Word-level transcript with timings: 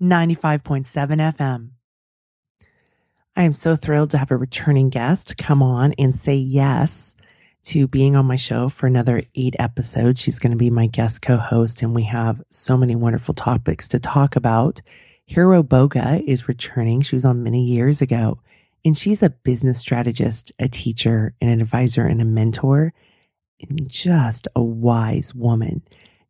95.7 0.00 0.84
FM. 1.36 1.70
I 3.34 3.42
am 3.42 3.54
so 3.54 3.76
thrilled 3.76 4.10
to 4.10 4.18
have 4.18 4.30
a 4.30 4.36
returning 4.36 4.90
guest 4.90 5.38
come 5.38 5.62
on 5.62 5.94
and 5.94 6.14
say 6.14 6.34
yes 6.34 7.14
to 7.64 7.88
being 7.88 8.14
on 8.14 8.26
my 8.26 8.36
show 8.36 8.68
for 8.68 8.86
another 8.86 9.22
eight 9.34 9.56
episodes. 9.58 10.20
She's 10.20 10.38
going 10.38 10.50
to 10.50 10.56
be 10.56 10.68
my 10.68 10.86
guest 10.86 11.22
co 11.22 11.38
host, 11.38 11.80
and 11.80 11.94
we 11.94 12.02
have 12.04 12.42
so 12.50 12.76
many 12.76 12.94
wonderful 12.94 13.32
topics 13.32 13.88
to 13.88 13.98
talk 13.98 14.36
about. 14.36 14.82
Hiro 15.24 15.62
Boga 15.62 16.22
is 16.26 16.46
returning. 16.46 17.00
She 17.00 17.16
was 17.16 17.24
on 17.24 17.42
many 17.42 17.64
years 17.64 18.02
ago, 18.02 18.38
and 18.84 18.96
she's 18.96 19.22
a 19.22 19.30
business 19.30 19.80
strategist, 19.80 20.52
a 20.58 20.68
teacher, 20.68 21.34
and 21.40 21.50
an 21.50 21.62
advisor, 21.62 22.04
and 22.06 22.20
a 22.20 22.26
mentor, 22.26 22.92
and 23.66 23.88
just 23.88 24.46
a 24.54 24.62
wise 24.62 25.34
woman. 25.34 25.82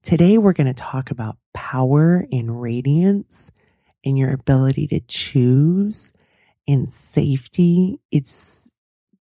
Today, 0.06 0.38
we're 0.38 0.52
going 0.52 0.69
to 0.69 0.73
talk 0.73 1.10
about 1.10 1.37
power 1.52 2.28
and 2.30 2.62
radiance 2.62 3.51
and 4.05 4.16
your 4.16 4.32
ability 4.32 4.87
to 4.87 5.01
choose 5.01 6.13
and 6.68 6.88
safety. 6.88 7.98
It's 8.13 8.71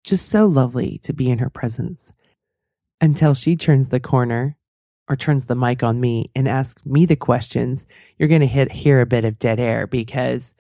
just 0.04 0.30
so 0.30 0.46
lovely 0.46 1.00
to 1.06 1.12
be 1.12 1.32
in 1.32 1.40
her 1.40 1.50
presence 1.50 2.14
until 3.02 3.34
she 3.34 3.56
turns 3.56 3.88
the 3.88 4.00
corner 4.00 4.58
or 5.08 5.16
turns 5.16 5.46
the 5.46 5.56
mic 5.56 5.82
on 5.82 6.00
me 6.00 6.30
and 6.36 6.48
asks 6.48 6.86
me 6.86 7.08
the 7.08 7.16
questions. 7.16 7.88
You're 8.20 8.30
going 8.30 8.42
to 8.42 8.46
hit 8.46 8.72
hear 8.72 9.02
a 9.02 9.08
bit 9.08 9.26
of 9.26 9.40
dead 9.40 9.60
air 9.60 9.88
because 9.88 10.54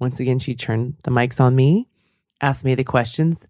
once 0.00 0.18
again, 0.18 0.40
she 0.40 0.56
turned 0.56 0.96
the 1.04 1.12
mics 1.12 1.40
on 1.40 1.54
me, 1.54 1.86
asked 2.40 2.64
me 2.64 2.74
the 2.74 2.82
questions, 2.82 3.46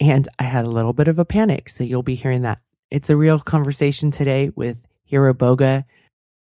and 0.00 0.26
I 0.38 0.44
had 0.44 0.64
a 0.64 0.70
little 0.70 0.94
bit 0.94 1.08
of 1.08 1.18
a 1.18 1.26
panic. 1.26 1.68
So 1.68 1.84
you'll 1.84 2.02
be 2.02 2.14
hearing 2.14 2.40
that. 2.40 2.62
It's 2.90 3.10
a 3.10 3.18
real 3.18 3.38
conversation 3.38 4.10
today 4.10 4.50
with 4.56 4.80
Hiro 5.12 5.34
Boga. 5.34 5.84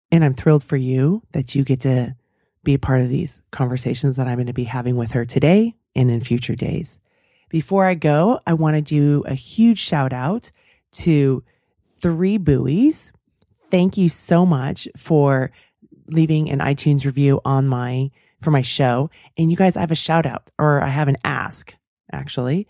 And 0.09 0.23
I'm 0.23 0.33
thrilled 0.33 0.63
for 0.63 0.77
you 0.77 1.21
that 1.33 1.53
you 1.53 1.65
get 1.65 1.81
to 1.81 2.15
be 2.63 2.73
a 2.73 2.79
part 2.79 3.01
of 3.01 3.09
these 3.09 3.41
conversations 3.51 4.15
that 4.15 4.25
I'm 4.25 4.37
going 4.37 4.47
to 4.47 4.53
be 4.53 4.63
having 4.63 4.95
with 4.95 5.11
her 5.11 5.25
today 5.25 5.75
and 5.95 6.09
in 6.09 6.21
future 6.21 6.55
days. 6.55 6.97
Before 7.49 7.85
I 7.85 7.93
go, 7.93 8.39
I 8.47 8.53
want 8.53 8.77
to 8.77 8.81
do 8.81 9.21
a 9.27 9.33
huge 9.33 9.79
shout 9.79 10.13
out 10.13 10.49
to 10.93 11.43
Three 11.99 12.37
Buoys. 12.37 13.11
Thank 13.69 13.97
you 13.97 14.07
so 14.07 14.45
much 14.45 14.87
for 14.95 15.51
leaving 16.07 16.49
an 16.49 16.59
iTunes 16.59 17.03
review 17.03 17.41
on 17.43 17.67
my 17.67 18.11
for 18.39 18.51
my 18.51 18.61
show. 18.61 19.09
And 19.37 19.51
you 19.51 19.57
guys, 19.57 19.75
I 19.75 19.81
have 19.81 19.91
a 19.91 19.95
shout 19.95 20.25
out 20.25 20.51
or 20.57 20.81
I 20.81 20.87
have 20.87 21.09
an 21.09 21.17
ask 21.25 21.75
actually. 22.13 22.67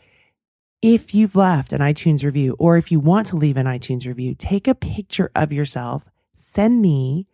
If 0.83 1.15
you've 1.15 1.37
left 1.37 1.71
an 1.71 1.79
iTunes 1.79 2.25
review 2.25 2.57
or 2.59 2.75
if 2.75 2.91
you 2.91 2.99
want 2.99 3.27
to 3.27 3.37
leave 3.37 3.55
an 3.55 3.67
iTunes 3.67 4.05
review, 4.05 4.35
take 4.35 4.67
a 4.67 4.75
picture 4.75 5.31
of 5.33 5.53
yourself, 5.53 6.09
send 6.33 6.81
me 6.81 7.25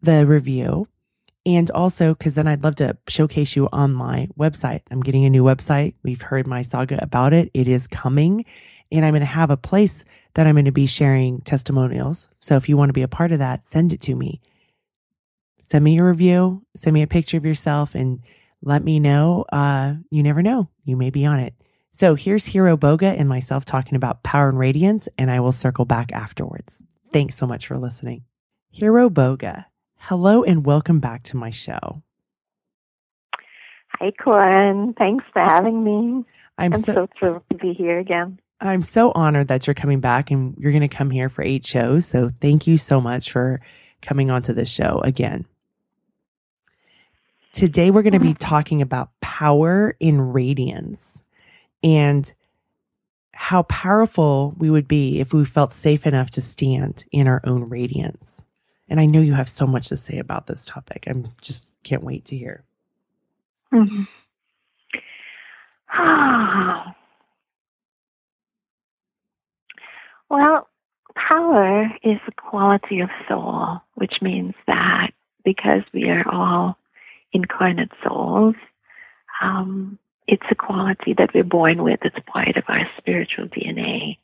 the 0.00 0.26
review. 0.26 0.88
And 1.44 1.70
also, 1.72 2.14
because 2.14 2.36
then 2.36 2.48
I'd 2.48 2.64
love 2.64 2.76
to 2.76 2.96
showcase 3.06 3.54
you 3.54 3.68
on 3.70 3.92
my 3.92 4.30
website. 4.38 4.80
I'm 4.90 5.02
getting 5.02 5.26
a 5.26 5.30
new 5.30 5.44
website. 5.44 5.92
We've 6.02 6.22
heard 6.22 6.46
my 6.46 6.62
saga 6.62 6.98
about 7.02 7.34
it. 7.34 7.50
It 7.52 7.68
is 7.68 7.86
coming. 7.86 8.46
And 8.90 9.04
I'm 9.04 9.12
going 9.12 9.20
to 9.20 9.26
have 9.26 9.50
a 9.50 9.58
place 9.58 10.06
that 10.32 10.46
I'm 10.46 10.54
going 10.54 10.64
to 10.64 10.72
be 10.72 10.86
sharing 10.86 11.42
testimonials. 11.42 12.30
So 12.38 12.56
if 12.56 12.66
you 12.66 12.78
want 12.78 12.88
to 12.88 12.94
be 12.94 13.02
a 13.02 13.08
part 13.08 13.30
of 13.30 13.40
that, 13.40 13.66
send 13.66 13.92
it 13.92 14.00
to 14.02 14.14
me. 14.14 14.40
Send 15.58 15.84
me 15.84 15.98
a 15.98 16.04
review, 16.04 16.64
send 16.74 16.94
me 16.94 17.02
a 17.02 17.06
picture 17.06 17.36
of 17.36 17.44
yourself, 17.44 17.94
and 17.94 18.22
let 18.62 18.82
me 18.82 19.00
know. 19.00 19.44
Uh, 19.52 19.96
you 20.08 20.22
never 20.22 20.40
know. 20.40 20.70
You 20.86 20.96
may 20.96 21.10
be 21.10 21.26
on 21.26 21.40
it. 21.40 21.52
So 21.96 22.16
here's 22.16 22.46
Hiro 22.46 22.76
Boga 22.76 23.16
and 23.16 23.28
myself 23.28 23.64
talking 23.64 23.94
about 23.94 24.24
power 24.24 24.48
and 24.48 24.58
radiance, 24.58 25.08
and 25.16 25.30
I 25.30 25.38
will 25.38 25.52
circle 25.52 25.84
back 25.84 26.10
afterwards. 26.10 26.82
Thanks 27.12 27.36
so 27.36 27.46
much 27.46 27.68
for 27.68 27.78
listening. 27.78 28.24
Hiro 28.72 29.08
Boga, 29.08 29.66
hello 29.98 30.42
and 30.42 30.66
welcome 30.66 30.98
back 30.98 31.22
to 31.22 31.36
my 31.36 31.50
show. 31.50 32.02
Hi, 33.90 34.10
Koren. 34.20 34.94
Thanks 34.98 35.24
for 35.32 35.40
having 35.40 35.84
me. 35.84 36.24
I'm, 36.58 36.74
I'm 36.74 36.80
so, 36.80 36.94
so 36.94 37.08
thrilled 37.16 37.42
to 37.52 37.58
be 37.58 37.72
here 37.74 38.00
again. 38.00 38.40
I'm 38.60 38.82
so 38.82 39.12
honored 39.14 39.46
that 39.46 39.68
you're 39.68 39.74
coming 39.74 40.00
back 40.00 40.32
and 40.32 40.56
you're 40.58 40.72
going 40.72 40.80
to 40.80 40.88
come 40.88 41.12
here 41.12 41.28
for 41.28 41.44
eight 41.44 41.64
shows. 41.64 42.06
So 42.06 42.32
thank 42.40 42.66
you 42.66 42.76
so 42.76 43.00
much 43.00 43.30
for 43.30 43.60
coming 44.02 44.32
onto 44.32 44.52
this 44.52 44.68
show 44.68 45.00
again. 45.04 45.44
Today 47.52 47.92
we're 47.92 48.02
going 48.02 48.14
to 48.14 48.18
be 48.18 48.34
talking 48.34 48.82
about 48.82 49.10
power 49.20 49.96
in 50.00 50.20
radiance 50.20 51.22
and 51.84 52.32
how 53.32 53.62
powerful 53.64 54.54
we 54.58 54.70
would 54.70 54.88
be 54.88 55.20
if 55.20 55.32
we 55.34 55.44
felt 55.44 55.72
safe 55.72 56.06
enough 56.06 56.30
to 56.30 56.40
stand 56.40 57.04
in 57.12 57.28
our 57.28 57.42
own 57.44 57.68
radiance. 57.68 58.42
And 58.88 58.98
I 58.98 59.06
know 59.06 59.20
you 59.20 59.34
have 59.34 59.48
so 59.48 59.66
much 59.66 59.88
to 59.88 59.96
say 59.96 60.18
about 60.18 60.46
this 60.46 60.64
topic. 60.64 61.04
I'm 61.06 61.26
just 61.40 61.74
can't 61.84 62.02
wait 62.02 62.24
to 62.26 62.36
hear. 62.36 62.64
Well, 70.30 70.68
power 71.14 71.84
is 72.02 72.18
a 72.26 72.32
quality 72.32 73.00
of 73.00 73.10
soul, 73.28 73.80
which 73.94 74.14
means 74.20 74.54
that 74.66 75.10
because 75.44 75.82
we 75.92 76.08
are 76.08 76.24
all 76.28 76.76
incarnate 77.32 77.92
souls, 78.02 78.56
um, 79.40 79.98
it's 80.26 80.46
a 80.50 80.54
quality 80.54 81.14
that 81.18 81.34
we're 81.34 81.44
born 81.44 81.82
with. 81.82 82.00
It's 82.02 82.16
part 82.26 82.56
of 82.56 82.64
our 82.68 82.88
spiritual 82.98 83.46
DNA. 83.46 84.18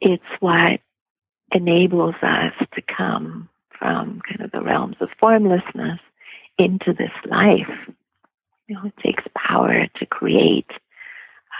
It's 0.00 0.22
what 0.40 0.80
enables 1.52 2.14
us 2.22 2.52
to 2.74 2.82
come 2.82 3.48
from 3.78 4.20
kind 4.28 4.42
of 4.42 4.50
the 4.50 4.60
realms 4.60 4.96
of 5.00 5.08
formlessness 5.18 6.00
into 6.58 6.92
this 6.92 7.12
life. 7.24 7.94
You 8.66 8.74
know, 8.74 8.82
it 8.84 8.96
takes 9.02 9.24
power 9.34 9.86
to 9.98 10.06
create 10.06 10.70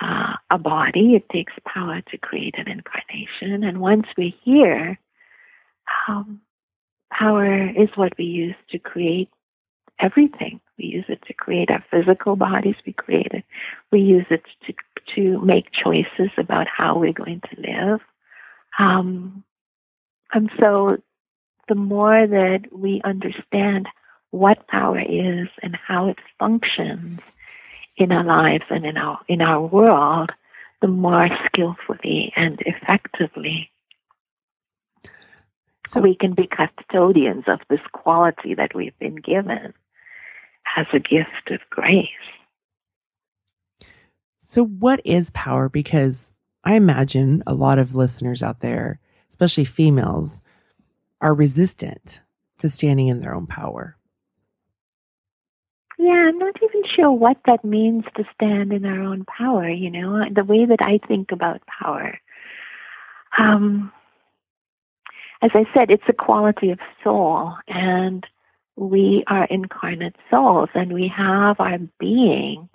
uh, 0.02 0.34
a 0.50 0.58
body. 0.58 1.14
It 1.14 1.28
takes 1.30 1.54
power 1.66 2.02
to 2.10 2.18
create 2.18 2.56
an 2.58 2.68
incarnation. 2.68 3.64
And 3.64 3.80
once 3.80 4.06
we're 4.16 4.32
here, 4.44 4.98
um, 6.06 6.40
power 7.10 7.68
is 7.70 7.88
what 7.94 8.12
we 8.18 8.24
use 8.24 8.56
to 8.70 8.78
create 8.78 9.30
everything. 10.00 10.60
We 10.78 10.86
use 10.86 11.06
it 11.08 11.22
to 11.26 11.34
create 11.34 11.70
our 11.70 11.84
physical 11.90 12.36
bodies. 12.36 12.76
We 12.86 12.92
create 12.92 13.32
it. 13.32 13.44
We 13.90 14.00
use 14.00 14.26
it 14.30 14.42
to 14.66 14.74
to 15.16 15.40
make 15.44 15.66
choices 15.72 16.30
about 16.36 16.66
how 16.68 16.98
we're 16.98 17.12
going 17.12 17.40
to 17.40 17.60
live. 17.60 18.00
Um, 18.78 19.42
and 20.32 20.50
so, 20.60 20.98
the 21.68 21.74
more 21.74 22.26
that 22.26 22.66
we 22.72 23.00
understand 23.04 23.88
what 24.30 24.68
power 24.68 25.00
is 25.00 25.48
and 25.62 25.76
how 25.76 26.08
it 26.08 26.18
functions 26.38 27.20
in 27.96 28.12
our 28.12 28.24
lives 28.24 28.64
and 28.70 28.84
in 28.84 28.96
our 28.96 29.20
in 29.28 29.40
our 29.40 29.60
world, 29.66 30.30
the 30.82 30.88
more 30.88 31.28
skillfully 31.46 32.32
and 32.36 32.62
effectively 32.66 33.70
So 35.86 36.02
we 36.02 36.14
can 36.14 36.34
be 36.34 36.46
custodians 36.46 37.44
of 37.46 37.60
this 37.70 37.80
quality 37.92 38.54
that 38.54 38.74
we've 38.74 38.98
been 38.98 39.16
given 39.16 39.72
as 40.76 40.86
a 40.92 40.98
gift 40.98 41.50
of 41.50 41.60
grace. 41.70 42.06
So, 44.40 44.64
what 44.64 45.00
is 45.04 45.30
power? 45.30 45.68
Because 45.68 46.32
I 46.64 46.74
imagine 46.74 47.42
a 47.46 47.54
lot 47.54 47.78
of 47.78 47.94
listeners 47.94 48.42
out 48.42 48.60
there, 48.60 49.00
especially 49.28 49.64
females, 49.64 50.42
are 51.20 51.34
resistant 51.34 52.20
to 52.58 52.68
standing 52.68 53.08
in 53.08 53.20
their 53.20 53.34
own 53.34 53.46
power. 53.46 53.96
Yeah, 55.98 56.28
I'm 56.28 56.38
not 56.38 56.54
even 56.62 56.82
sure 56.94 57.10
what 57.10 57.38
that 57.46 57.64
means 57.64 58.04
to 58.16 58.24
stand 58.34 58.72
in 58.72 58.84
our 58.84 59.02
own 59.02 59.24
power, 59.24 59.68
you 59.68 59.90
know, 59.90 60.24
the 60.32 60.44
way 60.44 60.64
that 60.64 60.80
I 60.80 60.98
think 61.06 61.32
about 61.32 61.60
power. 61.66 62.18
Um, 63.36 63.92
as 65.42 65.50
I 65.54 65.64
said, 65.74 65.90
it's 65.90 66.08
a 66.08 66.12
quality 66.12 66.70
of 66.70 66.78
soul, 67.02 67.54
and 67.66 68.24
we 68.78 69.24
are 69.26 69.44
incarnate 69.44 70.16
souls, 70.30 70.68
and 70.74 70.92
we 70.92 71.12
have 71.14 71.58
our 71.58 71.78
being 71.98 72.68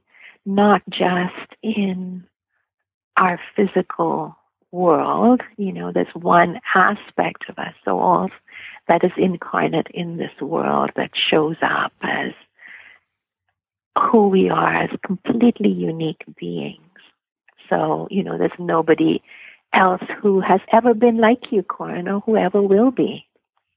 not 0.46 0.82
just 0.90 1.56
in 1.62 2.26
our 3.18 3.40
physical 3.56 4.36
world. 4.72 5.42
You 5.58 5.72
know, 5.72 5.92
there's 5.94 6.14
one 6.14 6.60
aspect 6.76 7.46
of 7.48 7.58
our 7.58 7.74
souls 7.86 8.32
that 8.88 9.04
is 9.04 9.12
incarnate 9.18 9.88
in 9.94 10.18
this 10.18 10.42
world 10.42 10.92
that 10.96 11.12
shows 11.32 11.56
up 11.62 11.94
as 12.02 12.32
who 13.98 14.28
we 14.28 14.50
are 14.50 14.84
as 14.84 14.90
completely 15.06 15.70
unique 15.70 16.24
beings. 16.38 16.80
So, 17.70 18.08
you 18.12 18.24
know, 18.24 18.38
there's 18.38 18.52
nobody 18.60 19.22
else 19.74 20.02
who 20.22 20.42
has 20.42 20.60
ever 20.72 20.94
been 20.94 21.18
like 21.18 21.52
you, 21.52 21.64
Koren, 21.64 22.08
or 22.08 22.20
whoever 22.22 22.62
will 22.62 22.92
be. 22.92 23.26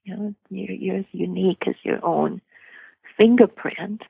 You 0.06 0.16
know, 0.16 0.34
you're, 0.50 0.72
you're 0.72 0.96
as 0.98 1.04
unique 1.12 1.64
as 1.66 1.74
your 1.82 2.04
own 2.04 2.40
fingerprint. 3.16 4.02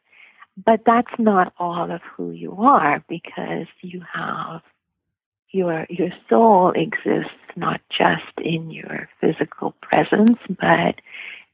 But 0.63 0.83
that's 0.87 1.13
not 1.19 1.53
all 1.59 1.91
of 1.91 2.01
who 2.17 2.31
you 2.31 2.57
are 2.59 3.03
because 3.09 3.67
you 3.83 4.03
have 4.13 4.63
your 5.51 5.87
your 5.89 6.11
soul 6.29 6.73
exists 6.75 7.31
not 7.57 7.81
just 7.91 8.39
in 8.39 8.71
your 8.71 9.09
physical 9.21 9.75
presence, 9.81 10.39
but 10.49 11.01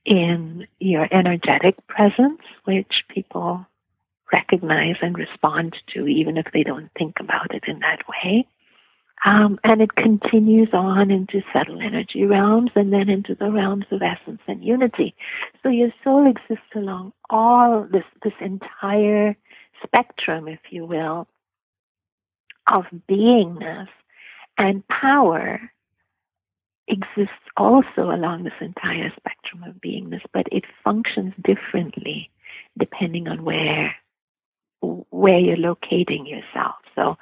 in 0.04 0.66
your 0.80 1.06
energetic 1.12 1.76
presence, 1.86 2.40
which 2.64 3.04
people 3.08 3.64
recognize 4.32 4.96
and 5.02 5.16
respond 5.16 5.76
to, 5.94 6.06
even 6.06 6.36
if 6.36 6.46
they 6.52 6.64
don't 6.64 6.90
think 6.98 7.20
about 7.20 7.54
it 7.54 7.64
in 7.68 7.78
that 7.80 8.02
way. 8.08 8.46
Um, 9.24 9.60
and 9.62 9.80
it 9.80 9.94
continues 9.94 10.70
on 10.72 11.10
into 11.12 11.42
subtle 11.52 11.80
energy 11.80 12.24
realms 12.24 12.72
and 12.74 12.92
then 12.92 13.08
into 13.08 13.36
the 13.36 13.52
realms 13.52 13.86
of 13.92 14.02
essence 14.02 14.40
and 14.48 14.64
unity. 14.64 15.14
So 15.62 15.68
your 15.68 15.92
soul 16.02 16.28
exists 16.28 16.70
along 16.74 17.12
all 17.30 17.86
this, 17.90 18.04
this 18.24 18.32
entire 18.40 19.36
spectrum, 19.84 20.48
if 20.48 20.58
you 20.70 20.84
will, 20.86 21.28
of 22.72 22.84
beingness 23.08 23.88
and 24.58 24.86
power 24.88 25.60
exists 26.88 27.32
also 27.56 28.10
along 28.10 28.44
this 28.44 28.52
entire 28.60 29.12
spectrum 29.16 29.62
of 29.64 29.74
beingness, 29.76 30.22
but 30.32 30.46
it 30.50 30.64
functions 30.84 31.32
differently 31.42 32.30
depending 32.78 33.28
on 33.28 33.44
where 33.44 33.94
where 35.10 35.38
you're 35.38 35.56
locating 35.56 36.26
yourself. 36.26 36.74
So 36.96 37.16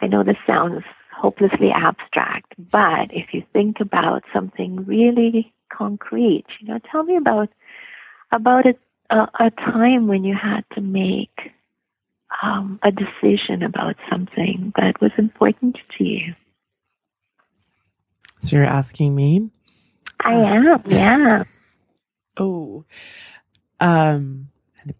I 0.00 0.06
know 0.06 0.22
this 0.22 0.36
sounds 0.46 0.84
hopelessly 1.24 1.70
abstract, 1.74 2.52
but 2.58 3.08
if 3.10 3.32
you 3.32 3.42
think 3.54 3.80
about 3.80 4.22
something 4.30 4.84
really 4.84 5.54
concrete, 5.72 6.44
you 6.60 6.68
know, 6.68 6.78
tell 6.92 7.02
me 7.02 7.16
about 7.16 7.48
about 8.30 8.66
a 8.66 8.74
a, 9.10 9.46
a 9.46 9.50
time 9.50 10.06
when 10.06 10.22
you 10.22 10.34
had 10.34 10.64
to 10.74 10.82
make 10.82 11.52
um, 12.42 12.78
a 12.82 12.90
decision 12.90 13.62
about 13.62 13.96
something 14.10 14.72
that 14.76 15.00
was 15.00 15.12
important 15.16 15.76
to 15.96 16.04
you. 16.04 16.34
So 18.40 18.56
you're 18.56 18.66
asking 18.66 19.14
me? 19.14 19.50
I 20.20 20.34
am, 20.34 20.82
yeah. 20.86 21.44
Oh, 22.36 22.84
um, 23.78 24.48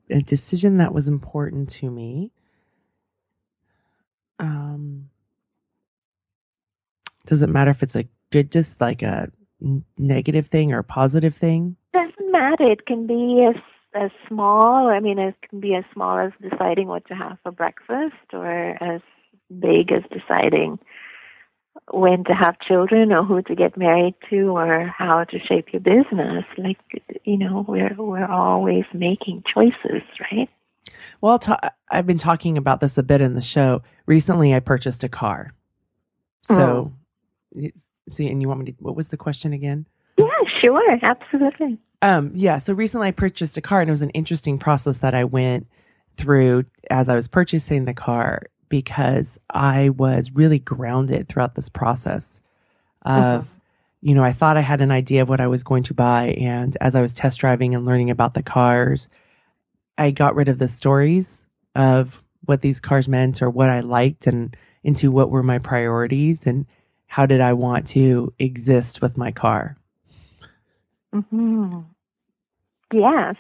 a 0.09 0.23
decision 0.23 0.77
that 0.77 0.95
was 0.95 1.09
important 1.09 1.69
to 1.81 1.91
me. 1.91 2.31
Um, 4.39 5.11
does 7.27 7.43
it 7.43 7.49
matter 7.49 7.71
if 7.71 7.83
it's 7.83 7.97
a 7.97 8.07
good, 8.31 8.51
just 8.51 8.81
like 8.81 9.03
a 9.03 9.31
negative 9.99 10.47
thing 10.49 10.73
or 10.73 10.79
a 10.79 10.85
positive 10.85 11.35
thing? 11.35 11.77
Doesn't 11.93 12.33
matter. 12.33 12.71
It 12.71 12.87
can 12.87 13.07
be 13.07 13.47
as 13.49 13.61
as 13.95 14.11
small. 14.29 14.89
I 14.89 14.99
mean, 14.99 15.19
it 15.19 15.37
can 15.49 15.61
be 15.61 15.75
as 15.75 15.85
small 15.93 16.19
as 16.19 16.33
deciding 16.43 16.89
what 16.89 17.07
to 17.07 17.15
have 17.15 17.39
for 17.43 17.53
breakfast, 17.53 18.33
or 18.33 18.83
as 18.83 19.01
big 19.61 19.93
as 19.93 20.03
deciding 20.11 20.79
when 21.91 22.25
to 22.25 22.33
have 22.33 22.59
children 22.61 23.13
or 23.13 23.25
who 23.25 23.43
to 23.43 23.55
get 23.55 23.77
married 23.77 24.15
to 24.31 24.57
or 24.57 24.87
how 24.87 25.25
to 25.25 25.39
shape 25.39 25.73
your 25.73 25.81
business 25.81 26.45
like 26.57 26.79
you 27.25 27.37
know 27.37 27.65
we're 27.69 27.95
we're 27.99 28.27
always 28.27 28.85
making 28.95 29.43
choices 29.53 30.03
right 30.33 30.49
well 31.21 31.39
ta- 31.39 31.73
i've 31.91 32.07
been 32.07 32.17
talking 32.17 32.57
about 32.57 32.81
this 32.81 32.97
a 32.97 33.03
bit 33.03 33.21
in 33.21 33.35
the 33.35 33.43
show 33.43 33.83
recently 34.07 34.55
i 34.55 34.61
purchased 34.61 35.05
a 35.05 35.09
car 35.09 35.53
so 36.43 36.55
mm. 36.55 36.93
See 38.09 38.29
and 38.29 38.41
you 38.41 38.49
want 38.49 38.61
me 38.61 38.67
to 38.67 38.73
what 38.81 38.97
was 38.97 39.09
the 39.09 39.17
question 39.17 39.53
again 39.53 39.87
yeah 40.17 40.27
sure 40.59 40.99
absolutely 41.03 41.79
um 42.03 42.31
yeah 42.35 42.59
so 42.59 42.73
recently 42.73 43.09
i 43.09 43.11
purchased 43.11 43.57
a 43.57 43.61
car 43.61 43.81
and 43.81 43.89
it 43.89 43.93
was 43.93 44.03
an 44.03 44.11
interesting 44.11 44.59
process 44.59 44.99
that 44.99 45.15
i 45.15 45.25
went 45.25 45.67
through 46.17 46.65
as 46.91 47.09
i 47.09 47.15
was 47.15 47.29
purchasing 47.29 47.85
the 47.85 47.95
car 47.95 48.43
because 48.75 49.39
I 49.51 49.91
was 49.91 50.33
really 50.33 50.59
grounded 50.59 51.29
throughout 51.29 51.55
this 51.55 51.69
process 51.69 52.41
of, 53.03 53.47
mm-hmm. 53.47 53.59
you 54.09 54.15
know, 54.17 54.25
I 54.25 54.33
thought 54.33 54.57
I 54.57 54.63
had 54.63 54.81
an 54.81 54.91
idea 54.91 55.23
of 55.23 55.29
what 55.29 55.41
I 55.41 55.47
was 55.47 55.63
going 55.63 55.85
to 55.85 55.95
buy. 55.95 56.35
And 56.41 56.77
as 56.81 56.97
I 56.97 57.01
was 57.01 57.15
test 57.15 57.39
driving 57.39 57.77
and 57.77 57.85
learning 57.85 58.11
about 58.11 58.35
the 58.35 58.43
cars, 58.43 59.09
I 59.97 60.11
got 60.11 60.35
rid 60.35 60.49
of 60.49 60.59
the 60.59 60.67
stories 60.67 61.47
of 61.77 62.21
what 62.47 62.63
these 62.63 62.81
cars 62.81 63.09
meant 63.09 63.43
or 63.43 63.49
what 63.49 63.71
I 63.71 63.79
liked 63.79 64.27
and 64.27 64.57
into 64.83 65.13
what 65.13 65.31
were 65.31 65.45
my 65.45 65.61
priorities 65.61 66.45
and 66.45 66.67
how 67.07 67.27
did 67.27 67.41
I 67.41 67.53
want 67.53 67.87
to 67.89 68.33
exist 68.39 69.01
with 69.01 69.17
my 69.17 69.31
car. 69.31 69.77
Mm-hmm. 71.15 71.81
Yes. 72.93 73.37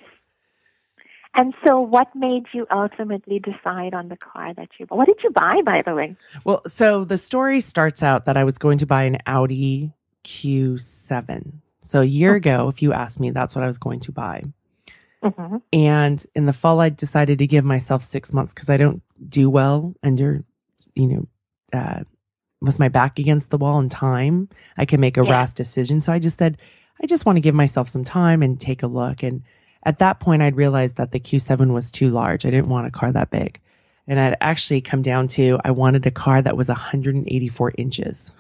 And 1.37 1.53
so, 1.67 1.81
what 1.81 2.15
made 2.15 2.45
you 2.53 2.67
ultimately 2.71 3.41
decide 3.41 3.93
on 3.93 4.09
the 4.09 4.17
car 4.17 4.55
that 4.55 4.69
you 4.79 4.87
bought? 4.87 4.99
What 4.99 5.09
did 5.09 5.19
you 5.25 5.31
buy, 5.31 5.63
by 5.65 5.83
the 5.85 5.95
way? 5.95 6.17
Well, 6.45 6.63
so 6.69 7.05
the 7.05 7.19
story 7.19 7.61
starts 7.61 8.03
out 8.05 8.27
that 8.27 8.37
I 8.37 8.45
was 8.45 8.57
going 8.57 8.79
to 8.79 8.87
buy 8.87 9.03
an 9.03 9.19
Audi 9.27 9.93
Q7. 10.23 11.55
So, 11.83 12.03
a 12.03 12.05
year 12.05 12.37
okay. 12.37 12.51
ago, 12.51 12.69
if 12.69 12.83
you 12.83 12.93
asked 12.93 13.19
me, 13.19 13.31
that's 13.31 13.57
what 13.57 13.65
I 13.65 13.67
was 13.67 13.79
going 13.79 14.01
to 14.01 14.13
buy. 14.13 14.45
Mm-hmm. 15.25 15.57
And 15.73 16.25
in 16.37 16.47
the 16.47 16.53
fall, 16.53 16.81
I 16.81 16.91
decided 16.91 17.39
to 17.39 17.47
give 17.47 17.65
myself 17.65 18.05
six 18.05 18.33
months 18.33 18.55
because 18.55 18.71
I 18.71 18.77
don't 18.77 19.03
do 19.29 19.51
well 19.51 19.95
under, 20.05 20.45
you 20.95 21.07
know, 21.09 21.29
uh, 21.73 22.05
with 22.65 22.79
my 22.79 22.89
back 22.89 23.19
against 23.19 23.51
the 23.51 23.59
wall 23.59 23.79
in 23.79 23.89
time. 23.89 24.49
I 24.77 24.85
can 24.85 25.01
make 25.01 25.17
a 25.17 25.25
yeah. 25.25 25.31
rash 25.31 25.53
decision. 25.53 26.01
So 26.01 26.13
I 26.13 26.19
just 26.19 26.39
said, 26.39 26.59
I 27.03 27.07
just 27.07 27.27
want 27.27 27.37
to 27.37 27.41
give 27.41 27.55
myself 27.55 27.89
some 27.89 28.05
time 28.05 28.43
and 28.43 28.61
take 28.61 28.83
a 28.83 28.87
look. 28.87 29.23
And 29.23 29.43
at 29.83 29.99
that 29.99 30.21
point, 30.21 30.43
I'd 30.43 30.57
realized 30.57 30.97
that 30.97 31.13
the 31.13 31.21
Q7 31.21 31.73
was 31.73 31.91
too 31.91 32.11
large. 32.11 32.47
I 32.47 32.51
didn't 32.51 32.69
want 32.69 32.87
a 32.87 32.91
car 32.91 33.13
that 33.13 33.31
big. 33.31 33.61
And 34.07 34.21
I'd 34.21 34.37
actually 34.41 34.81
come 34.81 35.03
down 35.03 35.29
to, 35.29 35.59
I 35.65 35.71
wanted 35.71 36.07
a 36.07 36.11
car 36.11 36.41
that 36.41 36.57
was 36.57 36.69
184 36.69 37.73
inches. 37.79 38.33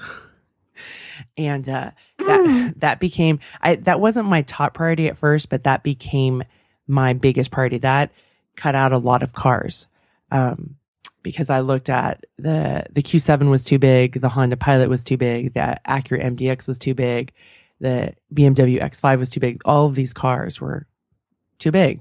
and, 1.36 1.68
uh, 1.68 1.90
that, 2.18 2.40
hmm. 2.40 2.68
that 2.78 3.00
became, 3.00 3.40
I, 3.60 3.76
that 3.76 4.00
wasn't 4.00 4.28
my 4.28 4.42
top 4.42 4.74
priority 4.74 5.08
at 5.08 5.18
first, 5.18 5.48
but 5.48 5.64
that 5.64 5.82
became 5.82 6.44
my 6.86 7.14
biggest 7.14 7.50
priority. 7.50 7.78
That 7.78 8.10
cut 8.56 8.74
out 8.74 8.92
a 8.92 8.98
lot 8.98 9.22
of 9.22 9.32
cars. 9.32 9.86
Um, 10.30 10.76
because 11.24 11.50
I 11.50 11.60
looked 11.60 11.90
at 11.90 12.24
the, 12.38 12.84
the 12.92 13.02
Q7 13.02 13.50
was 13.50 13.64
too 13.64 13.80
big. 13.80 14.20
The 14.20 14.28
Honda 14.28 14.56
Pilot 14.56 14.88
was 14.88 15.02
too 15.02 15.16
big. 15.16 15.54
The 15.54 15.80
Acura 15.88 16.22
MDX 16.22 16.68
was 16.68 16.78
too 16.78 16.94
big. 16.94 17.32
The 17.80 18.14
BMW 18.32 18.80
X5 18.80 19.18
was 19.18 19.30
too 19.30 19.40
big. 19.40 19.60
All 19.64 19.86
of 19.86 19.96
these 19.96 20.12
cars 20.12 20.60
were 20.60 20.86
too 21.58 21.72
big. 21.72 22.00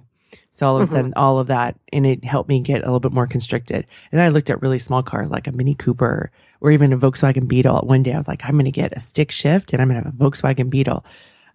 So 0.51 0.67
all 0.67 0.75
of 0.75 0.81
a 0.81 0.85
mm-hmm. 0.85 0.93
sudden, 0.93 1.13
all 1.15 1.39
of 1.39 1.47
that, 1.47 1.79
and 1.91 2.05
it 2.05 2.23
helped 2.23 2.49
me 2.49 2.59
get 2.59 2.81
a 2.81 2.85
little 2.85 2.99
bit 2.99 3.13
more 3.13 3.25
constricted. 3.25 3.87
And 4.11 4.19
then 4.19 4.25
I 4.25 4.29
looked 4.29 4.49
at 4.49 4.61
really 4.61 4.77
small 4.77 5.01
cars 5.01 5.31
like 5.31 5.47
a 5.47 5.51
Mini 5.51 5.73
Cooper 5.73 6.31
or 6.61 6.71
even 6.71 6.93
a 6.93 6.97
Volkswagen 6.97 7.47
Beetle. 7.47 7.81
One 7.85 8.03
day 8.03 8.13
I 8.13 8.17
was 8.17 8.27
like, 8.27 8.45
I'm 8.45 8.53
going 8.53 8.65
to 8.65 8.71
get 8.71 8.93
a 8.95 8.99
stick 8.99 9.31
shift 9.31 9.73
and 9.73 9.81
I'm 9.81 9.89
going 9.89 10.03
to 10.03 10.09
have 10.09 10.19
a 10.19 10.23
Volkswagen 10.23 10.69
Beetle. 10.69 11.05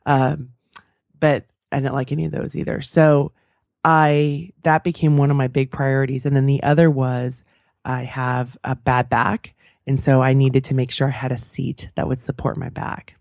Um, 0.06 0.50
but 1.20 1.44
I 1.70 1.80
didn't 1.80 1.94
like 1.94 2.12
any 2.12 2.24
of 2.24 2.32
those 2.32 2.56
either. 2.56 2.80
So 2.80 3.32
I, 3.84 4.52
that 4.62 4.84
became 4.84 5.16
one 5.16 5.30
of 5.30 5.36
my 5.36 5.48
big 5.48 5.70
priorities. 5.70 6.26
And 6.26 6.34
then 6.34 6.46
the 6.46 6.62
other 6.62 6.90
was 6.90 7.44
I 7.88 8.04
have 8.04 8.56
a 8.62 8.76
bad 8.76 9.08
back. 9.08 9.54
And 9.86 10.00
so 10.00 10.20
I 10.20 10.34
needed 10.34 10.64
to 10.64 10.74
make 10.74 10.90
sure 10.90 11.08
I 11.08 11.12
had 11.12 11.32
a 11.32 11.38
seat 11.38 11.90
that 11.96 12.06
would 12.06 12.18
support 12.18 12.58
my 12.58 12.68
back. 12.68 13.16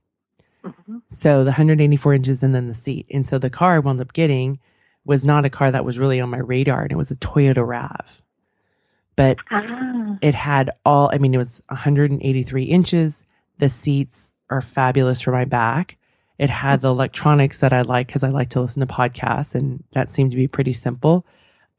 Mm-hmm. 0.63 0.97
So 1.07 1.45
the 1.45 1.51
184 1.51 2.13
inches 2.13 2.43
and 2.43 2.53
then 2.53 2.67
the 2.67 2.73
seat. 2.73 3.07
And 3.09 3.25
so 3.25 3.39
the 3.39 3.49
car 3.49 3.75
I 3.75 3.79
wound 3.79 4.01
up 4.01 4.11
getting 4.11 4.59
was 5.05 5.23
not 5.23 5.45
a 5.45 5.49
car 5.49 5.71
that 5.71 5.85
was 5.85 5.97
really 5.97 6.19
on 6.19 6.29
my 6.29 6.39
radar 6.39 6.83
and 6.83 6.91
it 6.91 6.97
was 6.97 7.09
a 7.09 7.15
Toyota 7.15 7.65
RAV. 7.65 8.21
But 9.15 9.37
ah. 9.49 10.17
it 10.21 10.35
had 10.35 10.69
all, 10.85 11.09
I 11.13 11.17
mean, 11.17 11.33
it 11.33 11.37
was 11.37 11.63
183 11.69 12.63
inches. 12.63 13.23
The 13.59 13.69
seats 13.69 14.33
are 14.49 14.61
fabulous 14.61 15.21
for 15.21 15.31
my 15.31 15.45
back. 15.45 15.97
It 16.37 16.49
had 16.49 16.81
the 16.81 16.89
electronics 16.89 17.61
that 17.61 17.71
I 17.71 17.81
like 17.81 18.07
because 18.07 18.23
I 18.23 18.29
like 18.29 18.49
to 18.49 18.61
listen 18.61 18.85
to 18.85 18.93
podcasts 18.93 19.55
and 19.55 19.83
that 19.93 20.11
seemed 20.11 20.31
to 20.31 20.37
be 20.37 20.49
pretty 20.49 20.73
simple. 20.73 21.25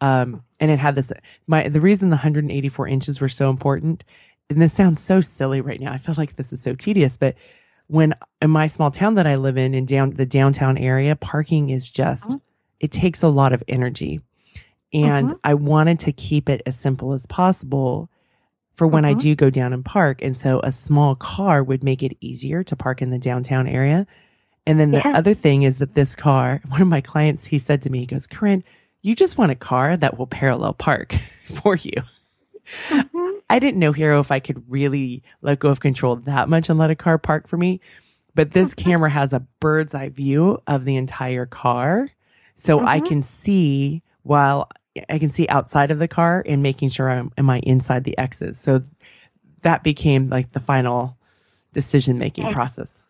Um, 0.00 0.42
and 0.60 0.70
it 0.70 0.78
had 0.78 0.94
this, 0.94 1.12
my, 1.46 1.68
the 1.68 1.80
reason 1.80 2.10
the 2.10 2.16
184 2.16 2.88
inches 2.88 3.20
were 3.20 3.28
so 3.28 3.50
important, 3.50 4.04
and 4.50 4.62
this 4.62 4.72
sounds 4.72 5.00
so 5.00 5.20
silly 5.20 5.60
right 5.60 5.80
now. 5.80 5.92
I 5.92 5.98
feel 5.98 6.14
like 6.16 6.36
this 6.36 6.52
is 6.52 6.62
so 6.62 6.74
tedious, 6.74 7.16
but 7.16 7.34
when 7.88 8.14
in 8.40 8.50
my 8.50 8.66
small 8.66 8.90
town 8.90 9.14
that 9.14 9.26
I 9.26 9.36
live 9.36 9.56
in, 9.56 9.74
in 9.74 9.86
down 9.86 10.10
the 10.10 10.26
downtown 10.26 10.78
area, 10.78 11.16
parking 11.16 11.70
is 11.70 11.90
just, 11.90 12.32
oh. 12.32 12.40
it 12.80 12.92
takes 12.92 13.22
a 13.22 13.28
lot 13.28 13.52
of 13.52 13.62
energy. 13.66 14.20
And 14.92 15.28
mm-hmm. 15.28 15.38
I 15.44 15.54
wanted 15.54 15.98
to 16.00 16.12
keep 16.12 16.48
it 16.48 16.62
as 16.64 16.78
simple 16.78 17.12
as 17.12 17.26
possible 17.26 18.08
for 18.74 18.86
when 18.86 19.04
I 19.04 19.14
Mhm. 19.14 19.18
do 19.18 19.34
go 19.34 19.50
down 19.50 19.72
and 19.72 19.84
park. 19.84 20.22
And 20.22 20.36
so 20.36 20.60
a 20.60 20.70
small 20.70 21.14
car 21.16 21.62
would 21.62 21.82
make 21.82 22.02
it 22.02 22.16
easier 22.20 22.62
to 22.62 22.76
park 22.76 23.02
in 23.02 23.10
the 23.10 23.18
downtown 23.18 23.66
area. 23.66 24.06
And 24.66 24.78
then 24.78 24.92
the 24.92 25.06
other 25.08 25.34
thing 25.34 25.62
is 25.62 25.78
that 25.78 25.94
this 25.94 26.14
car, 26.14 26.60
one 26.68 26.82
of 26.82 26.88
my 26.88 27.00
clients, 27.00 27.46
he 27.46 27.58
said 27.58 27.82
to 27.82 27.90
me, 27.90 28.00
he 28.00 28.06
goes, 28.06 28.26
Koren, 28.26 28.62
you 29.02 29.14
just 29.14 29.38
want 29.38 29.52
a 29.52 29.56
car 29.56 29.96
that 29.96 30.18
will 30.18 30.26
parallel 30.26 30.72
park 30.74 31.14
for 31.62 31.76
you. 31.76 32.02
Mhm. 32.88 33.38
I 33.50 33.58
didn't 33.58 33.80
know 33.80 33.92
Hiro 33.92 34.20
if 34.20 34.30
I 34.30 34.40
could 34.40 34.62
really 34.70 35.22
let 35.40 35.58
go 35.58 35.70
of 35.70 35.80
control 35.80 36.16
that 36.16 36.48
much 36.48 36.68
and 36.68 36.78
let 36.78 36.90
a 36.90 36.94
car 36.94 37.16
park 37.18 37.48
for 37.48 37.56
me. 37.56 37.80
But 38.34 38.50
this 38.50 38.74
camera 38.74 39.08
has 39.10 39.32
a 39.32 39.40
bird's 39.60 39.94
eye 39.94 40.10
view 40.10 40.60
of 40.66 40.84
the 40.84 40.96
entire 40.96 41.46
car. 41.46 42.08
So 42.56 42.84
I 42.84 43.00
Mhm. 43.00 43.06
can 43.06 43.22
see 43.22 44.02
while 44.22 44.68
I 45.08 45.18
can 45.18 45.30
see 45.30 45.48
outside 45.48 45.90
of 45.90 45.98
the 45.98 46.08
car 46.08 46.42
and 46.46 46.62
making 46.62 46.90
sure 46.90 47.08
I'm 47.10 47.32
am 47.38 47.48
I 47.48 47.60
inside 47.60 48.04
the 48.04 48.18
X's. 48.18 48.58
So 48.58 48.82
that 49.62 49.82
became 49.82 50.28
like 50.28 50.52
the 50.52 50.60
final 50.60 51.16
decision 51.72 52.18
making 52.18 52.50
process. 52.52 53.02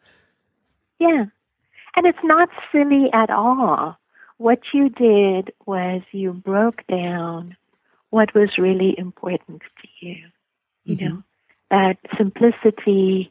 Yeah. 0.98 1.24
And 1.96 2.06
it's 2.06 2.18
not 2.22 2.48
silly 2.70 3.10
at 3.12 3.30
all. 3.30 3.96
What 4.38 4.60
you 4.72 4.88
did 4.88 5.52
was 5.66 6.02
you 6.12 6.32
broke 6.32 6.86
down 6.86 7.56
what 8.10 8.34
was 8.34 8.56
really 8.56 8.98
important 8.98 9.62
to 9.82 9.88
you. 10.06 10.24
You 10.84 10.96
Mhm. 10.96 11.08
know, 11.08 11.22
that 11.70 11.98
simplicity, 12.16 13.30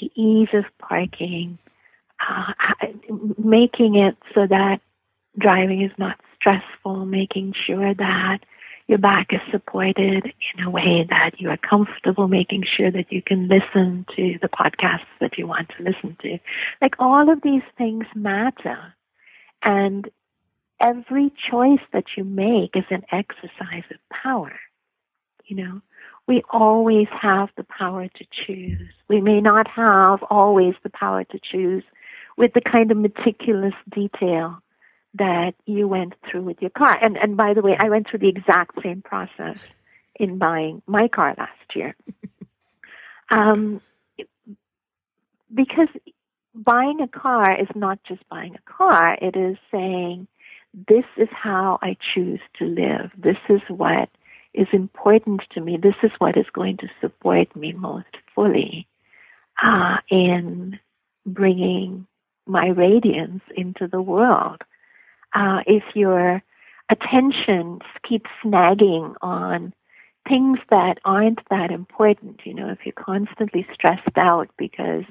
the 0.00 0.10
ease 0.14 0.48
of 0.54 0.64
parking, 0.78 1.58
uh, 2.26 2.54
making 3.36 3.96
it 3.96 4.16
so 4.34 4.46
that 4.46 4.80
driving 5.38 5.82
is 5.82 5.92
not 5.98 6.18
stressful, 6.36 7.04
making 7.04 7.52
sure 7.52 7.92
that 7.92 8.38
your 8.86 8.98
back 8.98 9.32
is 9.32 9.40
supported 9.50 10.32
in 10.54 10.64
a 10.64 10.70
way 10.70 11.04
that 11.08 11.40
you 11.40 11.50
are 11.50 11.56
comfortable, 11.56 12.28
making 12.28 12.62
sure 12.64 12.90
that 12.90 13.10
you 13.10 13.22
can 13.22 13.48
listen 13.48 14.06
to 14.14 14.38
the 14.40 14.48
podcasts 14.48 15.06
that 15.20 15.36
you 15.38 15.46
want 15.46 15.70
to 15.70 15.82
listen 15.82 16.16
to. 16.20 16.38
Like 16.80 16.94
all 16.98 17.30
of 17.30 17.40
these 17.42 17.62
things 17.76 18.06
matter. 18.14 18.94
And 19.62 20.10
every 20.80 21.32
choice 21.50 21.80
that 21.92 22.04
you 22.16 22.24
make 22.24 22.76
is 22.76 22.84
an 22.90 23.04
exercise 23.12 23.84
of 23.90 23.96
power. 24.22 24.52
You 25.46 25.56
know, 25.56 25.80
we 26.26 26.42
always 26.50 27.08
have 27.20 27.50
the 27.56 27.64
power 27.64 28.08
to 28.08 28.24
choose. 28.46 28.88
We 29.08 29.20
may 29.20 29.40
not 29.40 29.68
have 29.68 30.22
always 30.30 30.74
the 30.82 30.90
power 30.90 31.24
to 31.24 31.38
choose 31.38 31.84
with 32.36 32.52
the 32.54 32.60
kind 32.60 32.90
of 32.90 32.96
meticulous 32.96 33.74
detail 33.94 34.58
that 35.14 35.54
you 35.66 35.86
went 35.86 36.14
through 36.28 36.42
with 36.42 36.60
your 36.60 36.70
car. 36.70 36.96
And 37.00 37.16
and 37.16 37.36
by 37.36 37.54
the 37.54 37.62
way, 37.62 37.76
I 37.78 37.88
went 37.88 38.08
through 38.08 38.20
the 38.20 38.28
exact 38.28 38.82
same 38.82 39.02
process 39.02 39.58
in 40.16 40.38
buying 40.38 40.82
my 40.86 41.08
car 41.08 41.34
last 41.36 41.76
year. 41.76 41.94
um, 43.30 43.80
because 45.52 45.88
buying 46.54 47.00
a 47.00 47.08
car 47.08 47.60
is 47.60 47.68
not 47.74 47.98
just 48.06 48.28
buying 48.28 48.54
a 48.54 48.70
car, 48.70 49.16
it 49.20 49.36
is 49.36 49.56
saying, 49.70 50.26
this 50.88 51.04
is 51.16 51.28
how 51.30 51.78
I 51.82 51.96
choose 52.14 52.40
to 52.58 52.64
live. 52.64 53.10
This 53.16 53.36
is 53.48 53.60
what 53.68 54.08
is 54.52 54.66
important 54.72 55.42
to 55.52 55.60
me. 55.60 55.76
This 55.76 55.94
is 56.02 56.10
what 56.18 56.36
is 56.36 56.46
going 56.52 56.78
to 56.78 56.88
support 57.00 57.54
me 57.54 57.72
most 57.72 58.16
fully 58.34 58.86
uh, 59.62 59.98
in 60.10 60.78
bringing 61.26 62.06
my 62.46 62.68
radiance 62.68 63.42
into 63.56 63.86
the 63.86 64.02
world. 64.02 64.62
Uh, 65.34 65.60
if 65.66 65.82
your 65.94 66.42
attention 66.90 67.80
keeps 68.08 68.30
snagging 68.44 69.14
on 69.22 69.72
things 70.28 70.58
that 70.70 70.98
aren't 71.04 71.40
that 71.50 71.70
important, 71.70 72.40
you 72.44 72.54
know, 72.54 72.68
if 72.68 72.78
you're 72.84 72.92
constantly 72.92 73.66
stressed 73.72 74.16
out 74.16 74.48
because 74.56 75.04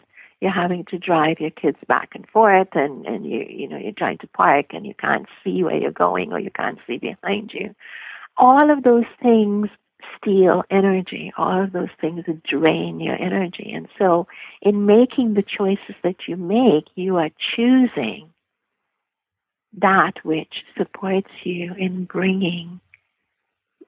you're 0.43 0.51
having 0.51 0.83
to 0.83 0.97
drive 0.97 1.39
your 1.39 1.51
kids 1.51 1.77
back 1.87 2.09
and 2.13 2.27
forth 2.27 2.67
and, 2.73 3.05
and 3.05 3.25
you 3.25 3.45
you 3.47 3.65
know, 3.65 3.77
you're 3.77 3.93
trying 3.93 4.17
to 4.17 4.27
park 4.27 4.67
and 4.71 4.85
you 4.85 4.93
can't 4.93 5.25
see 5.41 5.63
where 5.63 5.77
you're 5.77 5.89
going 5.89 6.33
or 6.33 6.39
you 6.39 6.51
can't 6.51 6.79
see 6.85 6.97
behind 6.97 7.53
you. 7.53 7.73
All 8.35 8.69
of 8.69 8.83
those 8.83 9.05
things 9.21 9.69
steal 10.17 10.63
energy. 10.69 11.31
All 11.37 11.63
of 11.63 11.71
those 11.71 11.93
things 12.01 12.25
drain 12.45 12.99
your 12.99 13.15
energy. 13.15 13.71
And 13.71 13.87
so 13.97 14.27
in 14.61 14.85
making 14.85 15.35
the 15.35 15.43
choices 15.43 15.95
that 16.03 16.27
you 16.27 16.35
make, 16.35 16.87
you 16.95 17.19
are 17.19 17.29
choosing 17.55 18.29
that 19.77 20.15
which 20.23 20.53
supports 20.77 21.31
you 21.45 21.73
in 21.75 22.03
bringing 22.03 22.81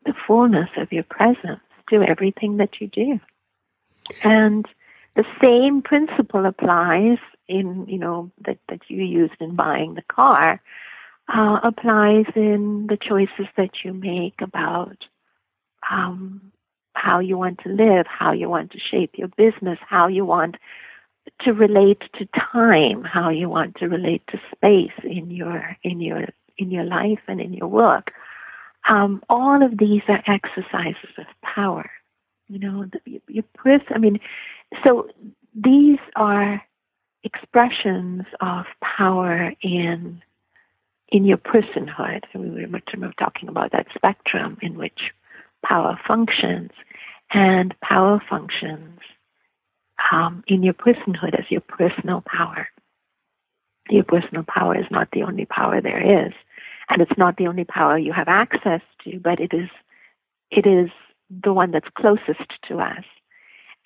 the 0.05 0.13
fullness 0.25 0.69
of 0.77 0.93
your 0.93 1.03
presence 1.03 1.59
to 1.89 2.01
everything 2.01 2.57
that 2.57 2.79
you 2.79 2.87
do. 2.87 3.19
And 4.23 4.65
the 5.15 5.25
same 5.43 5.81
principle 5.81 6.45
applies 6.45 7.17
in, 7.47 7.85
you 7.87 7.97
know, 7.97 8.31
that, 8.45 8.57
that 8.69 8.81
you 8.87 9.03
used 9.03 9.39
in 9.39 9.55
buying 9.55 9.95
the 9.95 10.03
car, 10.03 10.61
uh, 11.33 11.59
applies 11.63 12.25
in 12.35 12.87
the 12.87 12.97
choices 12.97 13.47
that 13.57 13.71
you 13.83 13.93
make 13.93 14.41
about 14.41 14.97
um, 15.89 16.51
how 16.93 17.19
you 17.19 17.37
want 17.37 17.59
to 17.63 17.69
live, 17.69 18.05
how 18.07 18.31
you 18.31 18.49
want 18.49 18.71
to 18.71 18.79
shape 18.79 19.11
your 19.15 19.29
business, 19.29 19.79
how 19.87 20.07
you 20.07 20.25
want 20.25 20.55
to 21.41 21.51
relate 21.51 22.01
to 22.17 22.27
time, 22.51 23.03
how 23.03 23.29
you 23.29 23.49
want 23.49 23.75
to 23.77 23.87
relate 23.87 24.23
to 24.27 24.39
space 24.55 24.97
in 25.03 25.31
your 25.31 25.75
in 25.83 25.99
your 25.99 26.25
in 26.57 26.71
your 26.71 26.83
life 26.83 27.19
and 27.27 27.41
in 27.41 27.53
your 27.53 27.67
work. 27.67 28.11
Um, 28.87 29.23
all 29.29 29.65
of 29.65 29.77
these 29.77 30.03
are 30.07 30.21
exercises 30.27 31.09
of 31.17 31.25
power. 31.41 31.89
You 32.47 32.59
know, 32.59 32.85
the, 32.85 33.21
your, 33.27 33.43
pers- 33.55 33.81
I 33.89 33.97
mean, 33.97 34.19
so 34.85 35.07
these 35.55 35.99
are 36.15 36.61
expressions 37.23 38.23
of 38.41 38.65
power 38.81 39.53
in 39.61 40.21
in 41.09 41.25
your 41.25 41.37
personhood. 41.37 42.21
And 42.33 42.43
we 42.43 42.49
were 42.49 42.67
we 42.67 42.99
were 42.99 43.13
talking 43.19 43.49
about 43.49 43.71
that 43.71 43.87
spectrum 43.95 44.57
in 44.61 44.77
which 44.77 45.11
power 45.65 45.99
functions, 46.07 46.71
and 47.33 47.73
power 47.81 48.21
functions 48.29 48.99
um, 50.11 50.43
in 50.47 50.63
your 50.63 50.73
personhood 50.73 51.37
as 51.37 51.45
your 51.49 51.61
personal 51.61 52.23
power. 52.25 52.67
Your 53.89 54.03
personal 54.03 54.43
power 54.47 54.77
is 54.77 54.85
not 54.91 55.09
the 55.11 55.23
only 55.23 55.45
power 55.45 55.81
there 55.81 56.27
is, 56.27 56.33
and 56.89 57.01
it's 57.01 57.17
not 57.17 57.37
the 57.37 57.47
only 57.47 57.65
power 57.65 57.97
you 57.97 58.13
have 58.13 58.27
access 58.27 58.81
to, 59.03 59.19
but 59.19 59.39
it 59.39 59.53
is 59.53 59.69
it 60.51 60.65
is 60.65 60.89
the 61.29 61.53
one 61.53 61.71
that's 61.71 61.87
closest 61.97 62.49
to 62.67 62.79
us, 62.79 63.03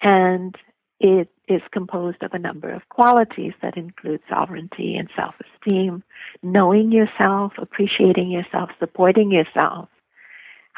and 0.02 0.56
it 1.00 1.30
is 1.48 1.62
composed 1.72 2.22
of 2.24 2.34
a 2.34 2.40
number 2.40 2.70
of 2.70 2.88
qualities 2.90 3.54
that 3.62 3.78
include 3.78 4.22
sovereignty 4.30 4.96
and 4.98 5.10
self-esteem, 5.16 6.04
knowing 6.44 6.92
yourself, 6.92 7.54
appreciating 7.58 8.30
yourself, 8.30 8.70
supporting 8.80 9.32
yourself, 9.32 9.88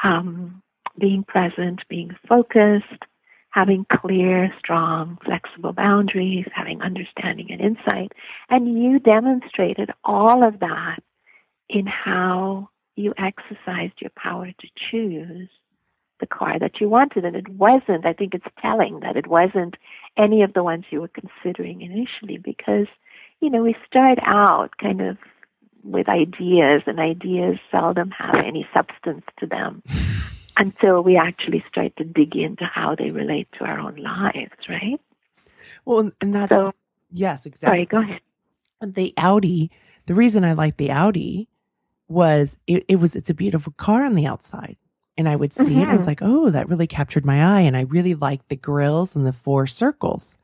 um, 0.04 0.62
being 0.98 1.24
present, 1.24 1.80
being 1.88 2.14
focused, 2.28 3.04
having 3.50 3.84
clear, 3.92 4.54
strong, 4.58 5.18
flexible 5.24 5.72
boundaries, 5.72 6.46
having 6.54 6.80
understanding 6.80 7.50
and 7.50 7.60
insight. 7.60 8.12
And 8.48 8.80
you 8.82 8.98
demonstrated 8.98 9.90
all 10.04 10.46
of 10.46 10.60
that 10.60 11.00
in 11.68 11.86
how 11.86 12.70
you 12.96 13.12
exercised 13.18 14.00
your 14.00 14.12
power 14.16 14.46
to 14.46 14.68
choose 14.90 15.48
the 16.22 16.26
car 16.26 16.58
that 16.58 16.80
you 16.80 16.88
wanted. 16.88 17.26
And 17.26 17.36
it 17.36 17.48
wasn't, 17.48 18.06
I 18.06 18.14
think 18.14 18.32
it's 18.34 18.46
telling 18.62 19.00
that 19.00 19.16
it 19.16 19.26
wasn't 19.26 19.76
any 20.16 20.40
of 20.42 20.54
the 20.54 20.62
ones 20.62 20.86
you 20.90 21.02
were 21.02 21.10
considering 21.22 21.82
initially 21.82 22.38
because, 22.38 22.86
you 23.40 23.50
know, 23.50 23.62
we 23.62 23.76
start 23.86 24.18
out 24.22 24.70
kind 24.78 25.02
of 25.02 25.18
with 25.84 26.08
ideas, 26.08 26.82
and 26.86 27.00
ideas 27.00 27.58
seldom 27.70 28.12
have 28.12 28.36
any 28.36 28.64
substance 28.72 29.24
to 29.40 29.46
them 29.46 29.82
until 30.56 31.02
we 31.02 31.16
actually 31.16 31.58
start 31.58 31.96
to 31.96 32.04
dig 32.04 32.36
into 32.36 32.64
how 32.64 32.94
they 32.94 33.10
relate 33.10 33.48
to 33.58 33.64
our 33.64 33.80
own 33.80 33.96
lives, 33.96 34.52
right? 34.68 35.00
Well, 35.84 36.12
and 36.20 36.34
that's, 36.34 36.52
So, 36.52 36.72
yes, 37.10 37.46
exactly. 37.46 37.66
sorry, 37.66 37.86
go 37.86 38.00
ahead. 38.00 38.20
the 38.80 39.12
Audi, 39.16 39.70
the 40.06 40.14
reason 40.14 40.44
I 40.44 40.52
liked 40.52 40.78
the 40.78 40.92
Audi 40.92 41.48
was 42.08 42.58
it, 42.66 42.84
it 42.88 42.96
was 42.96 43.16
it's 43.16 43.30
a 43.30 43.34
beautiful 43.34 43.72
car 43.76 44.04
on 44.04 44.14
the 44.14 44.26
outside. 44.26 44.76
And 45.16 45.28
I 45.28 45.36
would 45.36 45.52
see 45.52 45.82
it, 45.82 45.90
I 45.90 45.94
was 45.94 46.04
Mhm. 46.04 46.06
like, 46.06 46.20
oh, 46.22 46.50
that 46.50 46.68
really 46.68 46.86
captured 46.86 47.26
my 47.26 47.58
eye. 47.58 47.60
And 47.62 47.76
I 47.76 47.82
really 47.82 48.14
liked 48.14 48.48
the 48.48 48.56
grills 48.56 49.14
and 49.14 49.26
the 49.26 49.32
four 49.32 49.66
circles. 49.66 50.38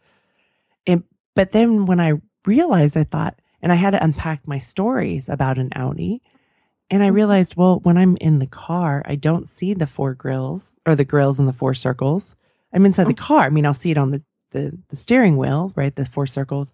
And 0.87 1.04
but 1.34 1.52
then 1.52 1.87
when 1.87 2.00
I 2.00 2.14
realized 2.46 2.96
I 2.96 3.04
thought, 3.04 3.38
and 3.62 3.72
I 3.72 3.76
had 3.76 3.90
to 3.90 4.02
unpack 4.02 4.46
my 4.46 4.58
stories 4.58 5.28
about 5.28 5.58
an 5.58 5.70
Audi. 5.75 6.20
And 6.90 7.02
I 7.02 7.08
Mhm. 7.10 7.14
realized, 7.14 7.56
well, 7.56 7.80
when 7.82 7.96
I'm 7.98 8.16
in 8.20 8.38
the 8.38 8.46
car, 8.46 9.02
I 9.06 9.14
don't 9.16 9.48
see 9.48 9.75
the 9.75 9.87
four 9.87 10.14
grills 10.14 10.75
or 10.87 10.94
the 10.94 11.04
grills 11.04 11.38
and 11.38 11.46
the 11.48 11.52
four 11.52 11.75
circles. 11.75 12.34
I'm 12.72 12.87
inside 12.87 13.08
the 13.08 13.14
car. 13.14 13.44
I 13.46 13.50
mean, 13.50 13.66
I'll 13.66 13.75
see 13.75 13.90
it 13.90 13.98
on 13.98 14.10
the, 14.10 14.22
the, 14.52 14.78
the 14.88 14.96
steering 14.96 15.37
wheel, 15.37 15.72
right? 15.76 15.94
The 15.94 16.04
four 16.06 16.26
circles. 16.26 16.72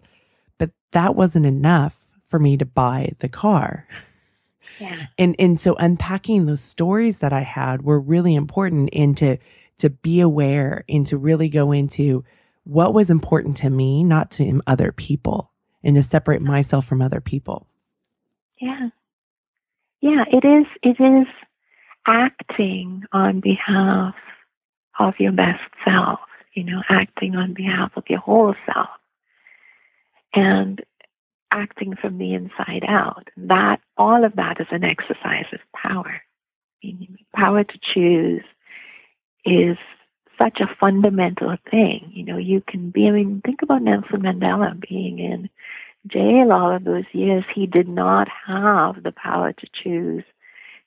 But 0.57 0.71
that 0.93 1.15
wasn't 1.15 1.45
enough 1.45 1.97
for 2.27 2.39
me 2.39 2.55
to 2.57 2.65
buy 2.65 3.11
the 3.19 3.29
car. 3.29 3.87
Yeah. 4.79 5.05
And 5.17 5.35
and 5.39 5.59
so 5.59 5.75
unpacking 5.75 6.45
those 6.45 6.61
stories 6.61 7.19
that 7.19 7.33
I 7.33 7.41
had 7.41 7.81
were 7.81 7.99
really 7.99 8.35
important 8.35 8.89
into 8.89 9.37
to 9.77 9.89
be 9.89 10.19
aware 10.19 10.83
and 10.87 11.05
to 11.07 11.17
really 11.17 11.49
go 11.49 11.71
into 11.71 12.23
what 12.63 12.93
was 12.93 13.09
important 13.09 13.57
to 13.57 13.69
me, 13.69 14.03
not 14.03 14.31
to 14.31 14.61
other 14.65 14.91
people, 14.91 15.51
and 15.83 15.95
to 15.95 16.03
separate 16.03 16.41
myself 16.41 16.85
from 16.85 17.01
other 17.01 17.21
people. 17.21 17.67
Yeah. 18.59 18.89
Yeah, 20.01 20.23
it 20.31 20.45
is 20.45 20.65
it 20.83 21.01
is 21.01 21.27
acting 22.07 23.03
on 23.11 23.39
behalf 23.39 24.15
of 24.99 25.13
your 25.19 25.31
best 25.31 25.61
self, 25.83 26.19
you 26.53 26.63
know, 26.63 26.81
acting 26.89 27.35
on 27.35 27.53
behalf 27.53 27.91
of 27.95 28.03
your 28.09 28.19
whole 28.19 28.55
self. 28.65 28.89
And 30.33 30.81
acting 31.55 31.95
from 31.95 32.17
the 32.17 32.33
inside 32.33 32.83
out. 32.87 33.29
That 33.37 33.79
all 33.97 34.23
of 34.25 34.35
that 34.35 34.59
is 34.59 34.67
an 34.71 34.83
exercise 34.83 35.45
of 35.53 35.59
power. 35.73 36.21
Power 37.35 37.63
to 37.63 37.79
choose 37.93 38.43
is 39.45 39.77
such 40.37 40.59
a 40.59 40.75
fundamental 40.79 41.55
thing. 41.71 42.11
You 42.13 42.25
know, 42.25 42.37
you 42.37 42.61
can 42.61 42.89
be, 42.89 43.07
I 43.07 43.11
mean, 43.11 43.41
think 43.43 43.61
about 43.61 43.81
Nelson 43.81 44.21
Mandela 44.21 44.79
being 44.87 45.19
in 45.19 45.49
jail 46.07 46.51
all 46.51 46.75
of 46.75 46.83
those 46.83 47.05
years. 47.13 47.43
He 47.53 47.65
did 47.65 47.87
not 47.87 48.27
have 48.45 49.01
the 49.01 49.13
power 49.13 49.53
to 49.53 49.67
choose 49.83 50.23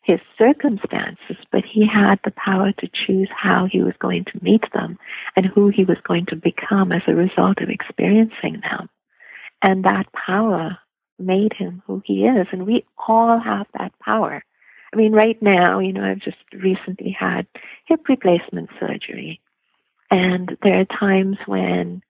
his 0.03 0.21
circumstances, 0.39 1.37
but 1.51 1.65
he 1.65 1.87
had 1.87 2.19
the 2.25 2.31
power 2.31 2.73
to 2.73 2.89
choose 2.89 3.29
how 3.35 3.67
he 3.71 3.83
was 3.83 3.95
going 3.99 4.25
to 4.25 4.43
meet 4.43 4.65
them 4.73 4.99
and 5.37 5.47
who 5.47 5.69
he 5.69 5.85
was 5.85 5.99
going 6.07 6.27
to 6.27 6.37
become 6.37 6.93
as 6.93 7.03
a 7.07 7.15
result 7.15 7.61
of 7.61 7.69
experiencing 7.69 8.61
them. 8.63 8.89
And 9.62 9.85
that 9.85 10.07
power 10.12 10.79
made 11.19 11.53
him 11.53 11.83
who 11.87 12.03
he 12.05 12.25
is. 12.25 12.47
And 12.53 12.67
we 12.67 12.85
all 13.09 13.41
have 13.41 13.67
that 13.79 13.93
power. 13.99 14.45
I 14.93 14.97
mean, 14.97 15.12
right 15.12 15.41
now, 15.43 15.81
you 15.81 15.93
know, 15.93 16.05
I've 16.05 16.21
just 16.21 16.37
recently 16.53 17.15
had 17.19 17.47
hip 17.87 18.09
replacement 18.09 18.71
surgery. 18.81 19.41
And 20.11 20.57
there 20.62 20.81
are 20.81 20.85
times 20.87 21.37
when, 21.47 22.03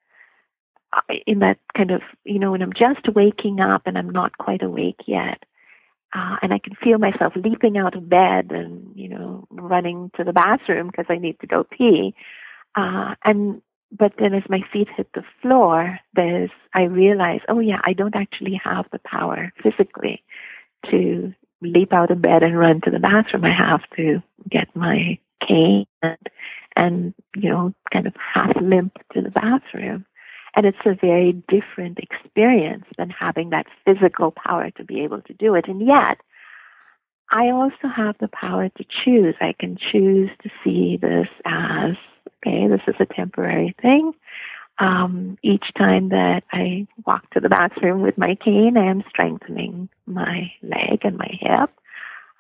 in 1.27 1.41
that 1.41 1.59
kind 1.77 1.91
of, 1.91 2.03
you 2.25 2.39
know, 2.39 2.53
when 2.53 2.63
I'm 2.63 2.73
just 2.73 3.13
waking 3.15 3.61
up 3.61 3.83
and 3.87 3.99
I'm 3.99 4.11
not 4.11 4.39
quite 4.39 4.63
awake 4.63 5.01
yet, 5.07 5.43
uh, 6.15 6.37
and 6.41 6.55
I 6.55 6.59
can 6.59 6.75
feel 6.83 6.99
myself 6.99 7.35
leaping 7.37 7.77
out 7.77 7.97
of 7.97 8.09
bed 8.09 8.51
and, 8.51 8.93
you 8.95 9.09
know, 9.09 9.47
running 9.51 10.11
to 10.17 10.25
the 10.25 10.33
bathroom 10.33 10.87
because 10.87 11.07
I 11.09 11.19
need 11.19 11.39
to 11.41 11.47
go 11.47 11.65
pee. 11.65 12.15
Uh, 12.75 13.15
and 13.25 13.61
but 13.91 14.13
then 14.19 14.35
as 14.35 14.43
my 14.49 14.61
feet 14.73 14.89
hit 14.97 15.09
the 15.15 15.25
floor, 15.41 15.99
there's 16.15 16.51
I 16.75 16.83
realize, 16.83 17.41
oh 17.49 17.61
yeah, 17.61 17.81
I 17.85 17.93
don't 17.93 18.17
actually 18.17 18.61
have 18.63 18.87
the 18.93 19.01
power 19.01 19.53
physically 19.63 20.23
to 20.91 21.33
leap 21.61 21.93
out 21.93 22.11
of 22.11 22.23
bed 22.23 22.43
and 22.43 22.59
run 22.59 22.81
to 22.83 22.91
the 22.91 22.99
bathroom. 22.99 23.45
I 23.45 23.55
have 23.55 23.81
to 23.97 24.23
get 24.49 24.75
my 24.75 25.19
cane 25.47 25.87
and, 26.03 26.19
and 26.77 27.15
you 27.37 27.51
know, 27.51 27.75
kind 27.93 28.07
of 28.07 28.15
half 28.35 28.55
limp 28.61 28.99
to 29.15 29.23
the 29.23 29.31
bathroom. 29.31 30.05
And 30.55 30.67
it's 30.67 30.79
a 30.85 30.95
very 30.95 31.33
different 31.49 31.99
experience 31.99 32.85
than 32.97 33.11
having 33.11 33.51
that 33.51 33.67
physical 33.85 34.33
power 34.33 34.71
to 34.73 34.85
be 34.85 35.03
able 35.03 35.23
to 35.23 35.35
do 35.35 35.55
it. 35.55 35.69
And 35.69 35.87
yet, 35.87 36.19
I 37.31 37.51
also 37.51 37.89
have 37.95 38.17
the 38.19 38.29
power 38.29 38.69
to 38.69 38.85
choose. 39.05 39.35
I 39.41 39.55
can 39.59 39.77
choose 39.77 40.31
to 40.43 40.51
see 40.65 40.97
this 40.97 41.29
as, 41.45 41.97
okay, 42.47 42.69
this 42.69 42.81
is 42.87 42.95
a 43.01 43.07
temporary 43.07 43.75
thing. 43.83 44.13
Um, 44.79 45.37
each 45.43 45.65
time 45.77 46.11
that 46.11 46.45
I 46.53 46.87
walk 47.05 47.29
to 47.31 47.41
the 47.41 47.49
bathroom 47.49 48.01
with 48.01 48.17
my 48.17 48.37
cane, 48.37 48.77
I 48.77 48.91
am 48.91 49.05
strengthening 49.11 49.89
my 50.07 50.53
leg 50.63 51.01
and 51.03 51.19
my 51.19 51.31
hip. 51.41 51.71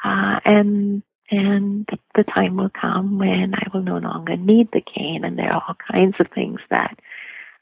Uh, 0.04 0.40
and 0.44 1.02
and 1.30 1.86
the 2.14 2.24
time 2.24 2.56
will 2.56 2.70
come 2.70 3.18
when 3.18 3.54
I 3.54 3.66
will 3.74 3.82
no 3.82 3.98
longer 3.98 4.36
need 4.36 4.70
the 4.72 4.80
cane, 4.80 5.24
and 5.24 5.38
there 5.38 5.52
are 5.52 5.62
all 5.68 5.76
kinds 5.90 6.14
of 6.20 6.28
things 6.34 6.60
that 6.70 6.98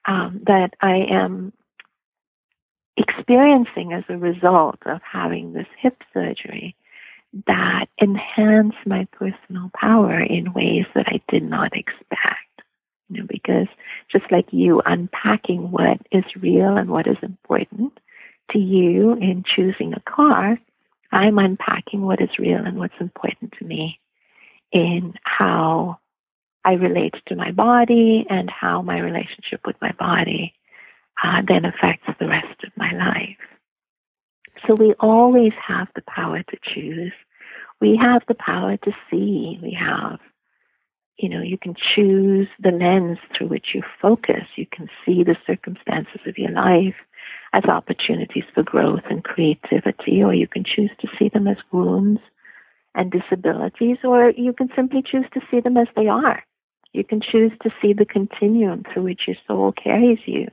um, 0.06 0.42
that 0.46 0.74
I 0.80 1.06
am 1.10 1.52
experiencing 2.96 3.92
as 3.92 4.04
a 4.08 4.16
result 4.16 4.78
of 4.86 5.00
having 5.02 5.52
this 5.52 5.66
hip 5.80 6.02
surgery 6.14 6.76
that 7.46 7.86
enhance 8.00 8.74
my 8.86 9.06
personal 9.12 9.70
power 9.74 10.20
in 10.20 10.52
ways 10.52 10.86
that 10.94 11.06
I 11.08 11.20
did 11.28 11.42
not 11.42 11.76
expect. 11.76 12.40
You 13.08 13.20
know, 13.20 13.26
because 13.28 13.68
just 14.10 14.24
like 14.30 14.46
you 14.52 14.82
unpacking 14.84 15.70
what 15.70 15.98
is 16.10 16.24
real 16.40 16.76
and 16.76 16.90
what 16.90 17.06
is 17.06 17.18
important 17.22 17.98
to 18.50 18.58
you 18.58 19.12
in 19.12 19.44
choosing 19.54 19.94
a 19.94 20.10
car, 20.10 20.58
I'm 21.12 21.38
unpacking 21.38 22.02
what 22.02 22.20
is 22.20 22.30
real 22.38 22.64
and 22.64 22.78
what's 22.78 23.00
important 23.00 23.54
to 23.58 23.64
me 23.64 24.00
in 24.72 25.14
how 25.22 25.98
I 26.64 26.72
relate 26.72 27.14
to 27.28 27.36
my 27.36 27.52
body 27.52 28.26
and 28.28 28.50
how 28.50 28.82
my 28.82 28.98
relationship 28.98 29.60
with 29.64 29.76
my 29.80 29.92
body 29.92 30.52
uh, 31.22 31.42
then 31.46 31.64
affects 31.64 32.08
the 32.18 32.26
rest 32.26 32.64
of 32.64 32.72
my 32.76 32.92
life. 32.92 33.36
So 34.66 34.74
we 34.74 34.94
always 34.98 35.52
have 35.66 35.88
the 35.94 36.02
power 36.02 36.42
to 36.42 36.56
choose. 36.74 37.12
We 37.80 37.98
have 38.00 38.22
the 38.26 38.34
power 38.34 38.76
to 38.76 38.92
see. 39.10 39.58
We 39.62 39.76
have, 39.78 40.18
you 41.18 41.28
know, 41.28 41.42
you 41.42 41.58
can 41.58 41.74
choose 41.94 42.48
the 42.58 42.70
lens 42.70 43.18
through 43.36 43.48
which 43.48 43.68
you 43.74 43.82
focus. 44.00 44.44
You 44.56 44.66
can 44.70 44.88
see 45.04 45.22
the 45.24 45.36
circumstances 45.46 46.20
of 46.26 46.38
your 46.38 46.52
life 46.52 46.94
as 47.52 47.64
opportunities 47.64 48.44
for 48.54 48.62
growth 48.62 49.02
and 49.10 49.24
creativity, 49.24 50.22
or 50.22 50.34
you 50.34 50.46
can 50.46 50.64
choose 50.64 50.90
to 51.00 51.08
see 51.18 51.28
them 51.28 51.46
as 51.46 51.56
wounds 51.70 52.20
and 52.94 53.12
disabilities, 53.12 53.98
or 54.04 54.30
you 54.30 54.52
can 54.52 54.68
simply 54.74 55.02
choose 55.02 55.26
to 55.34 55.40
see 55.50 55.60
them 55.60 55.76
as 55.76 55.88
they 55.96 56.08
are. 56.08 56.42
You 56.92 57.04
can 57.04 57.20
choose 57.20 57.52
to 57.62 57.70
see 57.82 57.92
the 57.92 58.06
continuum 58.06 58.84
through 58.84 59.04
which 59.04 59.22
your 59.26 59.36
soul 59.46 59.72
carries 59.72 60.20
you 60.26 60.48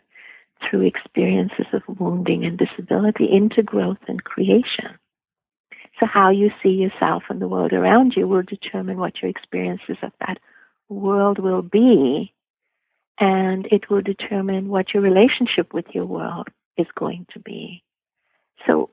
through 0.69 0.81
experiences 0.81 1.67
of 1.73 1.81
wounding 1.99 2.43
and 2.45 2.57
disability 2.57 3.29
into 3.31 3.63
growth 3.63 4.03
and 4.07 4.23
creation. 4.23 4.97
So, 5.99 6.05
how 6.05 6.31
you 6.31 6.49
see 6.61 6.69
yourself 6.69 7.23
and 7.29 7.41
the 7.41 7.47
world 7.47 7.73
around 7.73 8.13
you 8.15 8.27
will 8.27 8.41
determine 8.41 8.97
what 8.97 9.21
your 9.21 9.29
experiences 9.29 9.97
of 10.01 10.11
that 10.19 10.39
world 10.89 11.39
will 11.39 11.61
be, 11.61 12.33
and 13.19 13.67
it 13.71 13.89
will 13.89 14.01
determine 14.01 14.69
what 14.69 14.93
your 14.93 15.03
relationship 15.03 15.73
with 15.73 15.85
your 15.93 16.05
world 16.05 16.47
is 16.77 16.87
going 16.97 17.27
to 17.33 17.39
be. 17.39 17.83
So, 18.65 18.89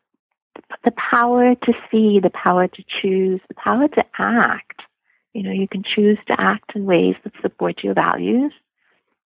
the 0.84 0.92
power 0.92 1.54
to 1.54 1.72
see, 1.90 2.20
the 2.20 2.30
power 2.30 2.68
to 2.68 2.84
choose, 3.00 3.40
the 3.48 3.54
power 3.54 3.88
to 3.88 4.04
act. 4.18 4.80
You 5.32 5.44
know, 5.44 5.52
you 5.52 5.68
can 5.68 5.82
choose 5.82 6.18
to 6.26 6.34
act 6.38 6.72
in 6.74 6.84
ways 6.84 7.14
that 7.24 7.32
support 7.40 7.82
your 7.82 7.94
values 7.94 8.52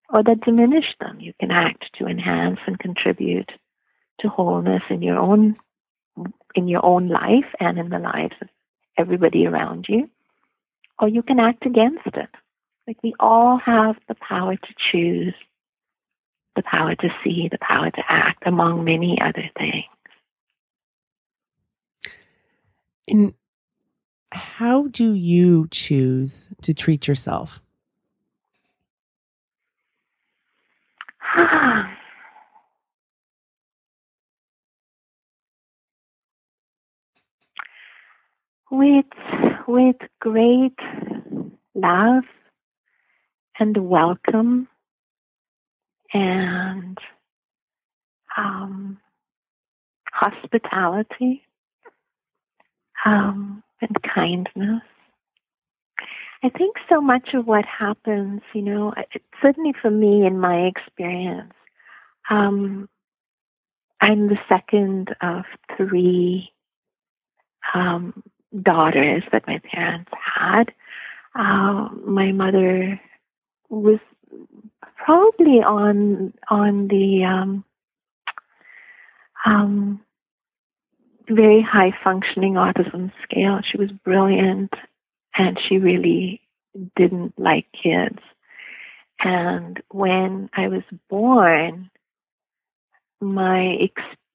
or 0.09 0.23
that 0.23 0.41
diminish 0.41 0.85
them. 0.99 1.19
You 1.19 1.33
can 1.39 1.51
act 1.51 1.85
to 1.97 2.05
enhance 2.05 2.59
and 2.67 2.79
contribute 2.79 3.51
to 4.19 4.29
wholeness 4.29 4.83
in 4.89 5.01
your 5.01 5.17
own 5.17 5.55
in 6.55 6.67
your 6.67 6.85
own 6.85 7.09
life 7.09 7.53
and 7.59 7.77
in 7.77 7.89
the 7.89 7.99
lives 7.99 8.35
of 8.41 8.47
everybody 8.97 9.45
around 9.45 9.85
you. 9.89 10.09
Or 10.99 11.07
you 11.07 11.21
can 11.21 11.39
act 11.39 11.65
against 11.65 12.07
it. 12.07 12.29
Like 12.87 12.97
we 13.03 13.13
all 13.19 13.59
have 13.65 13.95
the 14.07 14.15
power 14.15 14.55
to 14.55 14.73
choose, 14.91 15.33
the 16.55 16.63
power 16.63 16.95
to 16.95 17.09
see, 17.23 17.49
the 17.51 17.57
power 17.59 17.91
to 17.91 18.01
act, 18.07 18.43
among 18.45 18.85
many 18.85 19.17
other 19.21 19.49
things. 19.57 19.85
And 23.07 23.33
how 24.31 24.87
do 24.87 25.13
you 25.13 25.67
choose 25.71 26.49
to 26.61 26.73
treat 26.73 27.07
yourself? 27.07 27.59
with 38.77 39.05
with 39.67 39.95
great 40.19 40.77
love 41.73 42.23
and 43.57 43.77
welcome 43.89 44.67
and 46.13 46.97
um, 48.37 48.97
hospitality 50.11 51.41
um, 53.05 53.63
and 53.81 53.95
kindness. 54.13 54.81
I 56.43 56.49
think 56.49 56.75
so 56.89 57.01
much 57.01 57.29
of 57.33 57.47
what 57.47 57.65
happens, 57.65 58.41
you 58.53 58.61
know, 58.61 58.93
certainly 59.41 59.73
for 59.81 59.89
me 59.89 60.25
in 60.25 60.39
my 60.39 60.65
experience, 60.67 61.53
um, 62.29 62.89
I'm 64.01 64.27
the 64.27 64.37
second 64.47 65.15
of 65.21 65.45
three 65.77 66.51
um, 67.73 68.21
daughters 68.61 69.23
that 69.31 69.47
my 69.47 69.59
parents 69.71 70.11
had. 70.35 70.65
Uh, 71.35 71.89
my 72.05 72.31
mother 72.31 72.99
was 73.69 73.99
probably 74.95 75.61
on 75.61 76.33
on 76.49 76.87
the 76.87 77.23
um, 77.23 77.63
um, 79.45 79.99
very 81.29 81.61
high 81.61 81.91
functioning 82.03 82.53
autism 82.53 83.11
scale. 83.23 83.59
She 83.69 83.77
was 83.77 83.91
brilliant 83.91 84.73
and 85.37 85.59
she 85.67 85.77
really 85.77 86.41
didn't 86.95 87.33
like 87.37 87.65
kids. 87.71 88.19
And 89.19 89.81
when 89.89 90.49
I 90.53 90.67
was 90.67 90.83
born, 91.09 91.89
my 93.21 93.77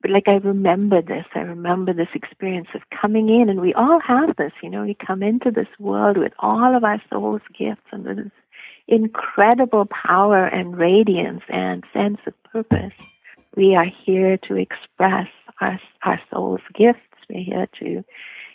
ex- 0.05 0.13
like 0.13 0.29
I 0.29 0.37
remember 0.37 1.03
this. 1.03 1.25
I 1.35 1.41
remember 1.41 1.93
this 1.93 2.09
experience 2.15 2.69
of 2.75 2.83
coming 3.01 3.29
in, 3.29 3.49
and 3.49 3.61
we 3.61 3.75
all 3.75 4.01
have 4.01 4.37
this. 4.37 4.53
You 4.63 4.71
know, 4.71 4.83
we 4.83 4.95
come 4.95 5.23
into 5.23 5.51
this 5.51 5.69
world 5.79 6.17
with 6.17 6.33
all 6.39 6.77
of 6.77 6.85
our 6.85 7.01
soul's 7.11 7.43
gifts 7.59 7.87
and 7.93 8.05
this 8.05 8.33
incredible 8.89 9.87
power 9.87 10.47
and 10.47 10.77
radiance 10.77 11.43
and 11.49 11.85
sense 11.93 12.19
of 12.27 12.35
purpose. 12.45 12.93
We 13.57 13.75
are 13.75 13.87
here 14.05 14.37
to 14.49 14.57
express 14.57 15.29
our 15.61 15.81
our 16.05 16.21
soul's 16.31 16.61
gifts. 16.75 17.01
We're 17.29 17.45
here 17.45 17.69
to 17.81 18.05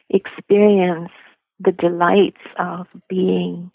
experience 0.10 1.12
the 1.60 1.72
delights 1.72 2.42
of 2.60 2.88
being 3.08 3.72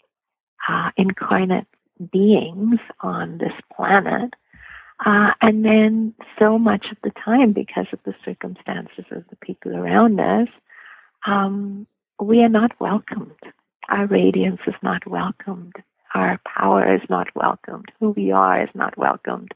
uh, 0.67 0.91
incarnate 0.97 1.67
beings 2.11 2.79
on 3.01 3.37
this 3.37 3.53
planet. 3.75 4.33
Uh, 5.03 5.31
and 5.41 5.65
then 5.65 6.13
so 6.37 6.59
much 6.59 6.87
of 6.91 6.97
the 7.03 7.11
time, 7.23 7.53
because 7.53 7.87
of 7.91 7.99
the 8.05 8.13
circumstances 8.23 9.05
of 9.11 9.23
the 9.29 9.35
people 9.37 9.75
around 9.75 10.19
us, 10.19 10.47
um, 11.25 11.87
we 12.19 12.41
are 12.43 12.49
not 12.49 12.79
welcomed. 12.79 13.31
Our 13.89 14.05
radiance 14.05 14.61
is 14.67 14.75
not 14.83 15.07
welcomed. 15.07 15.73
Our 16.13 16.39
power 16.45 16.95
is 16.95 17.01
not 17.09 17.27
welcomed. 17.35 17.91
Who 17.99 18.11
we 18.11 18.31
are 18.31 18.63
is 18.63 18.69
not 18.75 18.97
welcomed. 18.97 19.51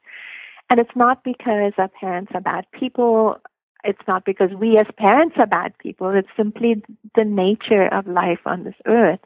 And 0.70 0.80
it's 0.80 0.96
not 0.96 1.24
because 1.24 1.74
our 1.78 1.90
parents 1.90 2.32
are 2.34 2.42
bad 2.42 2.66
people. 2.72 3.40
It's 3.84 4.02
not 4.08 4.26
because 4.26 4.50
we 4.52 4.78
as 4.80 4.88
parents 4.98 5.36
are 5.38 5.46
bad 5.46 5.78
people. 5.78 6.10
It's 6.10 6.28
simply 6.36 6.82
the 7.16 7.24
nature 7.24 7.88
of 7.88 8.08
life 8.08 8.40
on 8.48 8.64
this 8.64 8.76
earth 8.88 9.20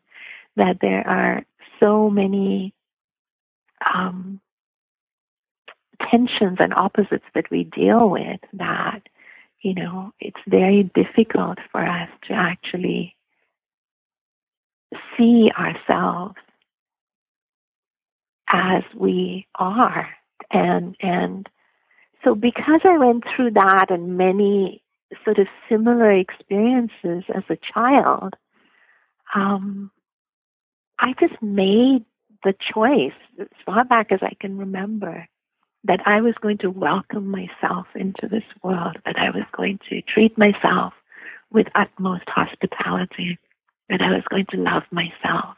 that 0.58 0.80
there 0.82 1.08
are 1.08 1.44
so 1.80 2.10
many 2.10 2.74
um, 3.96 4.42
tensions 6.10 6.58
and 6.60 6.74
opposites 6.74 7.26
that 7.36 7.50
we 7.52 7.64
deal 7.64 8.10
with 8.10 8.40
that, 8.54 9.02
you 9.62 9.74
know, 9.74 10.14
it's 10.20 10.40
very 10.48 10.84
difficult 10.96 11.58
for 11.72 11.86
us 11.86 12.10
to 12.28 12.34
actually 12.34 13.16
see 15.18 15.50
ourselves 15.58 16.36
as 18.52 18.84
we 18.96 19.48
are. 19.56 20.10
And, 20.52 20.96
and 21.02 21.48
so 22.24 22.36
because 22.36 22.82
I 22.84 22.98
went 22.98 23.24
through 23.36 23.52
that 23.52 23.88
and 23.90 24.18
many 24.18 24.82
sort 25.24 25.40
of 25.40 25.48
similar 25.68 26.12
experiences 26.12 27.24
as 27.34 27.44
a 27.50 27.58
child, 27.74 28.36
um, 29.36 29.92
I 31.00 31.14
just 31.20 31.42
made 31.42 32.06
the 32.44 32.54
choice 32.74 33.14
as 33.40 33.48
far 33.66 33.84
back 33.84 34.12
as 34.12 34.20
I 34.22 34.34
can 34.40 34.58
remember 34.58 35.28
that 35.86 36.02
I 36.06 36.22
was 36.22 36.36
going 36.42 36.58
to 36.60 36.70
welcome 36.70 37.28
myself 37.28 37.88
into 37.96 38.28
this 38.28 38.44
world, 38.64 38.98
that 39.06 39.18
I 39.18 39.30
was 39.30 39.46
going 39.56 39.80
to 39.90 40.02
treat 40.02 40.38
myself 40.38 40.94
with 41.52 41.68
utmost 41.76 42.26
hospitality, 42.28 43.40
that 43.90 44.02
I 44.02 44.12
was 44.12 44.24
going 44.30 44.46
to 44.52 44.58
love 44.58 44.84
myself. 44.92 45.56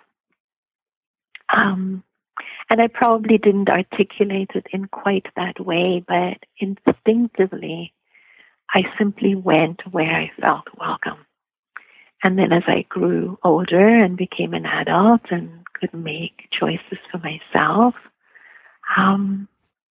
Um, 1.53 2.03
and 2.69 2.81
I 2.81 2.87
probably 2.87 3.37
didn't 3.37 3.69
articulate 3.69 4.51
it 4.55 4.67
in 4.71 4.85
quite 4.85 5.25
that 5.35 5.59
way, 5.59 6.03
but 6.07 6.37
instinctively, 6.59 7.93
I 8.73 8.83
simply 8.97 9.35
went 9.35 9.81
where 9.91 10.15
I 10.15 10.31
felt 10.39 10.67
welcome. 10.79 11.25
And 12.23 12.37
then 12.37 12.53
as 12.53 12.63
I 12.67 12.85
grew 12.87 13.37
older 13.43 14.03
and 14.03 14.15
became 14.15 14.53
an 14.53 14.65
adult 14.65 15.21
and 15.31 15.65
could 15.73 15.93
make 15.93 16.47
choices 16.57 16.99
for 17.11 17.17
myself, 17.17 17.95
um, 18.95 19.47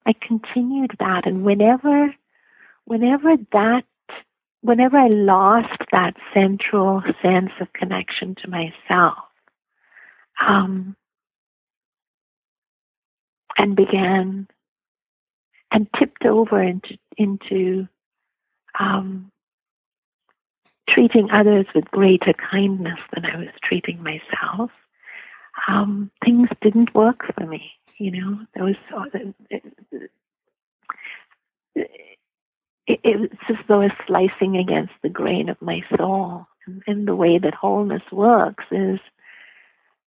I 0.06 0.14
continued 0.20 0.92
that. 0.98 1.26
And 1.26 1.44
whenever, 1.44 2.14
whenever 2.84 3.36
that, 3.52 3.84
whenever 4.62 4.96
I 4.98 5.08
lost 5.08 5.82
that 5.92 6.14
central 6.34 7.02
sense 7.22 7.50
of 7.60 7.72
connection 7.72 8.34
to 8.42 8.48
myself, 8.50 9.18
um, 10.46 10.96
and 13.58 13.76
began 13.76 14.48
and 15.70 15.86
tipped 15.98 16.24
over 16.24 16.62
into 16.62 16.96
into 17.16 17.86
um, 18.78 19.30
treating 20.88 21.30
others 21.30 21.66
with 21.74 21.84
greater 21.90 22.32
kindness 22.32 22.98
than 23.14 23.24
I 23.24 23.36
was 23.36 23.48
treating 23.62 24.02
myself. 24.02 24.70
Um, 25.68 26.10
things 26.24 26.48
didn't 26.62 26.94
work 26.94 27.20
for 27.34 27.46
me. 27.46 27.72
You 28.00 28.12
know, 28.12 28.38
there 28.54 28.64
was 28.64 28.76
uh, 28.96 29.04
it, 29.12 29.34
it, 29.90 30.10
it, 31.74 32.98
it's 33.04 33.34
as 33.50 33.56
though 33.68 33.82
it's 33.82 33.94
slicing 34.06 34.56
against 34.56 34.94
the 35.02 35.10
grain 35.10 35.50
of 35.50 35.60
my 35.60 35.82
soul. 35.98 36.46
And, 36.66 36.82
and 36.86 37.06
the 37.06 37.14
way 37.14 37.36
that 37.36 37.52
wholeness 37.52 38.02
works 38.10 38.64
is 38.70 38.98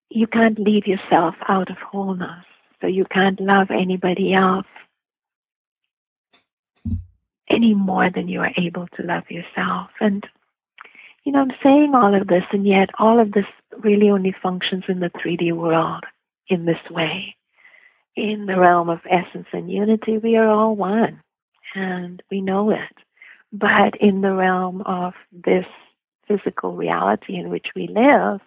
you 0.10 0.26
can't 0.26 0.58
leave 0.58 0.88
yourself 0.88 1.36
out 1.50 1.70
of 1.70 1.76
wholeness. 1.80 2.46
So 2.80 2.88
you 2.88 3.04
can't 3.04 3.42
love 3.42 3.68
anybody 3.72 4.34
else 4.34 4.66
any 7.50 7.74
more 7.74 8.10
than 8.10 8.30
you 8.30 8.40
are 8.40 8.54
able 8.56 8.88
to 8.96 9.04
love 9.04 9.30
yourself. 9.30 9.90
And, 10.00 10.26
you 11.26 11.34
know, 11.34 11.42
I'm 11.42 11.52
saying 11.62 11.94
all 11.94 12.16
of 12.16 12.28
this, 12.28 12.46
and 12.54 12.66
yet 12.66 12.90
all 12.98 13.20
of 13.20 13.34
this 13.34 13.46
really 13.80 14.10
only 14.10 14.34
functions 14.42 14.86
in 14.88 15.02
the 15.02 15.10
3D 15.10 15.52
world 15.52 16.06
in 16.48 16.64
this 16.64 16.90
way. 16.90 17.36
In 18.16 18.46
the 18.46 18.60
realm 18.60 18.90
of 18.90 19.00
essence 19.10 19.48
and 19.54 19.72
unity, 19.72 20.18
we 20.18 20.36
are 20.36 20.50
all 20.50 20.76
one, 20.76 21.22
and 21.76 22.22
we 22.30 22.42
know 22.42 22.72
it. 22.72 22.98
But 23.54 23.96
in 24.00 24.22
the 24.22 24.34
realm 24.34 24.82
of 24.82 25.14
this 25.32 25.66
physical 26.28 26.76
reality 26.76 27.36
in 27.36 27.50
which 27.50 27.68
we 27.76 27.88
live, 27.88 28.42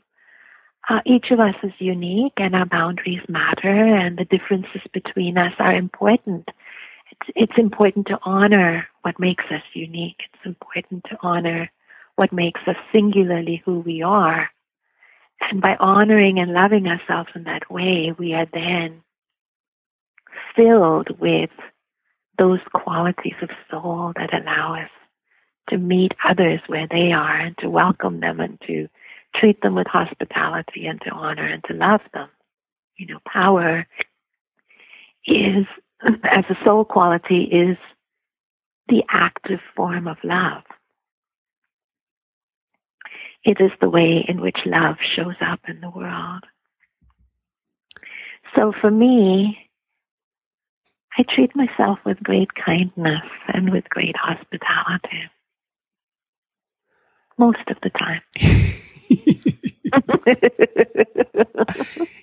uh, 0.88 1.00
each 1.06 1.30
of 1.30 1.40
us 1.40 1.54
is 1.62 1.80
unique 1.80 2.34
and 2.36 2.54
our 2.54 2.66
boundaries 2.66 3.22
matter 3.28 3.96
and 3.96 4.18
the 4.18 4.24
differences 4.26 4.82
between 4.92 5.38
us 5.38 5.54
are 5.58 5.74
important. 5.74 6.48
It's, 7.10 7.30
it's 7.34 7.58
important 7.58 8.06
to 8.08 8.18
honor 8.22 8.86
what 9.02 9.18
makes 9.18 9.44
us 9.50 9.62
unique. 9.72 10.20
It's 10.32 10.44
important 10.44 11.04
to 11.04 11.16
honor 11.22 11.70
what 12.16 12.32
makes 12.32 12.60
us 12.66 12.76
singularly 12.92 13.62
who 13.64 13.80
we 13.80 14.02
are. 14.02 14.50
And 15.40 15.60
by 15.60 15.76
honoring 15.80 16.38
and 16.38 16.52
loving 16.52 16.86
ourselves 16.86 17.30
in 17.34 17.44
that 17.44 17.70
way, 17.70 18.14
we 18.18 18.34
are 18.34 18.46
then 18.52 19.02
filled 20.54 21.18
with 21.18 21.50
those 22.38 22.60
qualities 22.72 23.34
of 23.42 23.50
soul 23.70 24.12
that 24.16 24.34
allow 24.34 24.74
us 24.74 24.90
to 25.70 25.78
meet 25.78 26.12
others 26.28 26.60
where 26.66 26.86
they 26.88 27.12
are 27.12 27.38
and 27.38 27.56
to 27.58 27.70
welcome 27.70 28.20
them 28.20 28.40
and 28.40 28.60
to 28.66 28.88
treat 29.34 29.60
them 29.62 29.74
with 29.74 29.86
hospitality 29.86 30.86
and 30.86 31.00
to 31.02 31.10
honor 31.10 31.46
and 31.46 31.64
to 31.64 31.74
love 31.74 32.00
them. 32.12 32.28
You 32.96 33.06
know, 33.06 33.20
power 33.26 33.86
is, 35.26 35.66
as 36.24 36.44
a 36.48 36.64
soul 36.64 36.84
quality, 36.84 37.44
is 37.44 37.76
the 38.88 39.02
active 39.10 39.60
form 39.74 40.06
of 40.06 40.18
love. 40.22 40.62
It 43.44 43.58
is 43.60 43.70
the 43.80 43.90
way 43.90 44.24
in 44.26 44.40
which 44.40 44.58
love 44.64 44.96
shows 45.16 45.36
up 45.44 45.60
in 45.68 45.80
the 45.80 45.90
world. 45.90 46.44
So 48.54 48.72
for 48.80 48.90
me, 48.90 49.63
I 51.16 51.22
treat 51.34 51.54
myself 51.54 51.98
with 52.04 52.20
great 52.22 52.50
kindness 52.54 53.22
and 53.48 53.70
with 53.70 53.88
great 53.88 54.16
hospitality. 54.16 55.30
Most 57.38 57.68
of 57.68 57.76
the 57.82 57.90
time. 57.90 58.20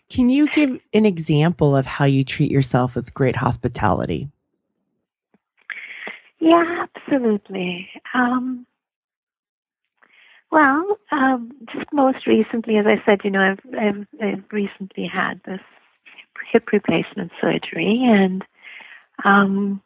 Can 0.10 0.30
you 0.30 0.50
give 0.50 0.80
an 0.94 1.06
example 1.06 1.76
of 1.76 1.86
how 1.86 2.06
you 2.06 2.24
treat 2.24 2.50
yourself 2.52 2.96
with 2.96 3.14
great 3.14 3.36
hospitality? 3.36 4.30
Yeah, 6.40 6.86
absolutely. 6.96 7.90
Um, 8.14 8.66
well, 10.52 10.98
um, 11.12 11.52
just 11.74 11.92
most 11.94 12.28
recently, 12.28 12.78
as 12.78 12.86
I 12.86 13.02
said, 13.06 13.22
you 13.24 13.32
know, 13.32 13.40
I've, 13.40 13.60
I've, 13.80 14.08
I've 14.22 14.44
recently 14.52 15.08
had 15.08 15.40
this 15.46 15.62
hip 16.52 16.74
replacement 16.74 17.32
surgery, 17.40 18.02
and 18.04 18.44
um, 19.26 19.82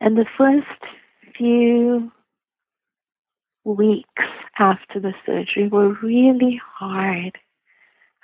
and 0.00 0.16
the 0.16 0.26
first 0.36 0.66
few 1.36 2.12
weeks 3.64 4.22
after 4.58 5.00
the 5.00 5.14
surgery 5.24 5.68
were 5.68 5.94
really 6.02 6.60
hard. 6.78 7.38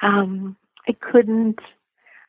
Um, 0.02 0.56
I 0.88 0.92
couldn't, 0.92 1.60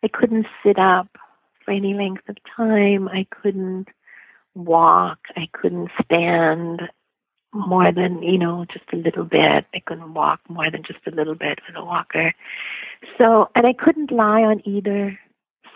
I 0.03 0.07
couldn't 0.07 0.47
sit 0.65 0.79
up 0.79 1.17
for 1.63 1.71
any 1.71 1.93
length 1.93 2.27
of 2.29 2.37
time. 2.55 3.07
I 3.07 3.25
couldn't 3.29 3.87
walk. 4.55 5.19
I 5.35 5.47
couldn't 5.53 5.89
stand. 6.03 6.81
more 7.53 7.91
than, 7.91 8.23
you 8.23 8.37
know, 8.37 8.65
just 8.71 8.85
a 8.93 8.97
little 8.97 9.25
bit. 9.25 9.65
I 9.73 9.79
couldn't 9.85 10.13
walk 10.13 10.39
more 10.49 10.71
than 10.71 10.83
just 10.83 11.05
a 11.07 11.11
little 11.11 11.35
bit 11.35 11.59
with 11.67 11.75
a 11.75 11.83
walker. 11.83 12.33
So, 13.17 13.49
and 13.55 13.65
I 13.65 13.73
couldn't 13.73 14.11
lie 14.11 14.41
on 14.43 14.61
either 14.67 15.19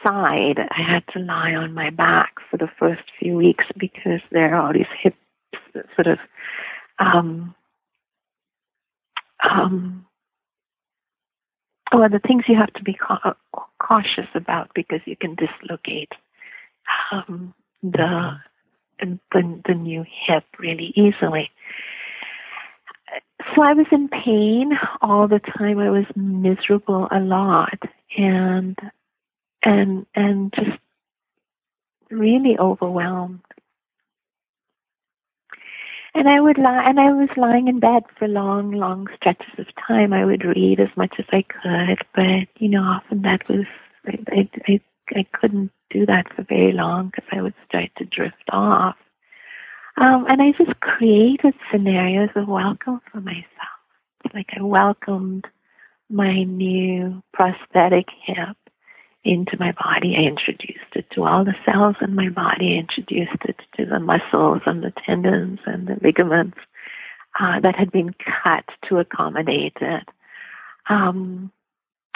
side. 0.05 0.59
I 0.59 0.81
had 0.81 1.03
to 1.13 1.19
lie 1.19 1.53
on 1.55 1.73
my 1.73 1.89
back 1.89 2.35
for 2.49 2.57
the 2.57 2.69
first 2.79 3.03
few 3.19 3.35
weeks 3.35 3.65
because 3.77 4.21
there 4.31 4.53
are 4.53 4.67
all 4.67 4.73
these 4.73 4.85
hips 5.01 5.17
that 5.73 5.85
sort 5.95 6.07
of 6.07 6.19
um, 6.99 7.53
um, 9.43 10.05
oh, 11.93 12.07
the 12.09 12.19
things 12.19 12.43
you 12.47 12.57
have 12.57 12.73
to 12.73 12.83
be 12.83 12.93
ca- 12.93 13.35
cautious 13.79 14.29
about 14.33 14.71
because 14.73 15.01
you 15.05 15.15
can 15.15 15.35
dislocate 15.35 16.11
um, 17.11 17.53
the, 17.83 18.37
the 18.99 19.61
the 19.67 19.73
new 19.73 20.03
hip 20.27 20.43
really 20.59 20.93
easily. 20.95 21.51
So 23.55 23.61
I 23.61 23.73
was 23.73 23.85
in 23.91 24.09
pain 24.09 24.71
all 25.01 25.27
the 25.27 25.39
time. 25.57 25.79
I 25.79 25.89
was 25.89 26.05
miserable 26.15 27.07
a 27.11 27.19
lot, 27.19 27.77
and 28.17 28.77
and 29.65 30.05
and 30.15 30.53
just 30.53 30.77
really 32.11 32.57
overwhelmed. 32.57 33.41
And 36.13 36.29
I 36.29 36.39
would 36.39 36.57
lie, 36.57 36.83
and 36.87 36.97
I 36.97 37.11
was 37.11 37.27
lying 37.35 37.67
in 37.67 37.81
bed 37.81 38.03
for 38.17 38.29
long, 38.29 38.71
long 38.71 39.07
stretches 39.17 39.59
of 39.59 39.65
time. 39.85 40.13
I 40.13 40.23
would 40.23 40.45
read 40.45 40.79
as 40.79 40.95
much 40.95 41.15
as 41.19 41.25
I 41.33 41.41
could, 41.41 41.97
but 42.15 42.47
you 42.57 42.69
know, 42.69 42.83
often 42.83 43.23
that 43.23 43.49
was 43.49 43.65
I 44.07 44.49
I 44.67 44.79
I 45.13 45.25
couldn't 45.33 45.71
do 45.89 46.05
that 46.05 46.33
for 46.33 46.43
very 46.43 46.71
long 46.71 47.07
because 47.07 47.27
I 47.31 47.41
would 47.41 47.53
start 47.67 47.89
to 47.97 48.05
drift 48.05 48.49
off. 48.51 48.95
Um, 49.97 50.25
and 50.27 50.41
I 50.41 50.51
just 50.51 50.79
created 50.79 51.53
scenarios 51.71 52.29
of 52.35 52.47
welcome 52.47 53.01
for 53.11 53.21
myself. 53.21 53.45
Like 54.33 54.49
I 54.57 54.61
welcomed 54.61 55.45
my 56.09 56.43
new 56.43 57.23
prosthetic 57.33 58.07
hip 58.25 58.57
into 59.25 59.57
my 59.59 59.71
body. 59.71 60.15
I 60.17 60.21
introduced 60.21 60.95
it 60.95 61.05
to 61.11 61.23
all 61.23 61.43
the 61.43 61.55
cells 61.65 61.95
in 62.01 62.15
my 62.15 62.29
body. 62.29 62.75
I 62.75 62.79
introduced 62.79 63.43
it 63.45 63.59
to 63.77 63.85
the 63.85 63.99
muscles 63.99 64.61
and 64.65 64.83
the 64.83 64.93
tendons 65.05 65.59
and 65.65 65.87
the 65.87 65.97
ligaments 66.01 66.57
uh, 67.39 67.59
that 67.61 67.75
had 67.75 67.91
been 67.91 68.13
cut 68.43 68.65
to 68.87 68.99
accommodate 68.99 69.77
it. 69.81 70.07
Um, 70.89 71.51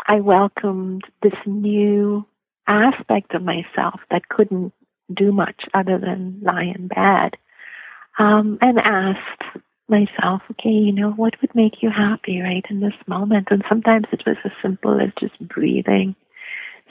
I 0.07 0.19
welcomed 0.21 1.03
this 1.21 1.33
new 1.45 2.25
aspect 2.67 3.33
of 3.33 3.43
myself 3.43 3.99
that 4.11 4.29
couldn't 4.29 4.73
do 5.13 5.31
much 5.31 5.63
other 5.73 5.97
than 5.97 6.39
lie 6.43 6.73
in 6.75 6.87
bed, 6.87 7.35
um, 8.19 8.59
and 8.61 8.79
asked 8.79 9.63
myself, 9.87 10.41
okay, 10.51 10.69
you 10.69 10.91
know, 10.91 11.11
what 11.11 11.33
would 11.41 11.53
make 11.55 11.81
you 11.81 11.89
happy 11.89 12.39
right 12.39 12.65
in 12.69 12.79
this 12.79 12.93
moment? 13.07 13.47
And 13.49 13.63
sometimes 13.67 14.05
it 14.11 14.21
was 14.25 14.37
as 14.45 14.51
simple 14.61 15.01
as 15.01 15.09
just 15.19 15.39
breathing 15.47 16.15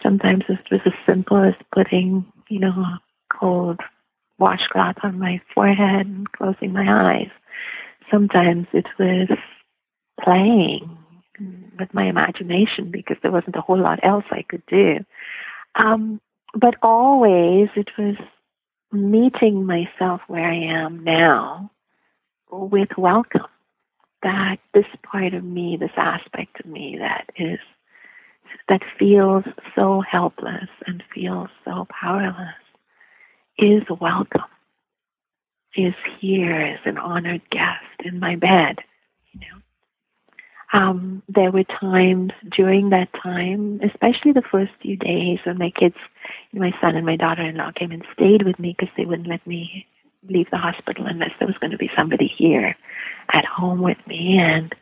Sometimes 0.03 0.45
it 0.49 0.59
was 0.71 0.81
as 0.87 0.93
simple 1.07 1.43
as 1.43 1.55
putting, 1.75 2.25
you 2.49 2.61
know, 2.61 2.71
a 2.71 3.01
cold 3.33 3.81
washcloth 4.39 4.97
on 5.03 5.19
my 5.19 5.41
forehead 5.55 6.07
and 6.07 6.31
closing 6.33 6.73
my 6.73 6.87
eyes. 6.87 7.31
Sometimes 8.11 8.67
it 8.73 8.87
was 8.99 9.29
playing 10.23 10.97
with 11.79 11.93
my 11.93 12.07
imagination 12.09 12.91
because 12.91 13.17
there 13.23 13.33
wasn't 13.33 13.57
a 13.57 13.61
whole 13.61 13.81
lot 13.81 14.01
else 14.03 14.25
I 14.31 14.43
could 14.49 14.63
do. 14.69 15.05
Um, 15.75 16.21
but 16.55 16.75
always 16.83 17.69
it 17.77 17.91
was 17.99 18.17
meeting 18.93 19.67
myself 19.67 20.21
where 20.29 20.49
I 20.49 20.85
am 20.85 21.05
now 21.05 21.71
with 22.51 22.89
welcome. 22.97 23.43
That 24.23 24.57
this 24.75 24.87
part 25.05 25.35
of 25.35 25.45
me, 25.45 25.77
this 25.79 25.93
aspect 25.97 26.61
of 26.61 26.67
me 26.67 26.97
that 26.99 27.31
is 27.37 27.61
that 28.69 28.83
feels 28.99 29.45
so 29.75 30.01
helpless 30.01 30.69
and 30.87 31.03
feels 31.15 31.49
so 31.65 31.87
powerless 31.91 32.55
is 33.59 33.83
welcome, 34.01 34.43
is 35.75 35.95
here 36.21 36.55
as 36.55 36.81
an 36.85 36.99
honored 36.99 37.43
guest 37.51 37.85
in 38.05 38.21
my 38.21 38.37
bed, 38.37 38.79
you 39.33 39.41
know. 39.41 39.59
Um, 40.71 41.23
there 41.29 41.51
were 41.51 41.65
times 41.65 42.33
during 42.55 42.91
that 42.91 43.09
time, 43.23 43.81
especially 43.83 44.33
the 44.33 44.43
first 44.43 44.73
few 44.83 44.97
days 44.97 45.39
when 45.45 45.57
my 45.57 45.71
kids, 45.71 45.97
my 46.53 46.73
son 46.81 46.95
and 46.95 47.07
my 47.07 47.17
daughter-in-law 47.17 47.73
came 47.75 47.91
and 47.91 48.05
stayed 48.13 48.43
with 48.45 48.59
me 48.59 48.77
because 48.79 48.93
they 48.97 49.07
wouldn't 49.07 49.29
let 49.29 49.47
me 49.47 49.87
leave 50.29 50.51
the 50.51 50.59
hospital 50.59 51.07
unless 51.07 51.31
there 51.39 51.49
was 51.49 51.57
going 51.59 51.71
to 51.71 51.79
be 51.79 51.91
somebody 51.97 52.27
here 52.27 52.77
at 53.33 53.47
home 53.47 53.81
with 53.81 53.99
me. 54.07 54.39
And 54.39 54.75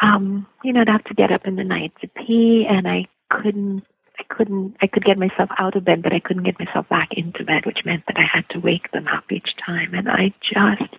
um, 0.00 0.46
you 0.62 0.72
know, 0.72 0.80
I'd 0.80 0.88
have 0.88 1.04
to 1.04 1.14
get 1.14 1.32
up 1.32 1.46
in 1.46 1.56
the 1.56 1.64
night 1.64 1.92
to 2.00 2.08
pee, 2.08 2.66
and 2.68 2.86
I 2.86 3.06
couldn't, 3.30 3.84
I 4.18 4.22
couldn't, 4.28 4.76
I 4.80 4.86
could 4.86 5.04
get 5.04 5.18
myself 5.18 5.50
out 5.58 5.76
of 5.76 5.84
bed, 5.84 6.02
but 6.02 6.12
I 6.12 6.20
couldn't 6.20 6.44
get 6.44 6.58
myself 6.58 6.88
back 6.88 7.08
into 7.12 7.44
bed, 7.44 7.66
which 7.66 7.84
meant 7.84 8.04
that 8.06 8.16
I 8.16 8.24
had 8.32 8.48
to 8.50 8.60
wake 8.60 8.90
them 8.92 9.06
up 9.08 9.30
each 9.30 9.50
time, 9.64 9.94
and 9.94 10.08
I 10.08 10.32
just, 10.42 10.94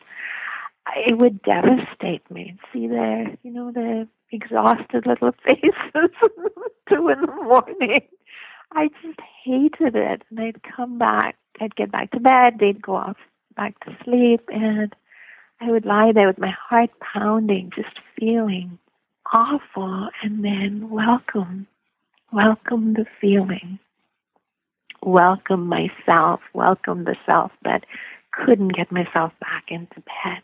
it 0.95 1.17
would 1.17 1.41
devastate 1.43 2.29
me. 2.29 2.57
See 2.73 2.87
their, 2.87 3.37
you 3.43 3.51
know, 3.51 3.71
their 3.71 4.07
exhausted 4.31 5.05
little 5.05 5.31
faces 5.45 5.73
two 6.89 7.09
in 7.09 7.21
the 7.21 7.35
morning. 7.43 8.01
I 8.71 8.89
just 9.01 9.19
hated 9.43 9.95
it, 9.95 10.23
and 10.29 10.39
I'd 10.39 10.61
come 10.63 10.97
back, 10.97 11.35
I'd 11.59 11.75
get 11.75 11.91
back 11.91 12.11
to 12.11 12.19
bed, 12.19 12.57
they'd 12.59 12.81
go 12.81 12.95
off 12.95 13.17
back 13.55 13.79
to 13.85 13.97
sleep, 14.03 14.41
and 14.49 14.93
I 15.61 15.71
would 15.71 15.85
lie 15.85 16.11
there 16.13 16.27
with 16.27 16.37
my 16.37 16.51
heart 16.69 16.91
pounding, 17.01 17.71
just 17.75 17.99
feeling 18.17 18.77
awful 19.33 20.09
and 20.23 20.43
then 20.43 20.89
welcome. 20.89 21.67
Welcome 22.31 22.93
the 22.93 23.05
feeling. 23.19 23.79
Welcome 25.01 25.67
myself. 25.67 26.41
Welcome 26.53 27.05
the 27.05 27.15
self 27.25 27.51
that 27.63 27.85
couldn't 28.31 28.75
get 28.75 28.91
myself 28.91 29.31
back 29.39 29.65
into 29.69 29.95
bed. 29.95 30.43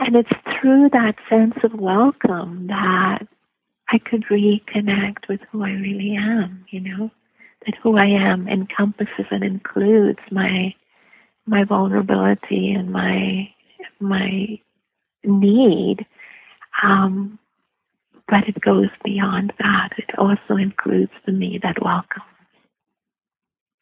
And 0.00 0.16
it's 0.16 0.30
through 0.60 0.90
that 0.90 1.16
sense 1.28 1.54
of 1.62 1.74
welcome 1.74 2.66
that 2.68 3.26
I 3.90 3.98
could 3.98 4.24
reconnect 4.26 5.28
with 5.28 5.40
who 5.50 5.64
I 5.64 5.70
really 5.70 6.16
am, 6.16 6.64
you 6.70 6.80
know? 6.80 7.10
That 7.66 7.74
who 7.82 7.96
I 7.96 8.06
am 8.06 8.48
encompasses 8.48 9.26
and 9.30 9.42
includes 9.42 10.20
my 10.30 10.74
my 11.46 11.64
vulnerability 11.64 12.72
and 12.72 12.92
my 12.92 13.50
my 14.00 14.60
need 15.24 16.06
um, 16.82 17.38
but 18.28 18.46
it 18.46 18.60
goes 18.60 18.88
beyond 19.04 19.52
that. 19.58 19.90
It 19.96 20.10
also 20.18 20.56
includes 20.56 21.12
the 21.26 21.32
me 21.32 21.58
that 21.62 21.82
welcomes. 21.82 22.24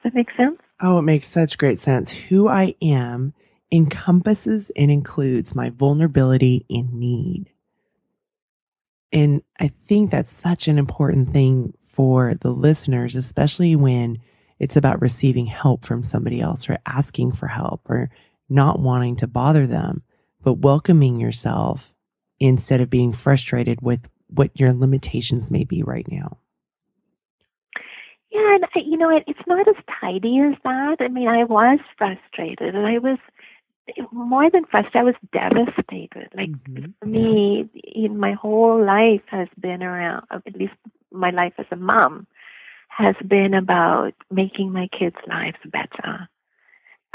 Does 0.03 0.13
that 0.13 0.15
make 0.15 0.29
sense? 0.37 0.59
Oh, 0.81 0.99
it 0.99 1.03
makes 1.03 1.29
such 1.29 1.59
great 1.59 1.79
sense. 1.79 2.11
Who 2.11 2.49
I 2.49 2.75
am 2.81 3.35
encompasses 3.73 4.71
and 4.77 4.91
includes 4.91 5.55
my 5.55 5.71
vulnerability 5.71 6.65
and 6.71 6.93
need. 6.95 7.51
And 9.13 9.43
I 9.59 9.69
think 9.69 10.11
that's 10.11 10.31
such 10.31 10.69
an 10.69 10.79
important 10.79 11.33
thing 11.33 11.73
for 11.93 12.35
the 12.35 12.51
listeners, 12.51 13.17
especially 13.17 13.75
when 13.75 14.19
it's 14.59 14.77
about 14.77 15.01
receiving 15.01 15.47
help 15.47 15.85
from 15.85 16.03
somebody 16.03 16.41
else 16.41 16.69
or 16.69 16.79
asking 16.87 17.33
for 17.33 17.49
help 17.49 17.89
or 17.89 18.11
not 18.49 18.79
wanting 18.79 19.17
to 19.17 19.27
bother 19.27 19.67
them, 19.67 20.03
but 20.43 20.59
welcoming 20.59 21.19
yourself 21.19 21.95
instead 22.39 22.81
of 22.81 22.91
being 22.91 23.13
frustrated 23.13 23.81
with 23.81 24.09
what 24.29 24.59
your 24.59 24.73
limitations 24.73 25.51
may 25.51 25.65
be 25.65 25.83
right 25.83 26.07
now. 26.11 26.39
Yeah, 28.31 28.59
and 28.75 28.87
you 28.87 28.97
know, 28.97 29.17
it, 29.17 29.25
it's 29.27 29.47
not 29.47 29.67
as 29.69 29.77
tidy 30.01 30.41
as 30.41 30.55
that. 30.65 30.97
I 31.01 31.09
mean, 31.09 31.29
I 31.29 31.45
was 31.45 31.79
frustrated, 31.97 32.75
and 32.75 32.87
I 32.87 32.99
was 32.99 33.19
more 34.13 34.51
than 34.51 34.65
frustrated. 34.65 34.97
I 34.97 35.05
was 35.05 35.15
devastated. 35.33 36.29
Like 36.35 36.51
mm-hmm. 36.51 36.91
for 37.01 37.07
me, 37.07 37.69
in 37.75 38.19
my 38.19 38.33
whole 38.33 38.85
life 38.85 39.23
has 39.29 39.49
been 39.59 39.83
around. 39.83 40.27
At 40.31 40.57
least 40.57 40.75
my 41.13 41.31
life 41.31 41.55
as 41.59 41.67
a 41.71 41.77
mom 41.77 42.27
has 42.89 43.15
been 43.27 43.55
about 43.55 44.13
making 44.31 44.73
my 44.73 44.89
kids' 44.89 45.17
lives 45.27 45.59
better, 45.65 46.29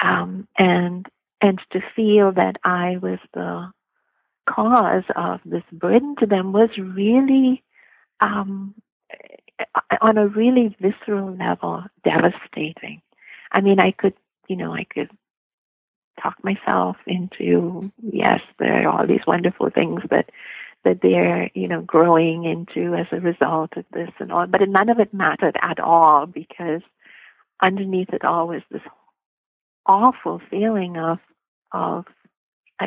um, 0.02 0.48
and 0.58 1.06
and 1.42 1.60
to 1.72 1.82
feel 1.96 2.32
that 2.32 2.56
I 2.64 2.98
was 3.02 3.20
the 3.34 3.72
cause 4.50 5.04
of 5.16 5.40
this 5.46 5.64
burden 5.72 6.16
to 6.20 6.26
them 6.26 6.54
was 6.54 6.70
really, 6.78 7.64
um, 8.20 8.76
on 10.02 10.18
a 10.18 10.28
really 10.28 10.76
visceral 10.80 11.36
level, 11.36 11.84
devastating. 12.04 13.02
I 13.52 13.62
mean, 13.62 13.80
I 13.80 13.92
could, 13.92 14.14
you 14.48 14.56
know, 14.56 14.74
I 14.74 14.86
could 14.86 15.10
talk 16.22 16.36
myself 16.44 16.98
into 17.08 17.92
yes, 18.02 18.42
there 18.60 18.88
are 18.88 18.90
all 18.90 19.08
these 19.08 19.26
wonderful 19.28 19.70
things 19.70 20.02
that 20.10 20.30
that 20.84 21.00
they're, 21.04 21.50
you 21.54 21.68
know, 21.68 21.82
growing 21.82 22.44
into 22.44 22.96
as 22.96 23.06
a 23.12 23.20
result 23.20 23.72
of 23.78 23.86
this 23.94 24.10
and 24.20 24.32
all, 24.32 24.48
but 24.48 24.62
none 24.68 24.90
of 24.90 25.00
it 25.00 25.14
mattered 25.14 25.56
at 25.62 25.80
all 25.80 26.26
because 26.26 26.82
underneath 27.62 28.10
it 28.14 28.26
all 28.26 28.48
was 28.48 28.64
this 28.72 28.82
awful 29.86 30.42
feeling 30.50 30.98
of 30.98 31.20
of 31.72 32.06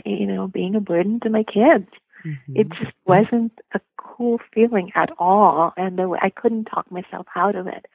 you 0.04 0.26
know, 0.26 0.46
being 0.46 0.74
a 0.74 0.80
burden 0.80 1.20
to 1.20 1.30
my 1.30 1.42
kids. 1.44 1.88
Mm-hmm. 2.24 2.56
It 2.56 2.68
just 2.70 2.92
wasn't 3.06 3.52
a 3.74 3.80
cool 3.96 4.40
feeling 4.52 4.92
at 4.94 5.10
all, 5.18 5.72
and 5.76 6.00
I 6.20 6.30
couldn't 6.30 6.64
talk 6.66 6.90
myself 6.90 7.26
out 7.36 7.54
of 7.54 7.66
it. 7.66 7.86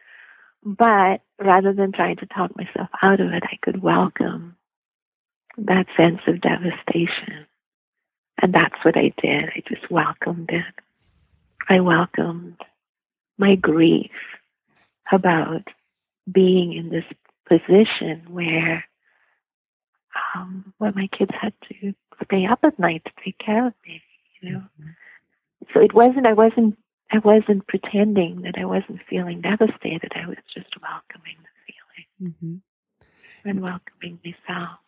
But 0.64 1.22
rather 1.40 1.74
than 1.74 1.92
trying 1.92 2.18
to 2.18 2.26
talk 2.26 2.56
myself 2.56 2.90
out 3.02 3.20
of 3.20 3.32
it, 3.32 3.44
I 3.44 3.58
could 3.62 3.82
welcome 3.82 4.56
that 5.58 5.86
sense 5.98 6.20
of 6.28 6.42
devastation. 6.42 7.46
And 8.42 8.54
that's 8.54 8.76
what 8.84 8.98
I 8.98 9.14
did. 9.22 9.46
I 9.56 9.64
just 9.68 9.90
welcomed 9.90 10.50
it. 10.52 10.84
I 11.68 11.80
welcomed 11.80 12.58
my 13.38 13.56
grief 13.56 14.12
about 15.12 15.68
being 16.32 16.74
in 16.74 16.90
this 16.90 17.06
position 17.48 18.24
where 18.30 18.86
um, 20.36 20.74
where 20.78 20.92
my 20.94 21.08
kids 21.18 21.32
had 21.40 21.54
to 21.70 21.94
stay 22.26 22.46
up 22.46 22.60
at 22.64 22.80
night 22.80 23.04
to 23.06 23.12
take 23.24 23.38
care 23.38 23.68
of 23.68 23.74
me, 23.86 24.02
you 24.42 24.52
know. 24.52 24.60
Mm-hmm. 24.60 24.90
So 25.74 25.82
it 25.82 25.94
wasn't 25.94 26.26
I 26.26 26.34
wasn't 26.34 26.78
I 27.12 27.20
wasn't 27.20 27.68
pretending 27.68 28.42
that 28.44 28.56
I 28.58 28.66
wasn't 28.66 29.02
feeling 29.10 29.42
devastated. 29.42 30.12
I 30.16 30.28
was 30.28 30.38
just 30.54 30.70
welcoming 30.82 31.38
the 31.42 31.74
feeling 31.74 32.34
mm-hmm. 32.34 33.50
and 33.50 33.62
welcoming 33.62 34.20
myself. 34.24 34.80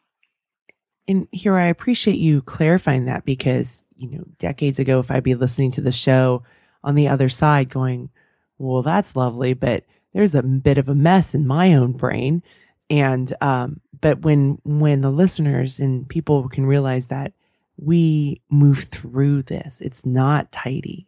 And 1.08 1.28
here 1.32 1.56
I 1.56 1.66
appreciate 1.66 2.18
you 2.18 2.42
clarifying 2.44 3.06
that 3.06 3.26
because, 3.26 3.84
you 3.98 4.10
know, 4.10 4.24
decades 4.38 4.80
ago, 4.80 5.00
if 5.00 5.10
I'd 5.10 5.24
be 5.24 5.36
listening 5.36 5.72
to 5.72 5.82
the 5.82 5.92
show 5.92 6.44
on 6.84 6.96
the 6.96 7.08
other 7.08 7.28
side 7.28 7.70
going, 7.70 8.10
well, 8.58 8.84
that's 8.84 9.16
lovely, 9.16 9.54
but 9.54 9.84
there's 10.14 10.36
a 10.36 10.44
bit 10.44 10.78
of 10.78 10.88
a 10.88 10.96
mess 10.96 11.34
in 11.34 11.48
my 11.48 11.74
own 11.74 11.94
brain. 11.94 12.44
And, 12.90 13.34
um, 13.42 13.82
but 14.02 14.22
when, 14.22 14.60
when 14.64 15.02
the 15.02 15.12
listeners 15.12 15.80
and 15.80 16.08
people 16.08 16.50
can 16.50 16.66
realize 16.66 17.08
that 17.08 17.34
we 17.78 18.42
move 18.50 18.84
through 18.86 19.44
this, 19.44 19.82
it's 19.82 20.06
not 20.06 20.52
tidy. 20.52 21.08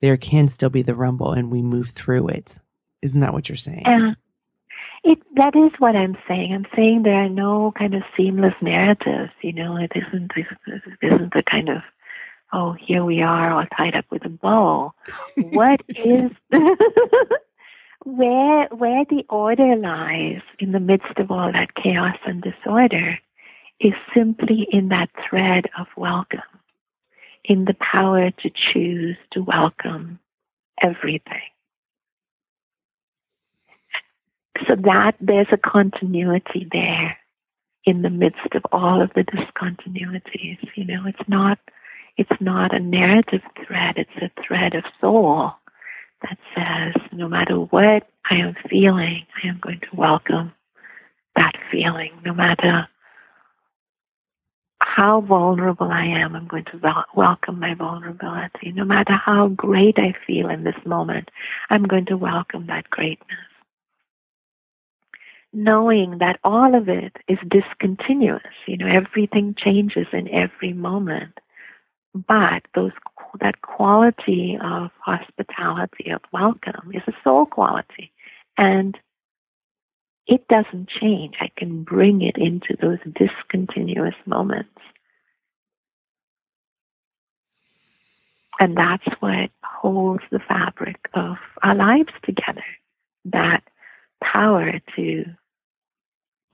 There 0.00 0.16
can 0.16 0.48
still 0.48 0.70
be 0.70 0.82
the 0.82 0.94
rumble 0.94 1.32
and 1.32 1.50
we 1.50 1.62
move 1.62 1.90
through 1.90 2.28
it. 2.28 2.58
Isn't 3.02 3.20
that 3.20 3.32
what 3.32 3.48
you're 3.48 3.56
saying? 3.56 3.84
Yeah. 3.86 4.12
It, 5.04 5.18
that 5.36 5.54
is 5.54 5.70
what 5.78 5.94
I'm 5.94 6.16
saying. 6.26 6.52
I'm 6.52 6.66
saying 6.74 7.02
there 7.02 7.14
are 7.14 7.28
no 7.28 7.72
kind 7.78 7.94
of 7.94 8.02
seamless 8.14 8.60
narratives. 8.60 9.32
You 9.42 9.52
know, 9.52 9.76
it 9.76 9.92
isn't, 9.94 10.32
it 10.36 10.46
isn't 11.02 11.34
a 11.34 11.42
kind 11.44 11.68
of 11.68 11.82
oh, 12.52 12.72
here 12.72 13.04
we 13.04 13.22
are 13.22 13.50
all 13.52 13.66
tied 13.76 13.94
up 13.94 14.06
with 14.10 14.24
a 14.24 14.28
bow. 14.28 14.92
what 15.36 15.82
is 15.88 16.30
where 18.16 18.68
where 18.68 19.04
the 19.04 19.24
order 19.28 19.76
lies 19.76 20.40
in 20.58 20.72
the 20.72 20.80
midst 20.80 21.18
of 21.18 21.30
all 21.30 21.52
that 21.52 21.74
chaos 21.74 22.16
and 22.26 22.42
disorder 22.42 23.18
is 23.80 23.92
simply 24.14 24.66
in 24.72 24.88
that 24.88 25.10
thread 25.28 25.66
of 25.78 25.86
welcome, 25.96 26.40
in 27.44 27.66
the 27.66 27.74
power 27.74 28.30
to 28.30 28.50
choose 28.50 29.16
to 29.32 29.42
welcome 29.42 30.18
everything. 30.82 31.50
So 34.66 34.74
that 34.74 35.14
there's 35.20 35.46
a 35.52 35.56
continuity 35.56 36.66
there 36.72 37.16
in 37.84 38.02
the 38.02 38.10
midst 38.10 38.54
of 38.54 38.62
all 38.72 39.02
of 39.02 39.10
the 39.14 39.24
discontinuities. 39.24 40.58
You 40.74 40.84
know, 40.84 41.04
it's 41.06 41.28
not 41.28 41.58
it's 42.16 42.40
not 42.40 42.74
a 42.74 42.80
narrative 42.80 43.42
thread, 43.66 43.96
it's 43.96 44.22
a 44.22 44.30
thread 44.42 44.74
of 44.74 44.84
soul 45.00 45.52
that 46.22 46.38
says, 46.54 46.94
no 47.12 47.28
matter 47.28 47.54
what 47.54 48.06
I 48.30 48.34
am 48.34 48.54
feeling, 48.68 49.26
I 49.42 49.48
am 49.48 49.58
going 49.60 49.80
to 49.80 49.96
welcome 49.96 50.52
that 51.36 51.52
feeling. 51.70 52.10
No 52.24 52.34
matter 52.34 52.88
how 54.80 55.20
vulnerable 55.20 55.90
I 55.90 56.04
am, 56.04 56.34
I'm 56.34 56.48
going 56.48 56.64
to 56.66 57.04
welcome 57.14 57.60
my 57.60 57.74
vulnerability. 57.74 58.72
No 58.72 58.84
matter 58.84 59.12
how 59.14 59.48
great 59.48 59.98
I 59.98 60.14
feel 60.26 60.48
in 60.48 60.64
this 60.64 60.84
moment, 60.84 61.30
I'm 61.70 61.84
going 61.84 62.06
to 62.06 62.16
welcome 62.16 62.66
that 62.66 62.90
greatness. 62.90 63.38
Knowing 65.52 66.18
that 66.18 66.38
all 66.44 66.74
of 66.74 66.88
it 66.88 67.16
is 67.26 67.38
discontinuous, 67.48 68.42
you 68.66 68.76
know, 68.76 68.86
everything 68.86 69.54
changes 69.56 70.06
in 70.12 70.28
every 70.28 70.72
moment 70.72 71.38
but 72.26 72.62
those 72.74 72.92
that 73.40 73.62
quality 73.62 74.58
of 74.62 74.90
hospitality 75.04 76.10
of 76.10 76.20
welcome 76.32 76.92
is 76.92 77.02
a 77.06 77.12
soul 77.22 77.46
quality. 77.46 78.12
And 78.56 78.96
it 80.26 80.46
doesn't 80.48 80.88
change. 80.88 81.34
I 81.40 81.50
can 81.56 81.82
bring 81.84 82.22
it 82.22 82.36
into 82.36 82.76
those 82.80 82.98
discontinuous 83.14 84.14
moments. 84.26 84.80
And 88.60 88.76
that's 88.76 89.06
what 89.20 89.50
holds 89.62 90.24
the 90.30 90.40
fabric 90.40 90.96
of 91.14 91.36
our 91.62 91.74
lives 91.74 92.12
together 92.24 92.64
that 93.26 93.62
power 94.22 94.80
to 94.96 95.24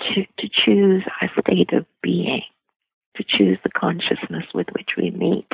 to, 0.01 0.27
to 0.39 0.49
choose 0.65 1.03
our 1.23 1.31
state 1.41 1.73
of 1.73 1.87
being 2.03 2.43
to 3.17 3.25
choose 3.27 3.59
the 3.63 3.71
consciousness 3.71 4.45
with 4.53 4.67
which 4.73 4.91
we 4.97 5.11
meet 5.11 5.47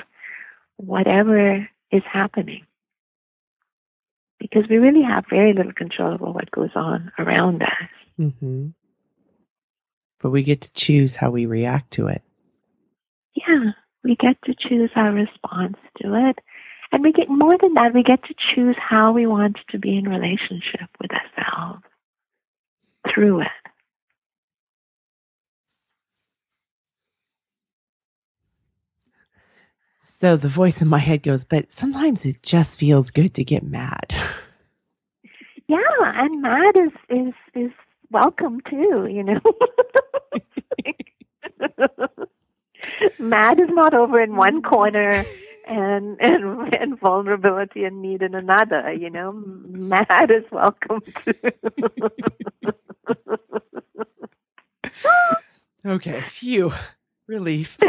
whatever 0.81 1.69
is 1.91 2.03
happening. 2.11 2.67
Because 4.39 4.65
we 4.71 4.77
really 4.77 5.03
have 5.03 5.25
very 5.29 5.53
little 5.53 5.73
control 5.73 6.15
over 6.15 6.33
what 6.33 6.51
goes 6.51 6.71
on 6.75 7.13
around 7.19 7.63
us. 7.63 7.91
Mm-hmm. 8.19 8.69
But 10.21 10.31
we 10.31 10.43
get 10.43 10.63
to 10.63 10.73
choose 10.73 11.17
how 11.17 11.31
we 11.31 11.47
react 11.47 11.93
to 11.93 12.09
it. 12.09 12.23
Yeah, 13.35 13.73
we 14.05 14.17
get 14.17 14.37
to 14.45 14.55
choose 14.59 14.91
our 14.97 15.13
response 15.13 15.77
to 16.03 16.29
it. 16.29 16.39
And 16.93 17.03
we 17.03 17.13
get 17.13 17.29
more 17.29 17.57
than 17.61 17.75
that, 17.75 17.95
we 17.95 18.03
get 18.03 18.23
to 18.25 18.35
choose 18.55 18.77
how 18.79 19.13
we 19.13 19.27
want 19.27 19.59
to 19.71 19.79
be 19.79 19.97
in 19.97 20.09
relationship 20.09 20.89
with 21.01 21.11
ourselves 21.13 21.83
through 23.15 23.43
it. 23.43 23.70
So 30.11 30.37
the 30.37 30.49
voice 30.49 30.83
in 30.83 30.89
my 30.89 30.99
head 30.99 31.23
goes, 31.23 31.45
but 31.45 31.73
sometimes 31.73 32.27
it 32.27 32.43
just 32.43 32.81
feels 32.81 33.13
good 33.13 33.33
to 33.35 33.45
get 33.45 33.63
mad. 33.63 34.13
Yeah, 35.69 35.79
and 36.01 36.43
mad 36.43 36.77
is 36.77 36.91
is 37.09 37.33
is 37.55 37.71
welcome 38.11 38.61
too, 38.63 39.07
you 39.09 39.23
know. 39.23 39.41
mad 43.21 43.61
is 43.61 43.69
not 43.69 43.95
over 43.95 44.21
in 44.21 44.35
one 44.35 44.63
mm. 44.63 44.69
corner 44.69 45.25
and, 45.69 46.21
and 46.21 46.75
and 46.75 46.99
vulnerability 46.99 47.85
and 47.85 48.03
need 48.03 48.21
in 48.21 48.35
another, 48.35 48.93
you 48.93 49.11
know. 49.11 49.31
Mad 49.31 50.33
is 50.33 50.43
welcome 50.51 51.03
too. 51.23 51.35
okay, 55.87 56.23
phew. 56.23 56.73
Relief. 57.31 57.79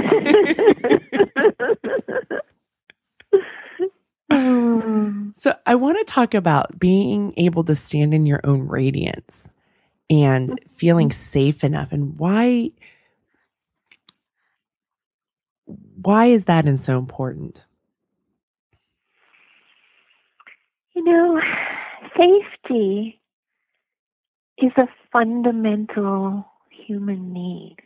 so 5.34 5.56
I 5.65 5.73
want 5.73 5.97
to 5.97 6.04
talk 6.06 6.36
about 6.36 6.80
being 6.80 7.34
able 7.38 7.63
to 7.63 7.73
stand 7.73 8.13
in 8.13 8.27
your 8.27 8.41
own 8.43 8.67
radiance 8.67 9.49
and 10.12 10.60
feeling 10.69 11.10
mm-hmm. 11.10 11.15
safe 11.15 11.63
enough 11.63 11.91
and 11.91 12.19
why 12.19 12.69
why 15.65 16.27
is 16.27 16.43
that 16.43 16.67
and 16.67 16.80
so 16.80 16.99
important? 16.99 17.65
You 20.93 21.04
know, 21.04 21.41
safety 22.15 23.19
is 24.60 24.71
a 24.77 24.86
fundamental 25.12 26.45
human 26.69 27.34
need. 27.34 27.77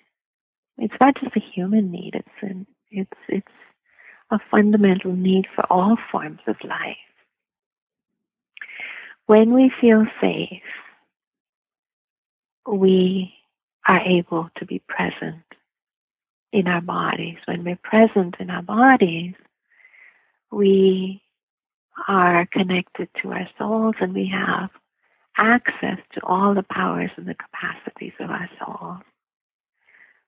It's 0.78 0.94
not 1.00 1.16
just 1.22 1.36
a 1.36 1.40
human 1.54 1.92
need. 1.92 2.16
It's 2.16 2.28
an, 2.42 2.68
it's 2.92 3.20
it's 3.30 3.48
a 4.32 4.40
fundamental 4.52 5.14
need 5.14 5.46
for 5.56 5.66
all 5.72 5.98
forms 6.12 6.40
of 6.48 6.56
life. 6.64 6.98
When 9.28 9.54
we 9.54 9.72
feel 9.80 10.06
safe, 10.22 10.62
we 12.68 13.34
are 13.88 14.02
able 14.02 14.50
to 14.58 14.66
be 14.66 14.82
present 14.88 15.44
in 16.52 16.68
our 16.68 16.82
bodies. 16.82 17.38
When 17.46 17.64
we're 17.64 17.80
present 17.82 18.36
in 18.40 18.50
our 18.50 18.62
bodies, 18.62 19.34
we 20.52 21.22
are 22.08 22.46
connected 22.52 23.10
to 23.22 23.32
our 23.32 23.48
souls 23.58 23.96
and 24.00 24.14
we 24.14 24.32
have 24.34 24.70
access 25.38 26.00
to 26.14 26.22
all 26.24 26.54
the 26.54 26.66
powers 26.70 27.12
and 27.18 27.28
the 27.28 27.36
capacities 27.36 28.14
of 28.20 28.30
our 28.30 28.50
souls 28.60 29.04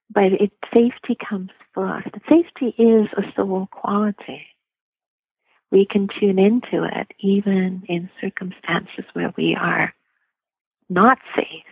but 0.09 0.33
it, 0.33 0.51
safety 0.73 1.17
comes 1.29 1.51
first. 1.73 2.09
Safety 2.29 2.73
is 2.77 3.07
a 3.17 3.23
soul 3.35 3.67
quality. 3.71 4.47
We 5.71 5.85
can 5.85 6.07
tune 6.19 6.39
into 6.39 6.83
it 6.85 7.07
even 7.19 7.83
in 7.87 8.09
circumstances 8.21 9.05
where 9.13 9.33
we 9.37 9.55
are 9.59 9.93
not 10.89 11.17
safe, 11.35 11.65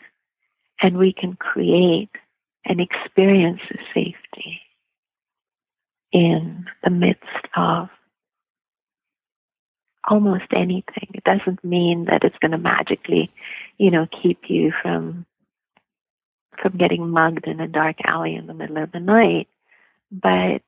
and 0.82 0.98
we 0.98 1.14
can 1.14 1.36
create 1.36 2.10
an 2.66 2.80
experience 2.80 3.62
of 3.72 3.80
safety 3.94 4.62
in 6.12 6.66
the 6.84 6.90
midst 6.90 7.48
of 7.56 7.90
almost 10.08 10.46
anything. 10.54 11.10
It 11.14 11.24
doesn't 11.24 11.64
mean 11.64 12.06
that 12.06 12.24
it's 12.24 12.38
going 12.40 12.52
to 12.52 12.58
magically, 12.58 13.32
you 13.78 13.92
know, 13.92 14.08
keep 14.22 14.50
you 14.50 14.74
from 14.82 15.26
from 16.62 16.78
getting 16.78 17.10
mugged 17.10 17.48
in 17.48 17.60
a 17.60 17.68
dark 17.68 17.98
alley 18.06 18.36
in 18.36 18.48
the 18.48 18.54
middle 18.54 18.78
of 18.78 18.92
the 18.92 19.00
night, 19.00 19.48
but 20.12 20.62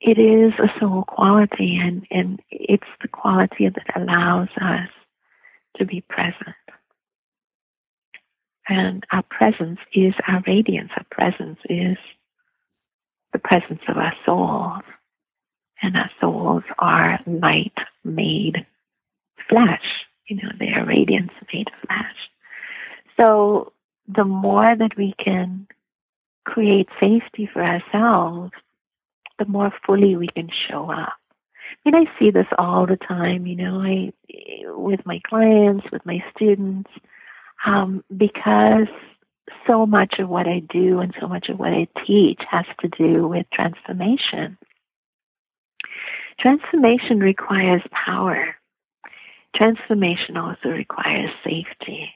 it 0.00 0.18
is 0.18 0.52
a 0.58 0.80
soul 0.80 1.04
quality 1.06 1.78
and, 1.80 2.06
and 2.10 2.40
it's 2.50 2.82
the 3.00 3.08
quality 3.08 3.68
that 3.68 3.96
allows 3.96 4.48
us 4.60 4.88
to 5.76 5.84
be 5.84 6.00
present. 6.02 6.56
And 8.68 9.04
our 9.12 9.22
presence 9.22 9.78
is 9.94 10.14
our 10.28 10.42
radiance. 10.46 10.90
Our 10.96 11.06
presence 11.10 11.58
is 11.68 11.96
the 13.32 13.38
presence 13.38 13.80
of 13.88 13.96
our 13.96 14.14
souls. 14.24 14.82
And 15.82 15.96
our 15.96 16.10
souls 16.20 16.62
are 16.78 17.18
light 17.26 17.76
made 18.04 18.66
flesh. 19.48 20.06
You 20.28 20.36
know, 20.36 20.50
they 20.58 20.68
are 20.68 20.86
radiance 20.86 21.32
made 21.52 21.68
flesh. 21.86 22.16
So 23.16 23.72
the 24.14 24.24
more 24.24 24.74
that 24.76 24.96
we 24.96 25.14
can 25.22 25.66
create 26.44 26.88
safety 27.00 27.48
for 27.52 27.62
ourselves, 27.62 28.52
the 29.38 29.44
more 29.46 29.72
fully 29.86 30.16
we 30.16 30.28
can 30.28 30.48
show 30.68 30.90
up. 30.90 31.14
I 31.84 31.90
mean, 31.90 32.06
I 32.06 32.18
see 32.18 32.30
this 32.30 32.46
all 32.58 32.86
the 32.86 32.96
time, 32.96 33.46
you 33.46 33.56
know, 33.56 33.80
I, 33.80 34.12
with 34.66 35.00
my 35.06 35.20
clients, 35.26 35.86
with 35.90 36.04
my 36.04 36.22
students, 36.34 36.90
um, 37.66 38.04
because 38.16 38.88
so 39.66 39.86
much 39.86 40.16
of 40.18 40.28
what 40.28 40.46
I 40.46 40.60
do 40.60 41.00
and 41.00 41.14
so 41.20 41.28
much 41.28 41.48
of 41.48 41.58
what 41.58 41.72
I 41.72 41.88
teach 42.06 42.40
has 42.50 42.66
to 42.80 42.88
do 42.88 43.26
with 43.26 43.46
transformation. 43.52 44.58
Transformation 46.38 47.20
requires 47.20 47.82
power. 47.90 48.56
Transformation 49.54 50.36
also 50.36 50.70
requires 50.70 51.30
safety. 51.44 52.10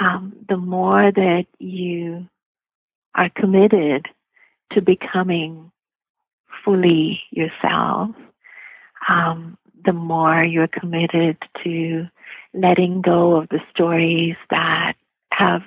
Um, 0.00 0.34
the 0.48 0.56
more 0.56 1.10
that 1.10 1.46
you 1.58 2.28
are 3.14 3.30
committed 3.30 4.06
to 4.72 4.80
becoming 4.80 5.70
fully 6.64 7.20
yourself, 7.30 8.10
um, 9.08 9.56
the 9.84 9.92
more 9.92 10.44
you're 10.44 10.68
committed 10.68 11.36
to 11.64 12.06
letting 12.54 13.00
go 13.00 13.36
of 13.36 13.48
the 13.48 13.60
stories 13.70 14.36
that 14.50 14.94
have 15.32 15.62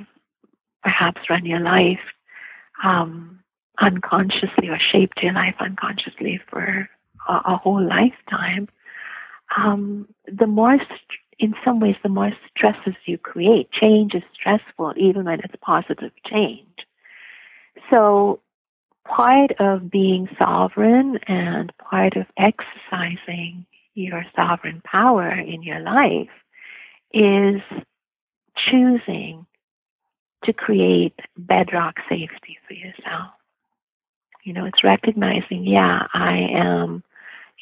perhaps 0.84 1.22
run 1.30 1.46
your 1.46 1.60
life 1.60 2.00
um, 2.84 3.40
unconsciously 3.80 4.70
or 4.70 4.80
shaped 4.92 5.20
your 5.22 5.34
life 5.34 5.56
unconsciously 5.60 6.40
for 6.50 6.90
a, 7.28 7.34
a 7.34 7.58
whole 7.58 7.82
lifetime, 7.84 8.68
um, 9.58 10.08
the 10.28 10.48
more, 10.48 10.78
st- 10.78 11.00
in 11.42 11.56
some 11.66 11.80
ways, 11.80 11.96
the 12.04 12.10
more 12.10 12.32
stresses 12.56 12.94
you 13.06 13.18
create. 13.18 13.72
Change 13.72 14.14
is 14.14 14.22
stressful, 14.32 14.94
even 14.96 15.26
when 15.26 15.40
it's 15.40 15.56
positive 15.60 16.12
change. 16.30 16.86
So, 17.90 18.40
part 19.08 19.52
of 19.60 19.90
being 19.90 20.30
sovereign 20.38 21.18
and 21.28 21.74
part 21.80 22.16
of 22.16 22.28
exercising 22.38 23.66
your 23.96 24.24
sovereign 24.36 24.84
power 24.86 25.32
in 25.32 25.64
your 25.64 25.80
life 25.80 26.30
is 27.12 27.62
choosing 28.56 29.48
to 30.44 30.54
create 30.54 31.20
bedrock 31.36 31.96
safety 32.08 32.60
for 32.68 32.76
yourself. 32.76 33.32
You 34.44 34.54
know, 34.54 34.66
it's 34.66 34.84
recognizing, 34.84 35.66
yeah, 35.66 36.06
I 36.14 36.38
am, 36.54 37.04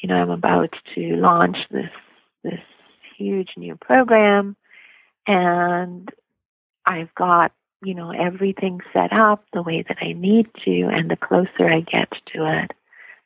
you 0.02 0.08
know, 0.08 0.16
I'm 0.16 0.30
about 0.30 0.74
to 0.94 1.16
launch 1.16 1.56
this 1.70 1.90
this 2.44 2.60
huge 3.20 3.50
new 3.56 3.76
program 3.76 4.56
and 5.26 6.08
I've 6.86 7.14
got, 7.14 7.52
you 7.82 7.94
know, 7.94 8.10
everything 8.10 8.80
set 8.92 9.12
up 9.12 9.44
the 9.52 9.62
way 9.62 9.84
that 9.86 9.98
I 10.00 10.12
need 10.12 10.48
to 10.64 10.88
and 10.92 11.10
the 11.10 11.16
closer 11.16 11.68
I 11.68 11.80
get 11.80 12.10
to 12.34 12.62
it, 12.62 12.72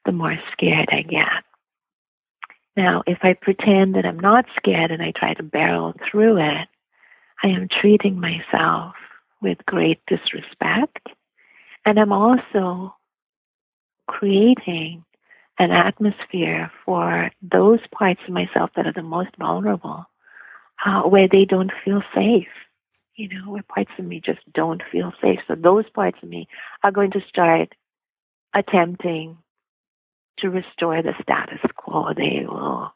the 0.04 0.12
more 0.12 0.36
scared 0.52 0.88
I 0.90 1.02
get. 1.02 1.44
Now, 2.76 3.02
if 3.06 3.18
I 3.22 3.34
pretend 3.34 3.94
that 3.94 4.04
I'm 4.04 4.18
not 4.18 4.46
scared 4.56 4.90
and 4.90 5.02
I 5.02 5.12
try 5.16 5.34
to 5.34 5.42
barrel 5.42 5.94
through 6.10 6.38
it, 6.38 6.68
I 7.42 7.48
am 7.48 7.68
treating 7.68 8.20
myself 8.20 8.94
with 9.40 9.58
great 9.66 10.00
disrespect. 10.06 11.08
And 11.86 11.98
I'm 12.00 12.12
also 12.12 12.94
creating 14.08 15.04
an 15.58 15.70
atmosphere 15.70 16.70
for 16.84 17.30
those 17.42 17.80
parts 17.92 18.20
of 18.26 18.34
myself 18.34 18.70
that 18.76 18.86
are 18.86 18.92
the 18.92 19.02
most 19.02 19.30
vulnerable, 19.38 20.04
uh, 20.84 21.02
where 21.02 21.28
they 21.28 21.44
don't 21.44 21.72
feel 21.84 22.02
safe. 22.14 22.48
You 23.14 23.28
know, 23.28 23.52
where 23.52 23.62
parts 23.62 23.92
of 23.98 24.04
me 24.04 24.20
just 24.24 24.40
don't 24.52 24.82
feel 24.90 25.12
safe. 25.22 25.38
So 25.46 25.54
those 25.54 25.88
parts 25.94 26.18
of 26.22 26.28
me 26.28 26.48
are 26.82 26.90
going 26.90 27.12
to 27.12 27.20
start 27.28 27.72
attempting 28.52 29.38
to 30.38 30.50
restore 30.50 31.00
the 31.00 31.14
status 31.22 31.60
quo. 31.76 32.12
They 32.16 32.44
will, 32.46 32.92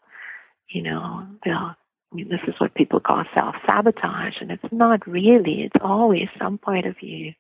you 0.69 0.83
know, 0.83 1.27
they'll 1.45 1.77
I 2.11 2.17
mean, 2.17 2.29
this 2.29 2.41
is 2.49 2.55
what 2.59 2.75
people 2.75 3.01
call 3.01 3.25
self 3.35 3.55
sabotage, 3.67 4.37
and 4.41 4.51
it's 4.51 4.73
not 4.73 5.07
really. 5.07 5.63
It's 5.63 5.83
always 5.83 6.29
some 6.39 6.57
part 6.57 6.87
of 6.87 7.03
you, 7.03 7.35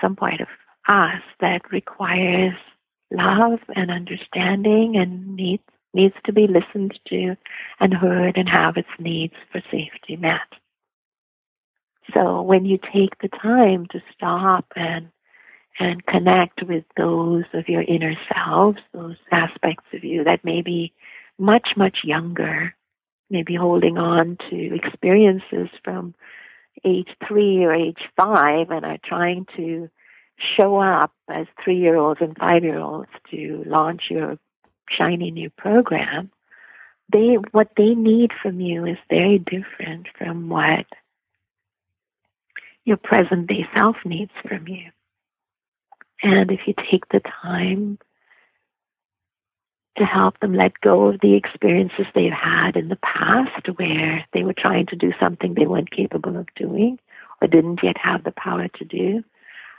some 0.00 0.14
part 0.14 0.40
of 0.40 0.48
us 0.86 1.22
that 1.40 1.72
requires 1.72 2.54
love 3.10 3.60
and 3.74 3.90
understanding 3.90 4.96
and 4.96 5.36
needs 5.36 5.62
needs 5.94 6.14
to 6.26 6.32
be 6.32 6.46
listened 6.46 6.98
to 7.08 7.34
and 7.80 7.94
heard 7.94 8.36
and 8.36 8.48
have 8.48 8.76
its 8.76 8.88
needs 8.98 9.32
for 9.50 9.62
safety 9.70 10.16
met. 10.16 10.40
So 12.12 12.42
when 12.42 12.66
you 12.66 12.78
take 12.78 13.18
the 13.20 13.28
time 13.28 13.86
to 13.92 14.02
stop 14.14 14.66
and 14.76 15.08
and 15.80 16.04
connect 16.06 16.62
with 16.64 16.84
those 16.96 17.44
of 17.54 17.68
your 17.68 17.82
inner 17.82 18.14
selves, 18.34 18.78
those 18.92 19.16
aspects 19.30 19.86
of 19.94 20.02
you 20.04 20.24
that 20.24 20.44
may 20.44 20.60
be 20.60 20.92
much, 21.38 21.70
much 21.76 21.98
younger 22.02 22.74
maybe 23.30 23.54
holding 23.54 23.98
on 23.98 24.36
to 24.50 24.74
experiences 24.74 25.68
from 25.84 26.14
age 26.84 27.08
three 27.26 27.64
or 27.64 27.74
age 27.74 27.98
five 28.16 28.70
and 28.70 28.84
are 28.84 28.98
trying 29.04 29.46
to 29.56 29.90
show 30.56 30.78
up 30.78 31.12
as 31.28 31.46
three 31.62 31.78
year 31.78 31.96
olds 31.96 32.20
and 32.20 32.36
five 32.36 32.64
year 32.64 32.78
olds 32.78 33.10
to 33.30 33.62
launch 33.66 34.04
your 34.10 34.38
shiny 34.88 35.30
new 35.30 35.50
program, 35.50 36.30
they 37.12 37.36
what 37.52 37.70
they 37.76 37.94
need 37.94 38.32
from 38.42 38.60
you 38.60 38.84
is 38.84 38.98
very 39.10 39.38
different 39.38 40.06
from 40.16 40.48
what 40.48 40.86
your 42.84 42.96
present 42.96 43.46
day 43.46 43.66
self 43.74 43.96
needs 44.04 44.32
from 44.46 44.68
you. 44.68 44.90
And 46.22 46.50
if 46.50 46.60
you 46.66 46.74
take 46.90 47.08
the 47.10 47.20
time 47.42 47.98
to 49.98 50.04
help 50.04 50.38
them 50.40 50.54
let 50.54 50.80
go 50.80 51.08
of 51.08 51.20
the 51.20 51.34
experiences 51.34 52.06
they've 52.14 52.32
had 52.32 52.76
in 52.76 52.88
the 52.88 52.96
past 52.96 53.66
where 53.76 54.24
they 54.32 54.44
were 54.44 54.54
trying 54.54 54.86
to 54.86 54.96
do 54.96 55.12
something 55.20 55.54
they 55.54 55.66
weren't 55.66 55.90
capable 55.90 56.36
of 56.36 56.46
doing 56.54 56.98
or 57.42 57.48
didn't 57.48 57.80
yet 57.82 57.96
have 57.98 58.24
the 58.24 58.32
power 58.32 58.68
to 58.68 58.84
do. 58.84 59.22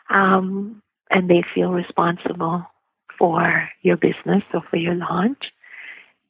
Um, 0.09 0.81
and 1.11 1.29
they 1.29 1.43
feel 1.53 1.71
responsible 1.71 2.65
for 3.17 3.69
your 3.81 3.97
business 3.97 4.43
or 4.53 4.61
for 4.69 4.77
your 4.77 4.95
launch. 4.95 5.45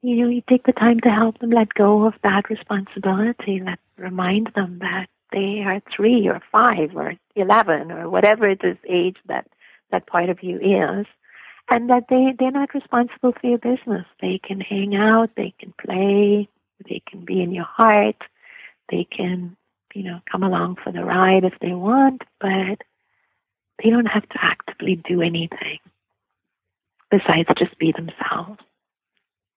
You 0.01 0.23
know, 0.23 0.30
you 0.30 0.41
take 0.49 0.65
the 0.65 0.71
time 0.71 0.99
to 1.01 1.09
help 1.09 1.39
them 1.39 1.51
let 1.51 1.73
go 1.73 2.05
of 2.05 2.13
that 2.23 2.49
responsibility, 2.49 3.61
let 3.63 3.80
remind 3.97 4.51
them 4.55 4.80
that 4.80 5.07
they 5.32 5.61
are 5.65 5.82
three 5.95 6.27
or 6.27 6.41
five 6.51 6.95
or 6.95 7.13
eleven 7.36 7.91
or 7.91 8.09
whatever 8.09 8.49
it 8.49 8.61
is 8.63 8.77
age 8.88 9.17
that 9.27 9.47
that 9.91 10.07
part 10.07 10.30
of 10.30 10.41
you 10.41 10.57
is 10.57 11.05
and 11.69 11.89
that 11.89 12.05
they 12.09 12.34
they're 12.38 12.51
not 12.51 12.73
responsible 12.73 13.34
for 13.34 13.47
your 13.47 13.57
business. 13.57 14.05
They 14.21 14.39
can 14.43 14.59
hang 14.59 14.95
out, 14.95 15.30
they 15.36 15.53
can 15.59 15.73
play, 15.80 16.49
they 16.88 17.01
can 17.07 17.25
be 17.25 17.41
in 17.41 17.51
your 17.53 17.65
heart, 17.65 18.21
they 18.89 19.05
can 19.09 19.55
you 19.93 20.03
know 20.03 20.19
come 20.32 20.43
along 20.43 20.77
for 20.84 20.91
the 20.91 21.03
ride 21.03 21.43
if 21.43 21.53
they 21.61 21.73
want, 21.73 22.23
but 22.39 22.82
they 23.82 23.89
don't 23.89 24.05
have 24.05 24.27
to 24.30 24.39
actively 24.41 24.95
do 25.07 25.21
anything 25.21 25.80
besides 27.11 27.49
just 27.57 27.77
be 27.77 27.91
themselves. 27.91 28.59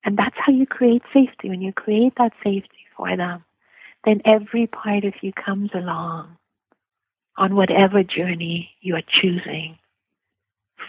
And 0.05 0.17
that's 0.17 0.37
how 0.39 0.53
you 0.53 0.67
create 0.67 1.03
safety. 1.13 1.49
When 1.49 1.63
you 1.63 1.73
create 1.73 2.15
that 2.19 2.33
safety 2.43 2.87
for 2.97 3.17
them, 3.17 3.45
then 4.05 4.21
every 4.25 4.67
part 4.67 5.05
of 5.05 5.15
you 5.21 5.33
comes 5.33 5.71
along 5.75 6.37
on 7.37 7.55
whatever 7.55 8.03
journey 8.03 8.71
you 8.81 8.97
are 8.97 9.03
choosing 9.21 9.79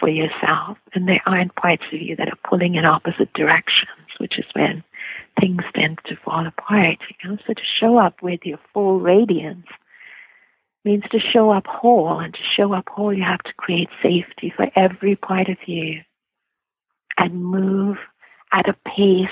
for 0.00 0.08
yourself, 0.08 0.76
and 0.92 1.08
there 1.08 1.22
aren't 1.24 1.54
parts 1.54 1.84
of 1.92 2.00
you 2.00 2.16
that 2.16 2.28
are 2.28 2.48
pulling 2.48 2.74
in 2.74 2.84
opposite 2.84 3.32
directions, 3.32 4.08
which 4.18 4.38
is 4.38 4.44
when 4.52 4.82
things 5.40 5.62
tend 5.74 6.00
to 6.06 6.16
fall 6.16 6.46
apart. 6.46 6.98
You 7.22 7.30
know, 7.30 7.38
so 7.46 7.54
to 7.54 7.62
show 7.80 7.98
up 7.98 8.20
with 8.20 8.40
your 8.44 8.58
full 8.72 8.98
radiance 8.98 9.66
means 10.84 11.04
to 11.10 11.18
show 11.18 11.50
up 11.50 11.66
whole, 11.66 12.20
and 12.20 12.34
to 12.34 12.40
show 12.56 12.74
up 12.74 12.88
whole, 12.88 13.12
you 13.12 13.22
have 13.22 13.42
to 13.44 13.52
create 13.56 13.88
safety 14.02 14.52
for 14.54 14.66
every 14.76 15.16
part 15.16 15.48
of 15.48 15.56
you 15.66 16.00
and 17.16 17.44
move 17.44 17.96
at 18.52 18.68
a 18.68 18.76
pace 18.86 19.28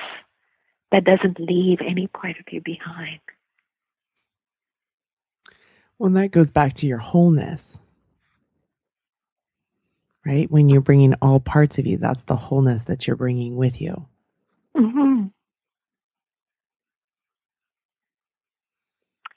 that 0.92 1.04
doesn't 1.04 1.40
leave 1.40 1.78
any 1.86 2.06
part 2.06 2.36
of 2.38 2.52
you 2.52 2.60
behind. 2.64 3.20
Well, 5.98 6.10
that 6.12 6.30
goes 6.32 6.50
back 6.50 6.74
to 6.74 6.86
your 6.86 6.98
wholeness, 6.98 7.78
right? 10.26 10.50
When 10.50 10.68
you're 10.68 10.80
bringing 10.80 11.14
all 11.22 11.38
parts 11.38 11.78
of 11.78 11.86
you, 11.86 11.96
that's 11.96 12.24
the 12.24 12.36
wholeness 12.36 12.84
that 12.84 13.06
you're 13.06 13.16
bringing 13.16 13.56
with 13.56 13.80
you. 13.80 14.06
Mm-hmm. 14.76 15.26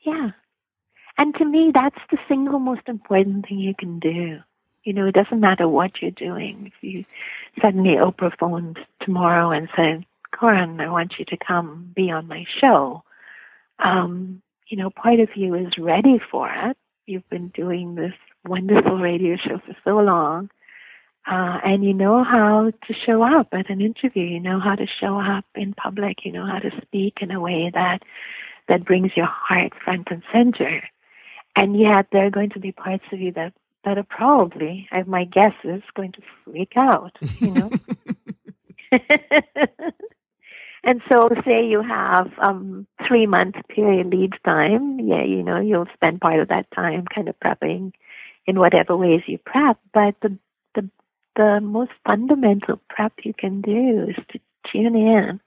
Yeah. 0.05 0.31
And 1.17 1.33
to 1.35 1.45
me, 1.45 1.71
that's 1.73 1.99
the 2.11 2.17
single 2.27 2.59
most 2.59 2.87
important 2.87 3.47
thing 3.47 3.59
you 3.59 3.73
can 3.73 3.99
do. 3.99 4.39
You 4.83 4.93
know, 4.93 5.07
it 5.07 5.15
doesn't 5.15 5.39
matter 5.39 5.67
what 5.67 6.01
you're 6.01 6.11
doing. 6.11 6.67
If 6.67 6.83
you 6.83 7.05
suddenly 7.61 7.95
Oprah 7.95 8.37
phoned 8.37 8.79
tomorrow 9.01 9.51
and 9.51 9.69
said, 9.75 10.05
Koren, 10.31 10.79
I 10.81 10.89
want 10.89 11.13
you 11.17 11.25
to 11.25 11.37
come 11.37 11.91
be 11.95 12.11
on 12.11 12.27
my 12.27 12.45
show. 12.59 13.03
Um, 13.79 14.41
you 14.67 14.77
know, 14.77 14.89
part 14.89 15.19
of 15.19 15.29
you 15.35 15.55
is 15.55 15.77
ready 15.77 16.19
for 16.31 16.49
it. 16.49 16.77
You've 17.05 17.27
been 17.29 17.49
doing 17.49 17.95
this 17.95 18.13
wonderful 18.45 18.97
radio 18.97 19.37
show 19.37 19.59
for 19.59 19.75
so 19.83 19.97
long. 19.97 20.49
Uh, 21.27 21.59
and 21.63 21.83
you 21.83 21.93
know 21.93 22.23
how 22.23 22.71
to 22.87 22.93
show 22.93 23.23
up 23.23 23.47
at 23.51 23.69
an 23.69 23.81
interview. 23.81 24.23
You 24.23 24.39
know 24.39 24.59
how 24.59 24.75
to 24.75 24.85
show 24.99 25.19
up 25.19 25.45
in 25.55 25.73
public. 25.73 26.23
You 26.23 26.31
know 26.31 26.45
how 26.45 26.59
to 26.59 26.69
speak 26.81 27.17
in 27.21 27.31
a 27.31 27.39
way 27.39 27.71
that 27.73 28.03
that 28.67 28.85
brings 28.85 29.11
your 29.15 29.25
heart 29.25 29.73
front 29.83 30.09
and 30.11 30.21
center. 30.31 30.83
And 31.55 31.79
yet, 31.79 32.07
there 32.11 32.25
are 32.25 32.31
going 32.31 32.49
to 32.51 32.59
be 32.59 32.71
parts 32.71 33.05
of 33.11 33.19
you 33.19 33.31
that 33.33 33.53
that 33.83 33.97
are 33.99 34.03
probably, 34.03 34.87
I 34.91 35.03
my 35.03 35.25
guess 35.25 35.53
is, 35.63 35.83
going 35.95 36.11
to 36.13 36.21
freak 36.43 36.73
out. 36.75 37.15
You 37.39 37.51
know. 37.51 37.71
and 40.83 41.01
so, 41.11 41.29
say 41.45 41.65
you 41.65 41.81
have 41.81 42.31
um, 42.39 42.87
three 43.07 43.25
month 43.25 43.55
period 43.69 44.07
lead 44.07 44.33
time. 44.43 44.99
Yeah, 44.99 45.23
you 45.23 45.43
know, 45.43 45.59
you'll 45.59 45.87
spend 45.93 46.21
part 46.21 46.39
of 46.39 46.47
that 46.49 46.69
time 46.71 47.05
kind 47.13 47.29
of 47.29 47.39
prepping 47.39 47.93
in 48.45 48.59
whatever 48.59 48.95
ways 48.95 49.21
you 49.27 49.37
prep. 49.37 49.77
But 49.93 50.15
the 50.21 50.37
the 50.73 50.89
the 51.35 51.59
most 51.61 51.91
fundamental 52.05 52.79
prep 52.89 53.13
you 53.23 53.33
can 53.33 53.61
do 53.61 54.07
is 54.09 54.15
to 54.31 54.39
tune 54.71 54.95
in 54.95 55.39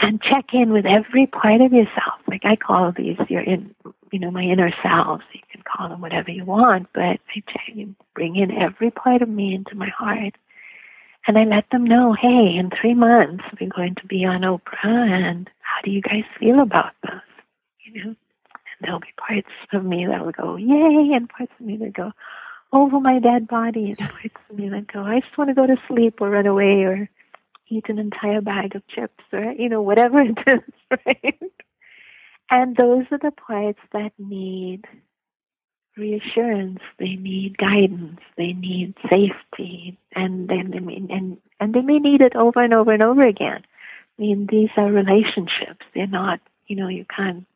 and 0.00 0.22
check 0.22 0.46
in 0.52 0.72
with 0.72 0.86
every 0.86 1.26
part 1.26 1.60
of 1.60 1.72
yourself. 1.72 2.20
Like 2.26 2.44
I 2.44 2.56
call 2.56 2.92
these 2.96 3.18
your 3.28 3.42
in, 3.42 3.74
you 4.12 4.18
know, 4.18 4.30
my 4.30 4.42
inner 4.42 4.72
selves. 4.82 5.24
You 5.32 5.40
can 5.50 5.62
call 5.62 5.88
them 5.88 6.00
whatever 6.00 6.30
you 6.30 6.44
want, 6.44 6.88
but 6.92 7.02
I 7.02 7.42
you, 7.74 7.94
bring 8.14 8.36
in 8.36 8.52
every 8.52 8.90
part 8.90 9.22
of 9.22 9.28
me 9.28 9.54
into 9.54 9.74
my 9.74 9.88
heart, 9.88 10.34
and 11.26 11.38
I 11.38 11.44
let 11.44 11.70
them 11.70 11.84
know, 11.84 12.14
hey, 12.20 12.54
in 12.56 12.70
three 12.70 12.94
months 12.94 13.44
we're 13.60 13.70
going 13.70 13.94
to 13.96 14.06
be 14.06 14.24
on 14.24 14.42
Oprah, 14.42 14.84
and 14.84 15.48
how 15.60 15.80
do 15.82 15.90
you 15.90 16.02
guys 16.02 16.24
feel 16.38 16.60
about 16.60 16.92
this? 17.02 17.22
You 17.84 18.04
know, 18.04 18.10
and 18.10 18.16
there'll 18.80 19.00
be 19.00 19.14
parts 19.16 19.48
of 19.72 19.84
me 19.84 20.06
that 20.06 20.24
will 20.24 20.32
go, 20.32 20.56
yay, 20.56 21.14
and 21.14 21.28
parts 21.28 21.52
of 21.58 21.66
me 21.66 21.76
that 21.78 21.94
go, 21.94 22.12
over 22.72 23.00
my 23.00 23.18
dead 23.18 23.48
body, 23.48 23.90
and 23.90 23.98
parts 24.10 24.36
of 24.50 24.56
me 24.56 24.68
that 24.68 24.92
go, 24.92 25.00
I 25.00 25.20
just 25.20 25.38
want 25.38 25.48
to 25.48 25.54
go 25.54 25.66
to 25.66 25.76
sleep 25.88 26.20
or 26.20 26.30
run 26.30 26.46
away 26.46 26.82
or 26.82 27.08
eat 27.68 27.88
an 27.88 27.98
entire 27.98 28.42
bag 28.42 28.76
of 28.76 28.86
chips 28.88 29.24
or, 29.32 29.52
you 29.52 29.70
know, 29.70 29.80
whatever 29.80 30.18
it 30.22 30.36
is, 30.46 30.60
right? 31.06 31.52
And 32.52 32.76
those 32.76 33.06
are 33.10 33.18
the 33.18 33.30
parts 33.30 33.78
that 33.94 34.12
need 34.18 34.84
reassurance, 35.96 36.80
they 36.98 37.14
need 37.14 37.56
guidance, 37.56 38.20
they 38.36 38.52
need 38.52 38.94
safety, 39.08 39.98
and 40.14 40.48
then 40.48 40.70
they 40.70 40.80
mean 40.80 41.08
and 41.10 41.38
and 41.58 41.74
they 41.74 41.80
may 41.80 41.98
need 41.98 42.20
it 42.20 42.36
over 42.36 42.62
and 42.62 42.74
over 42.74 42.92
and 42.92 43.02
over 43.02 43.26
again. 43.26 43.62
I 43.64 44.20
mean, 44.20 44.48
these 44.50 44.68
are 44.76 44.92
relationships. 44.92 45.86
They're 45.94 46.06
not, 46.06 46.40
you 46.66 46.76
know, 46.76 46.88
you 46.88 47.06
can't. 47.16 47.46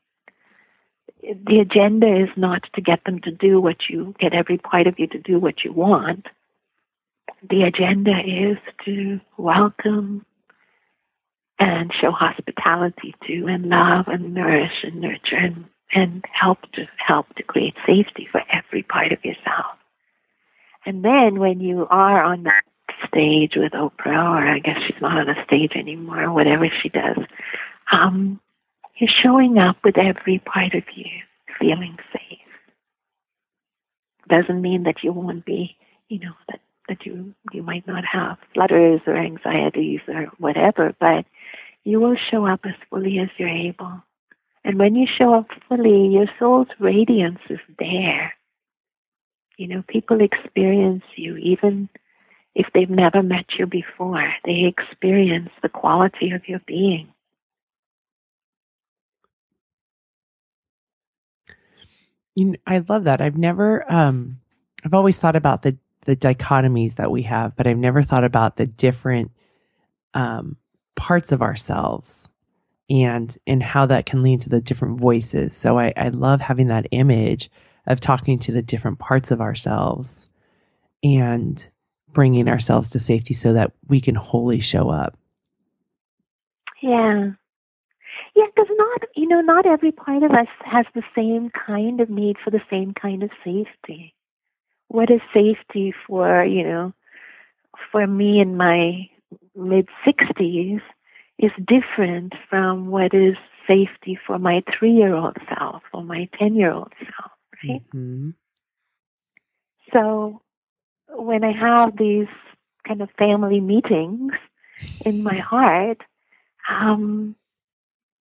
The 1.20 1.60
agenda 1.60 2.22
is 2.22 2.30
not 2.34 2.62
to 2.74 2.80
get 2.80 3.04
them 3.04 3.20
to 3.20 3.30
do 3.30 3.60
what 3.60 3.90
you 3.90 4.14
get 4.18 4.32
every 4.32 4.56
part 4.56 4.86
of 4.86 4.98
you 4.98 5.08
to 5.08 5.18
do 5.18 5.38
what 5.38 5.62
you 5.62 5.72
want 5.72 6.26
the 7.48 7.62
agenda 7.62 8.12
is 8.24 8.56
to 8.84 9.20
welcome 9.36 10.24
and 11.58 11.92
show 12.00 12.10
hospitality 12.10 13.14
to 13.26 13.46
and 13.46 13.66
love 13.68 14.06
and 14.08 14.34
nourish 14.34 14.82
and 14.82 15.00
nurture 15.00 15.36
and, 15.36 15.64
and 15.92 16.24
help 16.32 16.60
to 16.72 16.86
help 17.04 17.26
to 17.36 17.42
create 17.42 17.74
safety 17.86 18.28
for 18.30 18.42
every 18.52 18.82
part 18.82 19.12
of 19.12 19.24
yourself. 19.24 19.76
And 20.84 21.04
then 21.04 21.38
when 21.38 21.60
you 21.60 21.86
are 21.90 22.22
on 22.22 22.44
that 22.44 22.62
stage 23.08 23.52
with 23.56 23.72
Oprah, 23.72 24.06
or 24.06 24.46
I 24.46 24.58
guess 24.58 24.76
she's 24.86 25.00
not 25.00 25.18
on 25.18 25.28
a 25.28 25.44
stage 25.44 25.72
anymore, 25.74 26.32
whatever 26.32 26.68
she 26.82 26.88
does, 26.88 27.18
um, 27.90 28.40
you're 28.96 29.10
showing 29.22 29.58
up 29.58 29.76
with 29.84 29.98
every 29.98 30.38
part 30.38 30.74
of 30.74 30.84
you 30.94 31.06
feeling 31.58 31.96
safe. 32.12 32.38
Doesn't 34.28 34.60
mean 34.60 34.84
that 34.84 35.02
you 35.02 35.12
won't 35.12 35.44
be, 35.44 35.76
you 36.08 36.20
know, 36.20 36.32
that 36.48 36.60
that 36.88 37.04
you 37.06 37.34
you 37.52 37.62
might 37.62 37.86
not 37.86 38.04
have 38.04 38.38
flutters 38.54 39.00
or 39.06 39.16
anxieties 39.16 40.00
or 40.08 40.26
whatever, 40.38 40.94
but 41.00 41.24
you 41.84 42.00
will 42.00 42.16
show 42.30 42.46
up 42.46 42.60
as 42.64 42.74
fully 42.90 43.18
as 43.18 43.28
you're 43.38 43.48
able. 43.48 44.02
And 44.64 44.78
when 44.78 44.96
you 44.96 45.06
show 45.06 45.34
up 45.34 45.46
fully, 45.68 46.08
your 46.08 46.26
soul's 46.38 46.68
radiance 46.80 47.38
is 47.48 47.60
there. 47.78 48.34
You 49.56 49.68
know, 49.68 49.84
people 49.88 50.20
experience 50.20 51.04
you 51.16 51.36
even 51.36 51.88
if 52.54 52.66
they've 52.74 52.90
never 52.90 53.22
met 53.22 53.46
you 53.58 53.66
before. 53.66 54.32
They 54.44 54.64
experience 54.64 55.50
the 55.62 55.68
quality 55.68 56.32
of 56.32 56.48
your 56.48 56.60
being. 56.66 57.08
You 62.34 62.44
know, 62.46 62.56
I 62.66 62.78
love 62.88 63.04
that. 63.04 63.20
I've 63.20 63.38
never 63.38 63.90
um 63.90 64.40
I've 64.84 64.94
always 64.94 65.18
thought 65.18 65.36
about 65.36 65.62
the 65.62 65.78
the 66.06 66.16
dichotomies 66.16 66.94
that 66.94 67.10
we 67.10 67.22
have, 67.22 67.54
but 67.56 67.66
I've 67.66 67.76
never 67.76 68.02
thought 68.02 68.24
about 68.24 68.56
the 68.56 68.66
different 68.66 69.32
um, 70.14 70.56
parts 70.94 71.32
of 71.32 71.42
ourselves 71.42 72.28
and 72.88 73.36
and 73.46 73.62
how 73.62 73.86
that 73.86 74.06
can 74.06 74.22
lead 74.22 74.40
to 74.42 74.48
the 74.48 74.60
different 74.60 75.00
voices. 75.00 75.56
So 75.56 75.78
I, 75.78 75.92
I 75.96 76.08
love 76.08 76.40
having 76.40 76.68
that 76.68 76.86
image 76.92 77.50
of 77.86 77.98
talking 77.98 78.38
to 78.38 78.52
the 78.52 78.62
different 78.62 79.00
parts 79.00 79.32
of 79.32 79.40
ourselves 79.40 80.28
and 81.02 81.68
bringing 82.12 82.48
ourselves 82.48 82.90
to 82.90 83.00
safety 83.00 83.34
so 83.34 83.52
that 83.52 83.72
we 83.88 84.00
can 84.00 84.14
wholly 84.14 84.60
show 84.60 84.88
up. 84.88 85.18
Yeah. 86.80 87.32
Yeah, 88.34 88.44
because 88.54 88.68
not, 88.70 89.02
you 89.14 89.26
know, 89.26 89.40
not 89.40 89.66
every 89.66 89.92
part 89.92 90.22
of 90.22 90.30
us 90.30 90.46
has 90.64 90.84
the 90.94 91.02
same 91.14 91.50
kind 91.50 92.00
of 92.00 92.10
need 92.10 92.36
for 92.42 92.50
the 92.50 92.60
same 92.70 92.92
kind 92.94 93.22
of 93.22 93.30
safety 93.42 94.14
what 94.88 95.10
is 95.10 95.20
safety 95.34 95.92
for 96.06 96.44
you 96.44 96.62
know 96.62 96.92
for 97.90 98.06
me 98.06 98.40
in 98.40 98.56
my 98.56 99.08
mid 99.54 99.88
60s 100.06 100.80
is 101.38 101.50
different 101.66 102.34
from 102.48 102.88
what 102.88 103.12
is 103.12 103.36
safety 103.66 104.18
for 104.26 104.38
my 104.38 104.62
three 104.78 104.92
year 104.92 105.14
old 105.14 105.36
self 105.48 105.82
or 105.92 106.02
my 106.02 106.28
10 106.38 106.54
year 106.54 106.72
old 106.72 106.92
self 106.98 107.32
right 107.64 107.82
mm-hmm. 107.94 108.30
so 109.92 110.40
when 111.10 111.44
i 111.44 111.52
have 111.52 111.96
these 111.96 112.28
kind 112.86 113.02
of 113.02 113.10
family 113.18 113.60
meetings 113.60 114.32
in 115.04 115.22
my 115.22 115.36
heart 115.36 116.00
um, 116.70 117.34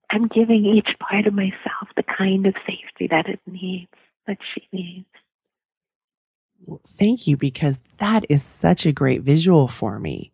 i'm 0.09 0.27
giving 0.27 0.65
each 0.65 0.89
part 0.99 1.25
of 1.25 1.33
myself 1.33 1.87
the 1.95 2.03
kind 2.03 2.45
of 2.45 2.53
safety 2.67 3.07
that 3.09 3.27
it 3.27 3.39
needs 3.47 3.91
that 4.27 4.37
she 4.53 4.67
needs 4.71 5.07
thank 6.87 7.27
you, 7.27 7.37
because 7.37 7.79
that 7.97 8.25
is 8.29 8.43
such 8.43 8.85
a 8.85 8.91
great 8.91 9.21
visual 9.21 9.67
for 9.67 9.99
me. 9.99 10.31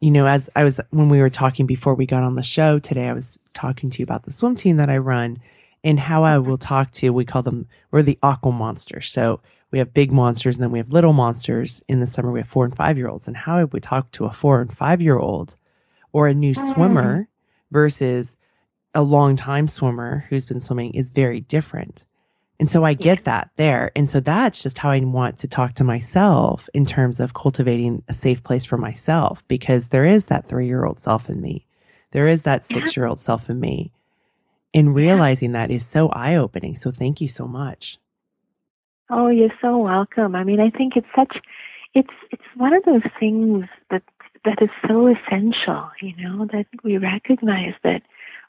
You 0.00 0.10
know, 0.10 0.26
as 0.26 0.50
I 0.54 0.64
was, 0.64 0.80
when 0.90 1.08
we 1.08 1.20
were 1.20 1.30
talking 1.30 1.66
before 1.66 1.94
we 1.94 2.06
got 2.06 2.22
on 2.22 2.34
the 2.34 2.42
show 2.42 2.78
today, 2.78 3.08
I 3.08 3.12
was 3.12 3.38
talking 3.54 3.90
to 3.90 3.98
you 3.98 4.04
about 4.04 4.24
the 4.24 4.32
swim 4.32 4.54
team 4.54 4.76
that 4.76 4.90
I 4.90 4.98
run 4.98 5.38
and 5.82 5.98
how 5.98 6.24
I 6.24 6.32
mm-hmm. 6.32 6.48
will 6.48 6.58
talk 6.58 6.90
to, 6.92 7.10
we 7.10 7.24
call 7.24 7.42
them, 7.42 7.66
we're 7.90 8.02
the 8.02 8.18
aqua 8.22 8.52
monsters. 8.52 9.10
So 9.10 9.40
we 9.70 9.78
have 9.78 9.94
big 9.94 10.12
monsters 10.12 10.56
and 10.56 10.64
then 10.64 10.70
we 10.70 10.78
have 10.78 10.92
little 10.92 11.12
monsters. 11.12 11.82
In 11.88 12.00
the 12.00 12.06
summer, 12.06 12.30
we 12.30 12.40
have 12.40 12.48
four 12.48 12.64
and 12.64 12.76
five 12.76 12.98
year 12.98 13.08
olds. 13.08 13.26
And 13.26 13.36
how 13.36 13.56
I 13.56 13.64
would 13.64 13.82
talk 13.82 14.10
to 14.12 14.26
a 14.26 14.32
four 14.32 14.60
and 14.60 14.76
five 14.76 15.00
year 15.00 15.18
old 15.18 15.56
or 16.12 16.28
a 16.28 16.34
new 16.34 16.54
swimmer 16.54 17.22
mm. 17.22 17.26
versus 17.70 18.36
a 18.94 19.02
long 19.02 19.36
time 19.36 19.68
swimmer 19.68 20.24
who's 20.28 20.46
been 20.46 20.60
swimming 20.60 20.94
is 20.94 21.10
very 21.10 21.40
different. 21.40 22.04
And 22.58 22.70
so 22.70 22.84
I 22.84 22.94
get 22.94 23.24
that 23.24 23.50
there. 23.56 23.92
And 23.94 24.08
so 24.08 24.20
that's 24.20 24.62
just 24.62 24.78
how 24.78 24.90
I 24.90 25.00
want 25.00 25.38
to 25.38 25.48
talk 25.48 25.74
to 25.74 25.84
myself 25.84 26.68
in 26.72 26.86
terms 26.86 27.20
of 27.20 27.34
cultivating 27.34 28.02
a 28.08 28.14
safe 28.14 28.42
place 28.42 28.64
for 28.64 28.78
myself 28.78 29.46
because 29.46 29.88
there 29.88 30.06
is 30.06 30.26
that 30.26 30.48
three 30.48 30.66
year 30.66 30.84
old 30.84 30.98
self 30.98 31.28
in 31.28 31.40
me. 31.40 31.66
There 32.12 32.28
is 32.28 32.44
that 32.44 32.64
six 32.64 32.96
year 32.96 33.06
old 33.06 33.20
self 33.20 33.50
in 33.50 33.60
me. 33.60 33.92
And 34.72 34.94
realizing 34.94 35.52
that 35.52 35.70
is 35.70 35.86
so 35.86 36.08
eye 36.10 36.36
opening. 36.36 36.76
So 36.76 36.90
thank 36.90 37.20
you 37.20 37.28
so 37.28 37.46
much. 37.46 37.98
Oh, 39.08 39.28
you're 39.28 39.54
so 39.60 39.78
welcome. 39.78 40.34
I 40.34 40.44
mean, 40.44 40.60
I 40.60 40.70
think 40.70 40.96
it's 40.96 41.06
such, 41.14 41.38
it's, 41.94 42.12
it's 42.30 42.42
one 42.56 42.72
of 42.74 42.84
those 42.84 43.02
things 43.18 43.66
that 43.90 44.02
that 44.46 44.62
is 44.62 44.70
so 44.86 45.08
essential, 45.08 45.90
you 46.00 46.14
know, 46.16 46.46
that 46.52 46.66
we 46.82 46.96
recognize 46.96 47.74
that 47.82 48.02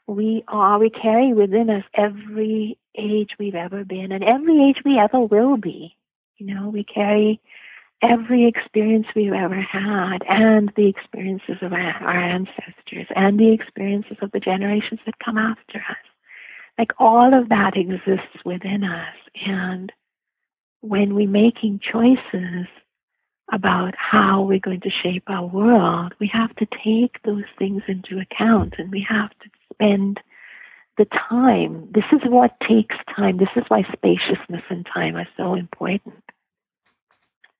we 0.08 0.42
are, 0.48 0.78
we 0.78 0.88
carry 0.88 1.34
within 1.34 1.68
us 1.68 1.84
every 1.94 2.78
age 2.96 3.32
we've 3.38 3.54
ever 3.54 3.84
been 3.84 4.10
and 4.10 4.24
every 4.24 4.68
age 4.68 4.82
we 4.84 4.98
ever 4.98 5.20
will 5.20 5.58
be. 5.58 5.94
You 6.38 6.46
know, 6.54 6.70
we 6.70 6.82
carry 6.82 7.40
every 8.02 8.46
experience 8.46 9.06
we've 9.14 9.32
ever 9.32 9.60
had 9.60 10.18
and 10.26 10.72
the 10.76 10.88
experiences 10.88 11.56
of 11.60 11.72
our, 11.72 11.78
our 11.78 12.18
ancestors 12.18 13.06
and 13.14 13.38
the 13.38 13.52
experiences 13.52 14.16
of 14.22 14.32
the 14.32 14.40
generations 14.40 15.00
that 15.04 15.18
come 15.22 15.36
after 15.36 15.78
us. 15.78 15.96
Like 16.78 16.92
all 16.98 17.38
of 17.38 17.50
that 17.50 17.76
exists 17.76 18.44
within 18.46 18.84
us. 18.84 19.14
And 19.44 19.92
when 20.80 21.14
we're 21.14 21.28
making 21.28 21.80
choices 21.80 22.66
about 23.52 23.94
how 23.96 24.42
we're 24.42 24.58
going 24.58 24.80
to 24.82 24.90
shape 25.02 25.24
our 25.28 25.46
world, 25.46 26.14
we 26.18 26.30
have 26.32 26.54
to 26.56 26.66
take 26.84 27.22
those 27.24 27.44
things 27.58 27.82
into 27.88 28.20
account 28.20 28.74
and 28.78 28.90
we 28.90 29.04
have 29.06 29.30
to 29.30 29.50
spend 29.78 30.20
the 30.96 31.06
time. 31.28 31.88
This 31.92 32.04
is 32.12 32.20
what 32.24 32.58
takes 32.68 32.96
time. 33.16 33.38
This 33.38 33.48
is 33.56 33.64
why 33.68 33.82
spaciousness 33.92 34.64
and 34.68 34.86
time 34.92 35.16
are 35.16 35.28
so 35.36 35.54
important. 35.54 36.22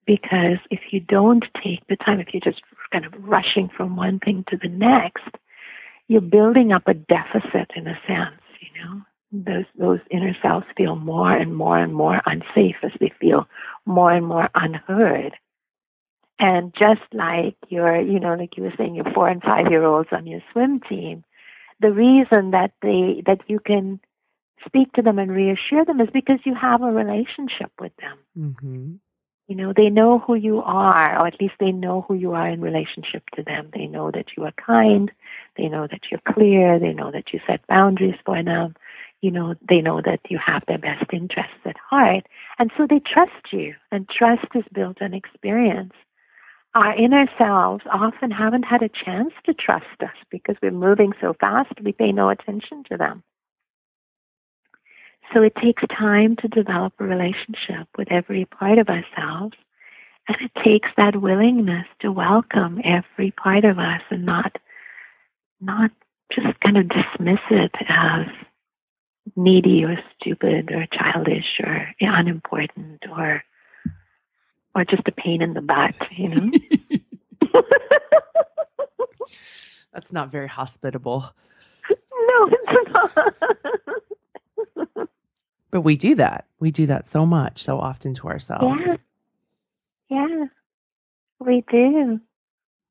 Because 0.06 0.58
if 0.70 0.80
you 0.90 1.00
don't 1.00 1.44
take 1.62 1.86
the 1.88 1.96
time, 1.96 2.18
if 2.20 2.28
you're 2.32 2.40
just 2.40 2.62
kind 2.90 3.04
of 3.04 3.12
rushing 3.20 3.68
from 3.74 3.96
one 3.96 4.18
thing 4.18 4.44
to 4.48 4.56
the 4.56 4.68
next, 4.68 5.28
you're 6.08 6.20
building 6.20 6.72
up 6.72 6.88
a 6.88 6.94
deficit 6.94 7.70
in 7.76 7.86
a 7.86 7.98
sense, 8.06 8.42
you 8.60 8.82
know. 8.82 9.02
Those 9.30 9.66
those 9.78 10.00
inner 10.10 10.34
selves 10.40 10.64
feel 10.74 10.96
more 10.96 11.36
and 11.36 11.54
more 11.54 11.76
and 11.78 11.94
more 11.94 12.22
unsafe 12.24 12.76
as 12.82 12.92
they 12.98 13.12
feel 13.20 13.46
more 13.84 14.10
and 14.10 14.26
more 14.26 14.48
unheard. 14.54 15.34
And 16.38 16.72
just 16.72 17.02
like 17.12 17.56
your, 17.68 18.00
you 18.00 18.20
know, 18.20 18.34
like 18.34 18.56
you 18.56 18.62
were 18.62 18.72
saying, 18.78 18.94
your 18.94 19.12
four 19.12 19.28
and 19.28 19.42
five 19.42 19.70
year 19.70 19.84
olds 19.84 20.08
on 20.12 20.26
your 20.26 20.40
swim 20.52 20.80
team, 20.88 21.24
the 21.80 21.92
reason 21.92 22.50
that 22.52 22.72
they 22.82 23.22
that 23.26 23.40
you 23.46 23.60
can 23.60 24.00
speak 24.66 24.92
to 24.92 25.02
them 25.02 25.18
and 25.18 25.30
reassure 25.30 25.84
them 25.84 26.00
is 26.00 26.08
because 26.12 26.40
you 26.44 26.54
have 26.54 26.82
a 26.82 26.86
relationship 26.92 27.72
with 27.80 27.92
them. 27.96 28.18
Mm-hmm. 28.36 28.94
You 29.46 29.56
know, 29.56 29.72
they 29.74 29.88
know 29.88 30.18
who 30.18 30.34
you 30.34 30.60
are, 30.60 31.18
or 31.18 31.26
at 31.26 31.40
least 31.40 31.54
they 31.58 31.72
know 31.72 32.04
who 32.06 32.14
you 32.14 32.32
are 32.32 32.48
in 32.48 32.60
relationship 32.60 33.22
to 33.34 33.42
them. 33.42 33.70
They 33.72 33.86
know 33.86 34.10
that 34.10 34.26
you 34.36 34.44
are 34.44 34.52
kind. 34.52 35.10
They 35.56 35.68
know 35.68 35.86
that 35.86 36.02
you're 36.10 36.34
clear. 36.34 36.78
They 36.78 36.92
know 36.92 37.10
that 37.10 37.32
you 37.32 37.40
set 37.46 37.66
boundaries 37.66 38.18
for 38.26 38.42
them. 38.42 38.74
You 39.22 39.30
know, 39.30 39.54
they 39.66 39.80
know 39.80 40.02
that 40.04 40.20
you 40.28 40.38
have 40.44 40.64
their 40.68 40.78
best 40.78 41.10
interests 41.14 41.64
at 41.64 41.76
heart. 41.78 42.26
And 42.58 42.70
so 42.76 42.86
they 42.88 43.00
trust 43.00 43.52
you. 43.52 43.74
And 43.90 44.06
trust 44.06 44.46
is 44.54 44.64
built 44.72 45.00
on 45.00 45.14
experience 45.14 45.94
our 46.74 46.94
inner 46.96 47.26
selves 47.40 47.84
often 47.90 48.30
haven't 48.30 48.64
had 48.64 48.82
a 48.82 48.90
chance 49.04 49.32
to 49.46 49.54
trust 49.54 49.86
us 50.02 50.14
because 50.30 50.56
we're 50.62 50.70
moving 50.70 51.12
so 51.20 51.34
fast, 51.40 51.72
we 51.82 51.92
pay 51.92 52.12
no 52.12 52.28
attention 52.28 52.84
to 52.90 52.96
them. 52.96 53.22
So 55.34 55.42
it 55.42 55.54
takes 55.62 55.82
time 55.96 56.36
to 56.36 56.48
develop 56.48 56.94
a 56.98 57.04
relationship 57.04 57.88
with 57.96 58.10
every 58.10 58.44
part 58.46 58.78
of 58.78 58.88
ourselves. 58.88 59.56
And 60.26 60.36
it 60.40 60.52
takes 60.64 60.88
that 60.96 61.20
willingness 61.20 61.86
to 62.00 62.12
welcome 62.12 62.80
every 62.84 63.30
part 63.30 63.64
of 63.64 63.78
us 63.78 64.02
and 64.10 64.26
not, 64.26 64.56
not 65.60 65.90
just 66.32 66.60
kind 66.60 66.76
of 66.76 66.88
dismiss 66.88 67.40
it 67.50 67.74
as 67.88 68.26
needy 69.36 69.84
or 69.84 69.96
stupid 70.18 70.70
or 70.70 70.86
childish 70.92 71.60
or 71.62 71.88
unimportant 72.00 73.02
or 73.10 73.42
or 74.74 74.84
just 74.84 75.06
a 75.06 75.12
pain 75.12 75.40
in 75.42 75.54
the 75.54 75.60
butt, 75.60 75.94
you 76.12 76.28
know? 76.28 76.50
That's 79.92 80.12
not 80.12 80.30
very 80.30 80.48
hospitable. 80.48 81.24
No, 81.90 82.50
it's 82.50 82.92
not. 82.92 83.34
but 85.70 85.80
we 85.80 85.96
do 85.96 86.14
that. 86.16 86.46
We 86.60 86.70
do 86.70 86.86
that 86.86 87.08
so 87.08 87.26
much, 87.26 87.64
so 87.64 87.80
often 87.80 88.14
to 88.14 88.28
ourselves. 88.28 88.82
Yeah. 88.84 88.96
Yeah. 90.10 90.44
We 91.40 91.64
do. 91.70 92.20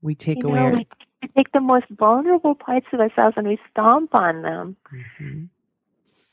We 0.01 0.15
take 0.15 0.39
you 0.39 0.49
away. 0.49 0.71
Know, 0.71 0.83
we 1.21 1.27
take 1.37 1.51
the 1.51 1.61
most 1.61 1.85
vulnerable 1.91 2.55
parts 2.55 2.87
of 2.93 2.99
ourselves 2.99 3.35
and 3.37 3.47
we 3.47 3.59
stomp 3.71 4.15
on 4.15 4.41
them. 4.41 4.75
Mm-hmm 4.93 5.45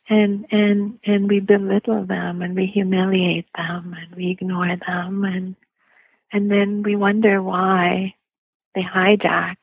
and 0.08 0.46
and 0.50 0.98
and 1.04 1.28
we 1.28 1.40
belittle 1.40 2.04
them 2.04 2.42
and 2.42 2.54
we 2.54 2.66
humiliate 2.66 3.46
them 3.56 3.94
and 3.98 4.14
we 4.14 4.30
ignore 4.30 4.76
them 4.86 5.24
and 5.24 5.56
and 6.32 6.50
then 6.50 6.82
we 6.82 6.96
wonder 6.96 7.42
why 7.42 8.14
they 8.74 8.82
hijack 8.82 9.56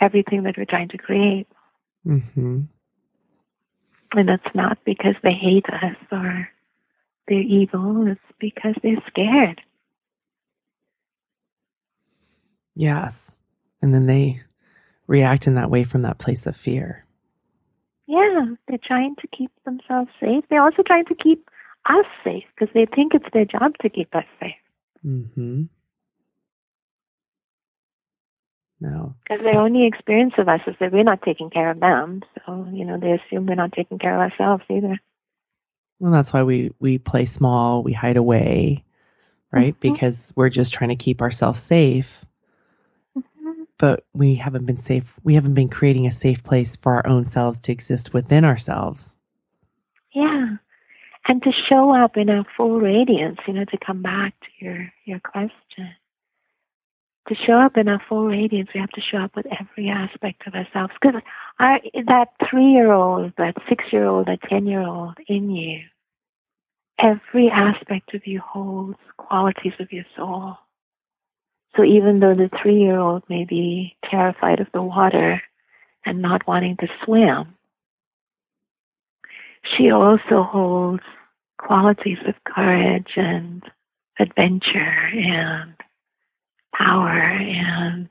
everything 0.00 0.42
that 0.42 0.56
we're 0.56 0.66
trying 0.66 0.88
to 0.88 0.98
create. 0.98 1.46
Mm-hmm. 2.06 2.62
And 4.12 4.30
it's 4.30 4.54
not 4.54 4.78
because 4.84 5.14
they 5.22 5.32
hate 5.32 5.66
us 5.66 5.96
or 6.12 6.48
they're 7.26 7.40
evil, 7.40 8.06
it's 8.06 8.20
because 8.38 8.74
they're 8.82 9.02
scared. 9.08 9.60
Yes. 12.76 13.32
And 13.80 13.94
then 13.94 14.06
they 14.06 14.42
react 15.06 15.46
in 15.46 15.54
that 15.54 15.70
way 15.70 15.84
from 15.84 16.02
that 16.02 16.18
place 16.18 16.46
of 16.46 16.56
fear. 16.56 17.03
Yeah, 18.06 18.46
they're 18.68 18.78
trying 18.84 19.16
to 19.16 19.28
keep 19.28 19.50
themselves 19.64 20.10
safe. 20.20 20.44
They're 20.50 20.62
also 20.62 20.82
trying 20.82 21.06
to 21.06 21.14
keep 21.14 21.48
us 21.88 22.06
safe 22.22 22.44
because 22.54 22.72
they 22.74 22.86
think 22.86 23.14
it's 23.14 23.26
their 23.32 23.44
job 23.44 23.72
to 23.80 23.88
keep 23.88 24.14
us 24.14 24.24
safe. 24.40 24.52
Mm-hmm. 25.04 25.64
No. 28.80 29.14
Because 29.24 29.42
their 29.42 29.58
only 29.58 29.86
experience 29.86 30.34
of 30.36 30.48
us 30.48 30.60
is 30.66 30.74
that 30.80 30.92
we're 30.92 31.02
not 31.02 31.22
taking 31.22 31.48
care 31.48 31.70
of 31.70 31.80
them. 31.80 32.22
So, 32.34 32.68
you 32.72 32.84
know, 32.84 32.98
they 32.98 33.12
assume 33.12 33.46
we're 33.46 33.54
not 33.54 33.72
taking 33.72 33.98
care 33.98 34.14
of 34.14 34.30
ourselves 34.30 34.64
either. 34.68 34.98
Well, 35.98 36.12
that's 36.12 36.32
why 36.32 36.42
we, 36.42 36.72
we 36.80 36.98
play 36.98 37.24
small, 37.24 37.82
we 37.82 37.92
hide 37.92 38.18
away, 38.18 38.84
right? 39.52 39.72
Mm-hmm. 39.72 39.92
Because 39.92 40.32
we're 40.36 40.50
just 40.50 40.74
trying 40.74 40.90
to 40.90 40.96
keep 40.96 41.22
ourselves 41.22 41.60
safe 41.60 42.24
but 43.78 44.04
we 44.12 44.36
haven't 44.36 44.66
been 44.66 44.76
safe. 44.76 45.14
We 45.22 45.34
haven't 45.34 45.54
been 45.54 45.68
creating 45.68 46.06
a 46.06 46.10
safe 46.10 46.42
place 46.42 46.76
for 46.76 46.94
our 46.94 47.06
own 47.06 47.24
selves 47.24 47.58
to 47.60 47.72
exist 47.72 48.12
within 48.14 48.44
ourselves. 48.44 49.16
Yeah. 50.12 50.56
And 51.26 51.42
to 51.42 51.52
show 51.68 51.94
up 51.94 52.16
in 52.16 52.28
our 52.28 52.44
full 52.56 52.80
radiance, 52.80 53.38
you 53.46 53.54
know, 53.54 53.64
to 53.64 53.78
come 53.84 54.02
back 54.02 54.34
to 54.40 54.64
your, 54.64 54.92
your 55.04 55.20
question. 55.20 55.90
To 57.28 57.34
show 57.46 57.54
up 57.54 57.78
in 57.78 57.88
our 57.88 58.02
full 58.06 58.26
radiance, 58.26 58.68
we 58.74 58.80
have 58.80 58.90
to 58.90 59.00
show 59.00 59.18
up 59.18 59.34
with 59.34 59.46
every 59.46 59.88
aspect 59.88 60.46
of 60.46 60.54
ourselves. 60.54 60.92
Because 61.00 61.22
that 61.58 62.28
three 62.50 62.70
year 62.72 62.92
old, 62.92 63.32
that 63.38 63.54
six 63.68 63.84
year 63.90 64.06
old, 64.06 64.26
that 64.26 64.42
10 64.42 64.66
year 64.66 64.82
old 64.82 65.16
in 65.26 65.50
you, 65.50 65.80
every 66.98 67.48
aspect 67.48 68.14
of 68.14 68.26
you 68.26 68.40
holds 68.40 68.98
qualities 69.16 69.72
of 69.80 69.90
your 69.90 70.04
soul. 70.14 70.58
So 71.76 71.84
even 71.84 72.20
though 72.20 72.34
the 72.34 72.50
three 72.62 72.78
year 72.80 72.98
old 72.98 73.24
may 73.28 73.44
be 73.44 73.96
terrified 74.10 74.60
of 74.60 74.68
the 74.72 74.82
water 74.82 75.42
and 76.06 76.22
not 76.22 76.46
wanting 76.46 76.76
to 76.78 76.88
swim, 77.04 77.54
she 79.76 79.90
also 79.90 80.42
holds 80.42 81.02
qualities 81.58 82.18
of 82.26 82.34
courage 82.44 83.12
and 83.16 83.62
adventure 84.18 85.10
and 85.14 85.74
power 86.74 87.18
and 87.18 88.08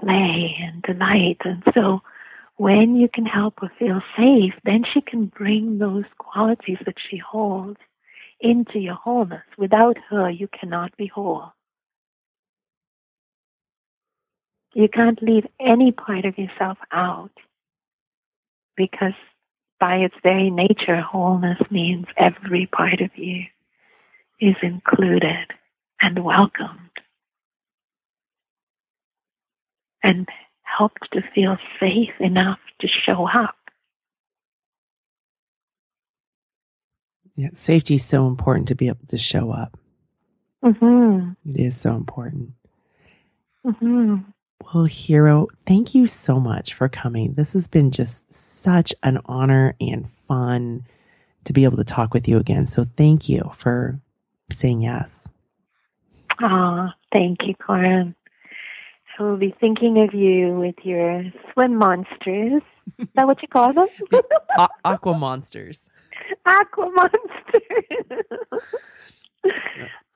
play 0.00 0.56
and 0.60 0.82
delight. 0.82 1.38
And 1.44 1.62
so 1.74 2.02
when 2.56 2.96
you 2.96 3.08
can 3.12 3.26
help 3.26 3.54
her 3.60 3.72
feel 3.78 4.02
safe, 4.16 4.54
then 4.64 4.84
she 4.92 5.00
can 5.00 5.26
bring 5.26 5.78
those 5.78 6.04
qualities 6.18 6.78
that 6.86 6.96
she 7.10 7.16
holds 7.18 7.78
into 8.40 8.78
your 8.78 8.94
wholeness. 8.94 9.42
Without 9.58 9.96
her, 10.10 10.30
you 10.30 10.48
cannot 10.48 10.96
be 10.96 11.06
whole. 11.06 11.52
You 14.76 14.88
can't 14.90 15.22
leave 15.22 15.46
any 15.58 15.90
part 15.90 16.26
of 16.26 16.36
yourself 16.36 16.76
out 16.92 17.30
because 18.76 19.14
by 19.80 19.94
its 19.94 20.14
very 20.22 20.50
nature, 20.50 21.00
wholeness 21.00 21.58
means 21.70 22.04
every 22.18 22.66
part 22.66 23.00
of 23.00 23.08
you 23.16 23.44
is 24.38 24.54
included 24.62 25.46
and 26.02 26.22
welcomed 26.22 26.90
and 30.02 30.28
helped 30.60 31.08
to 31.14 31.22
feel 31.34 31.56
safe 31.80 32.12
enough 32.20 32.58
to 32.82 32.86
show 32.86 33.26
up. 33.26 33.56
Yeah, 37.34 37.48
safety 37.54 37.94
is 37.94 38.04
so 38.04 38.26
important 38.26 38.68
to 38.68 38.74
be 38.74 38.88
able 38.88 39.06
to 39.08 39.16
show 39.16 39.52
up. 39.52 39.78
Mm-hmm. 40.62 41.30
It 41.50 41.60
is 41.60 41.80
so 41.80 41.96
important. 41.96 42.50
Mm-hmm. 43.64 44.16
Well, 44.74 44.84
Hiro, 44.84 45.48
thank 45.66 45.94
you 45.94 46.06
so 46.06 46.40
much 46.40 46.74
for 46.74 46.88
coming. 46.88 47.34
This 47.34 47.52
has 47.52 47.68
been 47.68 47.90
just 47.90 48.32
such 48.32 48.94
an 49.02 49.18
honor 49.26 49.74
and 49.80 50.08
fun 50.26 50.84
to 51.44 51.52
be 51.52 51.64
able 51.64 51.76
to 51.76 51.84
talk 51.84 52.12
with 52.14 52.26
you 52.26 52.38
again. 52.38 52.66
So 52.66 52.86
thank 52.96 53.28
you 53.28 53.50
for 53.54 54.00
saying 54.50 54.80
yes. 54.82 55.28
Ah, 56.40 56.94
Thank 57.12 57.46
you, 57.46 57.54
Koren. 57.54 58.14
I 59.18 59.22
will 59.22 59.36
be 59.38 59.54
thinking 59.60 60.02
of 60.02 60.12
you 60.12 60.52
with 60.58 60.74
your 60.82 61.24
swim 61.52 61.76
monsters. 61.76 62.60
Is 62.98 63.08
that 63.14 63.26
what 63.26 63.40
you 63.40 63.48
call 63.48 63.72
them? 63.72 63.88
A- 64.58 64.68
aqua 64.84 65.14
monsters. 65.14 65.88
Aqua 66.44 66.90
monsters. 66.90 68.20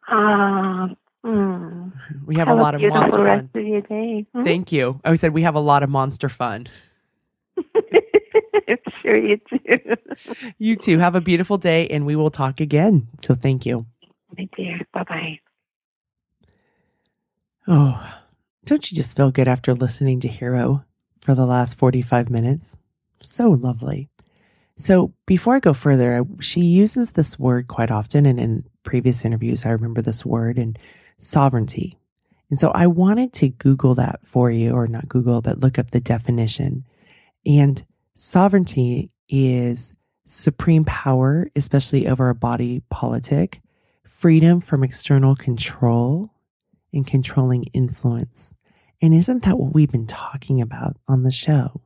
Ah, 0.08 0.90
mm. 1.24 1.92
We 2.26 2.36
have 2.36 2.48
Have 2.48 2.58
a 2.58 2.60
lot 2.60 2.74
of 2.74 2.80
monster 2.82 3.22
rest 3.22 3.46
fun. 3.52 3.62
of 3.62 3.66
your 3.68 3.80
day. 3.82 4.26
Hmm? 4.34 4.42
Thank 4.44 4.72
you. 4.72 5.00
I 5.04 5.14
said 5.16 5.32
we 5.34 5.42
have 5.42 5.54
a 5.54 5.60
lot 5.60 5.82
of 5.82 5.90
monster 5.90 6.28
fun. 6.28 6.68
I'm 7.56 7.64
sure 9.02 9.16
you 9.16 9.38
do. 9.50 9.58
You 10.58 10.76
too. 10.76 10.98
Have 10.98 11.14
a 11.16 11.20
beautiful 11.20 11.58
day 11.58 11.88
and 11.88 12.06
we 12.06 12.16
will 12.16 12.30
talk 12.30 12.60
again. 12.60 13.08
So 13.20 13.34
thank 13.34 13.66
you. 13.66 13.86
My 14.36 14.48
dear. 14.56 14.80
Bye 14.92 15.04
bye. 15.04 15.38
Oh, 17.66 18.14
don't 18.64 18.90
you 18.90 18.96
just 18.96 19.16
feel 19.16 19.30
good 19.30 19.48
after 19.48 19.74
listening 19.74 20.20
to 20.20 20.28
Hiro 20.28 20.84
for 21.20 21.34
the 21.34 21.46
last 21.46 21.78
45 21.78 22.30
minutes? 22.30 22.76
So 23.22 23.50
lovely. 23.50 24.08
So 24.76 25.12
before 25.26 25.56
I 25.56 25.60
go 25.60 25.74
further, 25.74 26.24
she 26.40 26.62
uses 26.62 27.12
this 27.12 27.38
word 27.38 27.68
quite 27.68 27.90
often. 27.90 28.26
And 28.26 28.40
in 28.40 28.64
previous 28.82 29.24
interviews, 29.24 29.66
I 29.66 29.70
remember 29.70 30.00
this 30.02 30.24
word 30.24 30.58
and 30.58 30.78
sovereignty. 31.20 31.98
And 32.50 32.58
so 32.58 32.70
I 32.70 32.86
wanted 32.88 33.32
to 33.34 33.48
Google 33.48 33.94
that 33.94 34.20
for 34.24 34.50
you, 34.50 34.72
or 34.72 34.86
not 34.86 35.08
Google, 35.08 35.40
but 35.40 35.60
look 35.60 35.78
up 35.78 35.90
the 35.90 36.00
definition. 36.00 36.84
And 37.46 37.82
sovereignty 38.14 39.10
is 39.28 39.94
supreme 40.24 40.84
power, 40.84 41.48
especially 41.54 42.08
over 42.08 42.28
a 42.28 42.34
body 42.34 42.82
politic, 42.90 43.60
freedom 44.04 44.60
from 44.60 44.82
external 44.82 45.36
control, 45.36 46.30
and 46.92 47.06
controlling 47.06 47.64
influence. 47.72 48.52
And 49.00 49.14
isn't 49.14 49.44
that 49.44 49.58
what 49.58 49.72
we've 49.72 49.90
been 49.90 50.06
talking 50.06 50.60
about 50.60 50.96
on 51.08 51.22
the 51.22 51.30
show? 51.30 51.80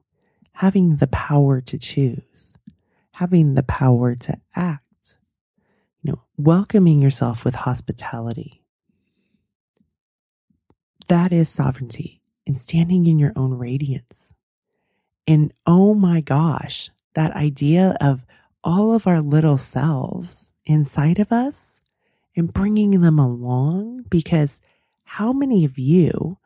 Having 0.53 0.97
the 0.97 1.07
power 1.09 1.61
to 1.61 1.79
choose, 1.79 2.55
having 3.13 3.55
the 3.55 3.63
power 3.63 4.15
to 4.15 4.39
act, 4.57 5.17
you 6.03 6.13
know, 6.13 6.23
welcoming 6.37 7.03
yourself 7.03 7.45
with 7.45 7.55
hospitality. 7.55 8.64
That 11.09 11.33
is 11.33 11.49
sovereignty 11.49 12.23
and 12.47 12.57
standing 12.57 13.07
in 13.07 13.19
your 13.19 13.33
own 13.37 13.55
radiance. 13.55 14.35
And 15.27 15.53
oh 15.67 15.95
my 15.95 16.21
gosh, 16.21 16.91
that 17.15 17.33
idea 17.33 17.97
of 18.01 18.25
all 18.63 18.95
of 18.95 19.07
our 19.07 19.21
little 19.21 19.59
selves 19.59 20.53
inside 20.67 21.19
of 21.19 21.33
us 21.33 21.83
and 22.37 22.53
bringing 22.53 23.01
them 23.01 23.19
along 23.19 24.05
because 24.09 24.61
how 25.05 25.33
many 25.33 25.65
of 25.65 25.79
you 25.79 26.39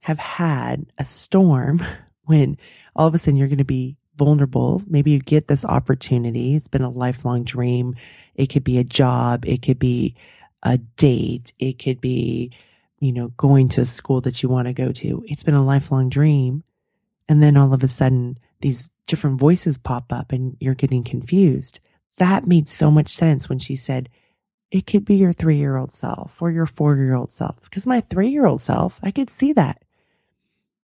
have 0.00 0.18
had 0.18 0.86
a 0.98 1.04
storm 1.04 1.84
when 2.24 2.56
all 2.94 3.06
of 3.06 3.14
a 3.14 3.18
sudden 3.18 3.36
you're 3.36 3.48
going 3.48 3.58
to 3.58 3.64
be 3.64 3.96
vulnerable? 4.16 4.82
Maybe 4.86 5.10
you 5.10 5.18
get 5.18 5.48
this 5.48 5.64
opportunity. 5.64 6.54
It's 6.54 6.68
been 6.68 6.82
a 6.82 6.90
lifelong 6.90 7.44
dream. 7.44 7.96
It 8.34 8.46
could 8.46 8.64
be 8.64 8.78
a 8.78 8.84
job. 8.84 9.44
It 9.46 9.62
could 9.62 9.78
be 9.78 10.14
a 10.62 10.78
date. 10.78 11.52
It 11.58 11.78
could 11.78 12.00
be, 12.00 12.52
you 13.00 13.12
know, 13.12 13.28
going 13.36 13.68
to 13.70 13.82
a 13.82 13.86
school 13.86 14.20
that 14.22 14.42
you 14.42 14.48
want 14.48 14.66
to 14.66 14.72
go 14.72 14.92
to. 14.92 15.24
It's 15.26 15.42
been 15.42 15.54
a 15.54 15.64
lifelong 15.64 16.08
dream. 16.08 16.64
And 17.28 17.42
then 17.42 17.56
all 17.56 17.74
of 17.74 17.82
a 17.82 17.88
sudden 17.88 18.38
these 18.60 18.90
different 19.06 19.38
voices 19.38 19.78
pop 19.78 20.12
up 20.12 20.32
and 20.32 20.56
you're 20.60 20.74
getting 20.74 21.04
confused. 21.04 21.80
That 22.16 22.46
made 22.46 22.68
so 22.68 22.90
much 22.90 23.08
sense 23.08 23.48
when 23.48 23.58
she 23.58 23.76
said, 23.76 24.08
it 24.70 24.86
could 24.86 25.04
be 25.04 25.16
your 25.16 25.32
three 25.32 25.58
year 25.58 25.76
old 25.76 25.92
self 25.92 26.40
or 26.40 26.50
your 26.50 26.66
four 26.66 26.96
year 26.96 27.14
old 27.14 27.30
self. 27.30 27.60
Because 27.62 27.86
my 27.86 28.00
three 28.00 28.28
year 28.28 28.46
old 28.46 28.60
self, 28.60 28.98
I 29.02 29.10
could 29.10 29.30
see 29.30 29.52
that. 29.54 29.82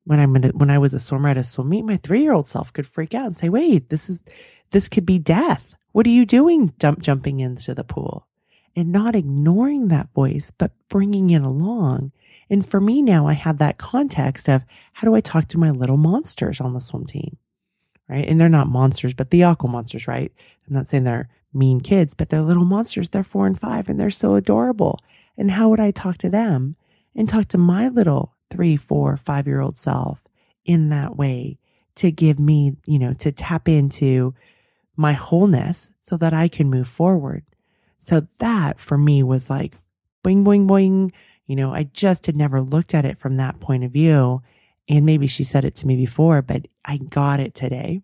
When 0.04 0.18
I'm 0.18 0.34
a, 0.36 0.48
when 0.48 0.70
I 0.70 0.78
was 0.78 0.94
a 0.94 0.98
swimmer 0.98 1.28
at 1.28 1.36
a 1.36 1.42
swim 1.42 1.68
meet, 1.68 1.84
my 1.84 1.96
three 1.96 2.22
year 2.22 2.32
old 2.32 2.48
self 2.48 2.72
could 2.72 2.86
freak 2.86 3.14
out 3.14 3.26
and 3.26 3.36
say, 3.36 3.48
"Wait, 3.48 3.88
this 3.88 4.10
is 4.10 4.22
this 4.70 4.88
could 4.88 5.06
be 5.06 5.18
death. 5.18 5.74
What 5.92 6.06
are 6.06 6.10
you 6.10 6.26
doing, 6.26 6.72
dump, 6.78 7.02
jumping 7.02 7.40
into 7.40 7.74
the 7.74 7.84
pool?" 7.84 8.26
And 8.74 8.90
not 8.90 9.14
ignoring 9.14 9.88
that 9.88 10.12
voice, 10.14 10.50
but 10.50 10.72
bringing 10.88 11.30
it 11.30 11.42
along. 11.42 12.12
And 12.48 12.66
for 12.66 12.80
me 12.80 13.02
now, 13.02 13.26
I 13.26 13.34
have 13.34 13.58
that 13.58 13.78
context 13.78 14.48
of 14.48 14.64
how 14.94 15.06
do 15.06 15.14
I 15.14 15.20
talk 15.20 15.48
to 15.48 15.58
my 15.58 15.70
little 15.70 15.96
monsters 15.96 16.60
on 16.60 16.72
the 16.72 16.80
swim 16.80 17.04
team, 17.04 17.36
right? 18.08 18.26
And 18.26 18.40
they're 18.40 18.48
not 18.48 18.68
monsters, 18.68 19.14
but 19.14 19.30
the 19.30 19.44
aqua 19.44 19.68
monsters, 19.68 20.08
right? 20.08 20.32
I'm 20.66 20.74
not 20.74 20.88
saying 20.88 21.04
they're 21.04 21.28
mean 21.54 21.80
kids, 21.80 22.14
but 22.14 22.28
they're 22.28 22.42
little 22.42 22.64
monsters. 22.64 23.10
They're 23.10 23.22
four 23.22 23.46
and 23.46 23.58
five 23.58 23.88
and 23.88 24.00
they're 24.00 24.10
so 24.10 24.34
adorable. 24.34 24.98
And 25.36 25.50
how 25.50 25.68
would 25.68 25.80
I 25.80 25.90
talk 25.90 26.18
to 26.18 26.30
them 26.30 26.76
and 27.14 27.28
talk 27.28 27.48
to 27.48 27.58
my 27.58 27.88
little 27.88 28.34
three, 28.50 28.76
four, 28.76 29.16
five 29.16 29.46
year 29.46 29.60
old 29.60 29.78
self 29.78 30.26
in 30.64 30.90
that 30.90 31.16
way 31.16 31.58
to 31.96 32.10
give 32.10 32.38
me, 32.38 32.76
you 32.86 32.98
know, 32.98 33.12
to 33.14 33.32
tap 33.32 33.68
into 33.68 34.34
my 34.96 35.12
wholeness 35.12 35.90
so 36.02 36.16
that 36.16 36.32
I 36.32 36.48
can 36.48 36.70
move 36.70 36.88
forward. 36.88 37.44
So 38.02 38.26
that 38.40 38.80
for 38.80 38.98
me 38.98 39.22
was 39.22 39.48
like 39.48 39.76
boing, 40.24 40.42
boing, 40.42 40.66
boing. 40.66 41.12
You 41.46 41.54
know, 41.54 41.72
I 41.72 41.84
just 41.84 42.26
had 42.26 42.34
never 42.34 42.60
looked 42.60 42.94
at 42.94 43.04
it 43.04 43.16
from 43.16 43.36
that 43.36 43.60
point 43.60 43.84
of 43.84 43.92
view. 43.92 44.42
And 44.88 45.06
maybe 45.06 45.28
she 45.28 45.44
said 45.44 45.64
it 45.64 45.76
to 45.76 45.86
me 45.86 45.94
before, 45.94 46.42
but 46.42 46.66
I 46.84 46.96
got 46.96 47.38
it 47.38 47.54
today. 47.54 48.02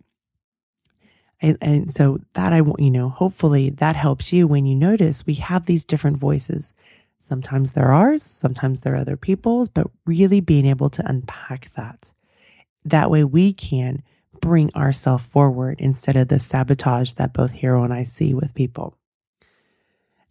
And, 1.40 1.58
and 1.60 1.92
so 1.92 2.20
that 2.34 2.52
I 2.52 2.60
want, 2.60 2.78
you 2.78 2.92
know, 2.92 3.08
hopefully 3.08 3.70
that 3.70 3.96
helps 3.96 4.32
you 4.32 4.46
when 4.46 4.66
you 4.66 4.76
notice 4.76 5.26
we 5.26 5.34
have 5.34 5.66
these 5.66 5.84
different 5.84 6.18
voices. 6.18 6.74
Sometimes 7.18 7.72
they're 7.72 7.90
ours, 7.90 8.22
sometimes 8.22 8.80
they're 8.80 8.94
other 8.94 9.16
people's, 9.16 9.68
but 9.68 9.88
really 10.06 10.38
being 10.38 10.64
able 10.64 10.90
to 10.90 11.10
unpack 11.10 11.72
that. 11.74 12.12
That 12.84 13.10
way 13.10 13.24
we 13.24 13.52
can 13.52 14.04
bring 14.40 14.72
ourselves 14.76 15.26
forward 15.26 15.80
instead 15.80 16.16
of 16.16 16.28
the 16.28 16.38
sabotage 16.38 17.14
that 17.14 17.32
both 17.32 17.50
Hiro 17.50 17.82
and 17.82 17.92
I 17.92 18.04
see 18.04 18.32
with 18.32 18.54
people. 18.54 18.97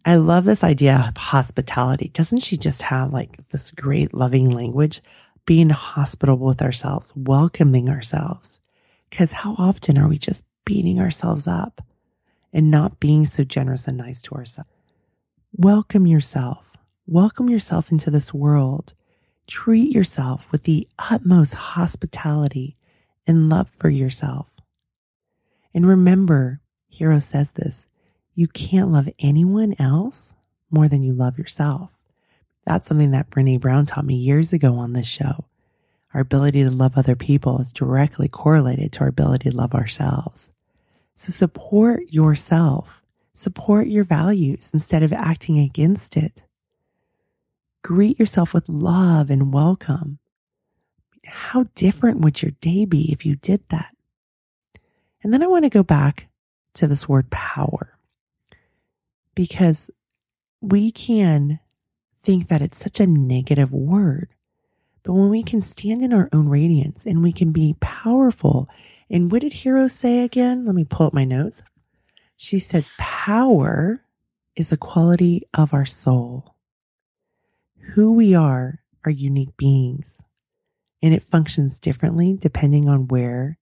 I 0.08 0.16
love 0.16 0.46
this 0.46 0.64
idea 0.64 1.04
of 1.06 1.18
hospitality. 1.18 2.08
Doesn't 2.14 2.40
she 2.40 2.56
just 2.56 2.80
have 2.80 3.12
like 3.12 3.46
this 3.50 3.70
great 3.70 4.14
loving 4.14 4.48
language? 4.48 5.02
Being 5.44 5.68
hospitable 5.68 6.46
with 6.46 6.62
ourselves, 6.62 7.12
welcoming 7.14 7.90
ourselves. 7.90 8.58
Because 9.10 9.32
how 9.32 9.54
often 9.58 9.98
are 9.98 10.08
we 10.08 10.16
just 10.16 10.44
beating 10.64 10.98
ourselves 10.98 11.46
up 11.46 11.82
and 12.54 12.70
not 12.70 13.00
being 13.00 13.26
so 13.26 13.44
generous 13.44 13.86
and 13.86 13.98
nice 13.98 14.22
to 14.22 14.34
ourselves? 14.34 14.70
Welcome 15.52 16.06
yourself. 16.06 16.78
Welcome 17.06 17.50
yourself 17.50 17.92
into 17.92 18.10
this 18.10 18.32
world. 18.32 18.94
Treat 19.46 19.92
yourself 19.92 20.46
with 20.50 20.62
the 20.62 20.88
utmost 20.98 21.52
hospitality 21.52 22.78
and 23.26 23.50
love 23.50 23.68
for 23.68 23.90
yourself. 23.90 24.48
And 25.74 25.86
remember, 25.86 26.62
Hiro 26.88 27.18
says 27.18 27.50
this 27.50 27.88
you 28.38 28.46
can't 28.46 28.92
love 28.92 29.08
anyone 29.18 29.74
else 29.80 30.36
more 30.70 30.86
than 30.86 31.02
you 31.02 31.12
love 31.12 31.38
yourself. 31.38 31.90
That's 32.64 32.86
something 32.86 33.10
that 33.10 33.30
Brene 33.30 33.58
Brown 33.60 33.84
taught 33.84 34.04
me 34.04 34.14
years 34.14 34.52
ago 34.52 34.76
on 34.76 34.92
this 34.92 35.08
show. 35.08 35.46
Our 36.14 36.20
ability 36.20 36.62
to 36.62 36.70
love 36.70 36.96
other 36.96 37.16
people 37.16 37.58
is 37.60 37.72
directly 37.72 38.28
correlated 38.28 38.92
to 38.92 39.00
our 39.00 39.08
ability 39.08 39.50
to 39.50 39.56
love 39.56 39.74
ourselves. 39.74 40.52
So 41.16 41.32
support 41.32 42.04
yourself, 42.10 43.02
support 43.34 43.88
your 43.88 44.04
values 44.04 44.70
instead 44.72 45.02
of 45.02 45.12
acting 45.12 45.58
against 45.58 46.16
it. 46.16 46.44
Greet 47.82 48.20
yourself 48.20 48.54
with 48.54 48.68
love 48.68 49.30
and 49.30 49.52
welcome. 49.52 50.20
How 51.26 51.64
different 51.74 52.20
would 52.20 52.40
your 52.40 52.52
day 52.60 52.84
be 52.84 53.10
if 53.10 53.26
you 53.26 53.34
did 53.34 53.64
that? 53.70 53.96
And 55.24 55.32
then 55.32 55.42
I 55.42 55.48
want 55.48 55.64
to 55.64 55.70
go 55.70 55.82
back 55.82 56.28
to 56.74 56.86
this 56.86 57.08
word 57.08 57.30
power 57.30 57.97
because 59.38 59.88
we 60.60 60.90
can 60.90 61.60
think 62.24 62.48
that 62.48 62.60
it's 62.60 62.82
such 62.82 62.98
a 62.98 63.06
negative 63.06 63.72
word. 63.72 64.30
But 65.04 65.12
when 65.12 65.28
we 65.30 65.44
can 65.44 65.60
stand 65.60 66.02
in 66.02 66.12
our 66.12 66.28
own 66.32 66.48
radiance 66.48 67.06
and 67.06 67.22
we 67.22 67.30
can 67.30 67.52
be 67.52 67.76
powerful, 67.78 68.68
and 69.08 69.30
what 69.30 69.42
did 69.42 69.52
Hiro 69.52 69.86
say 69.86 70.24
again? 70.24 70.66
Let 70.66 70.74
me 70.74 70.82
pull 70.82 71.06
up 71.06 71.14
my 71.14 71.24
notes. 71.24 71.62
She 72.36 72.58
said, 72.58 72.84
Power 72.98 74.02
is 74.56 74.72
a 74.72 74.76
quality 74.76 75.46
of 75.54 75.72
our 75.72 75.86
soul. 75.86 76.56
Who 77.94 78.12
we 78.12 78.34
are 78.34 78.80
are 79.04 79.12
unique 79.12 79.56
beings, 79.56 80.20
and 81.00 81.14
it 81.14 81.22
functions 81.22 81.78
differently 81.78 82.36
depending 82.36 82.88
on 82.88 83.06
where 83.06 83.56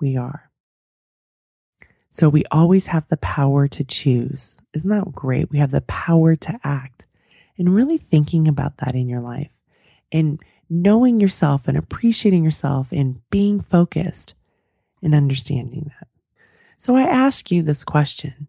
we 0.00 0.16
are. 0.16 0.49
So 2.10 2.28
we 2.28 2.44
always 2.50 2.86
have 2.86 3.06
the 3.08 3.16
power 3.18 3.68
to 3.68 3.84
choose. 3.84 4.58
Isn't 4.74 4.90
that 4.90 5.12
great? 5.12 5.50
We 5.50 5.58
have 5.58 5.70
the 5.70 5.80
power 5.82 6.36
to 6.36 6.60
act 6.64 7.06
and 7.56 7.74
really 7.74 7.98
thinking 7.98 8.48
about 8.48 8.78
that 8.78 8.94
in 8.94 9.08
your 9.08 9.20
life 9.20 9.52
and 10.10 10.40
knowing 10.68 11.20
yourself 11.20 11.68
and 11.68 11.76
appreciating 11.76 12.44
yourself 12.44 12.88
and 12.90 13.20
being 13.30 13.60
focused 13.60 14.34
and 15.02 15.14
understanding 15.14 15.90
that. 15.98 16.08
So 16.78 16.96
I 16.96 17.02
ask 17.02 17.50
you 17.50 17.62
this 17.62 17.84
question. 17.84 18.48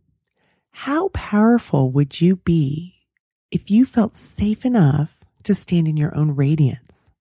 How 0.72 1.10
powerful 1.10 1.92
would 1.92 2.22
you 2.22 2.38
be 2.38 2.96
if 3.52 3.70
you 3.70 3.86
felt 3.86 4.16
safe 4.16 4.66
enough 4.66 5.22
to 5.44 5.56
stand 5.56 5.88
in 5.88 5.98
your 5.98 6.16
own 6.16 6.36
radiance. 6.36 7.12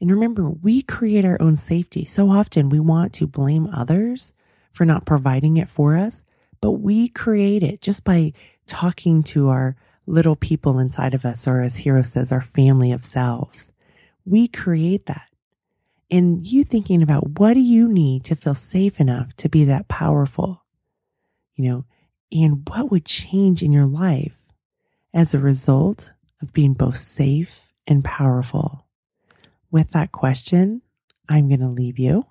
And 0.00 0.10
remember, 0.10 0.50
we 0.50 0.82
create 0.82 1.24
our 1.24 1.40
own 1.40 1.56
safety. 1.56 2.04
So 2.04 2.30
often 2.30 2.68
we 2.68 2.80
want 2.80 3.12
to 3.14 3.26
blame 3.26 3.68
others 3.72 4.33
for 4.74 4.84
not 4.84 5.06
providing 5.06 5.56
it 5.56 5.70
for 5.70 5.96
us, 5.96 6.24
but 6.60 6.72
we 6.72 7.08
create 7.08 7.62
it 7.62 7.80
just 7.80 8.02
by 8.04 8.32
talking 8.66 9.22
to 9.22 9.48
our 9.48 9.76
little 10.06 10.34
people 10.34 10.80
inside 10.80 11.14
of 11.14 11.24
us, 11.24 11.46
or 11.46 11.62
as 11.62 11.76
Hiro 11.76 12.02
says, 12.02 12.32
our 12.32 12.40
family 12.40 12.90
of 12.90 13.04
selves. 13.04 13.70
We 14.26 14.48
create 14.48 15.06
that. 15.06 15.28
And 16.10 16.44
you 16.46 16.64
thinking 16.64 17.02
about 17.02 17.38
what 17.38 17.54
do 17.54 17.60
you 17.60 17.88
need 17.88 18.24
to 18.24 18.34
feel 18.34 18.54
safe 18.54 18.98
enough 18.98 19.34
to 19.36 19.48
be 19.48 19.64
that 19.64 19.86
powerful? 19.88 20.64
You 21.54 21.70
know, 21.70 21.84
and 22.32 22.68
what 22.68 22.90
would 22.90 23.04
change 23.04 23.62
in 23.62 23.72
your 23.72 23.86
life 23.86 24.36
as 25.14 25.34
a 25.34 25.38
result 25.38 26.10
of 26.42 26.52
being 26.52 26.74
both 26.74 26.98
safe 26.98 27.72
and 27.86 28.04
powerful? 28.04 28.86
With 29.70 29.92
that 29.92 30.10
question, 30.10 30.82
I'm 31.28 31.48
going 31.48 31.60
to 31.60 31.68
leave 31.68 31.98
you 31.98 32.26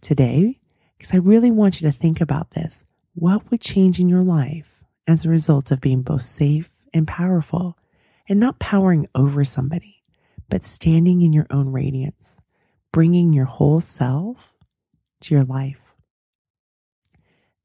today 0.00 0.60
because 1.02 1.14
I 1.14 1.18
really 1.18 1.50
want 1.50 1.80
you 1.80 1.90
to 1.90 1.98
think 1.98 2.20
about 2.20 2.52
this. 2.52 2.84
What 3.14 3.50
would 3.50 3.60
change 3.60 3.98
in 3.98 4.08
your 4.08 4.22
life 4.22 4.84
as 5.08 5.24
a 5.24 5.30
result 5.30 5.72
of 5.72 5.80
being 5.80 6.02
both 6.02 6.22
safe 6.22 6.70
and 6.94 7.08
powerful 7.08 7.76
and 8.28 8.38
not 8.38 8.60
powering 8.60 9.08
over 9.12 9.44
somebody, 9.44 10.04
but 10.48 10.62
standing 10.62 11.20
in 11.22 11.32
your 11.32 11.48
own 11.50 11.72
radiance, 11.72 12.40
bringing 12.92 13.32
your 13.32 13.46
whole 13.46 13.80
self 13.80 14.54
to 15.22 15.34
your 15.34 15.42
life? 15.42 15.92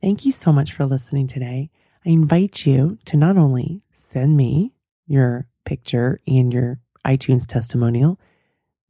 Thank 0.02 0.26
you 0.26 0.32
so 0.32 0.52
much 0.52 0.74
for 0.74 0.88
listening 0.88 1.28
today. 1.28 1.70
I 2.08 2.10
invite 2.10 2.66
you 2.66 2.98
to 3.06 3.18
not 3.18 3.38
only 3.38 3.84
send 3.92 4.36
me 4.36 4.74
your 5.06 5.48
picture 5.64 6.20
and 6.26 6.52
your 6.52 6.80
iTunes 7.06 7.46
testimonial, 7.46 8.20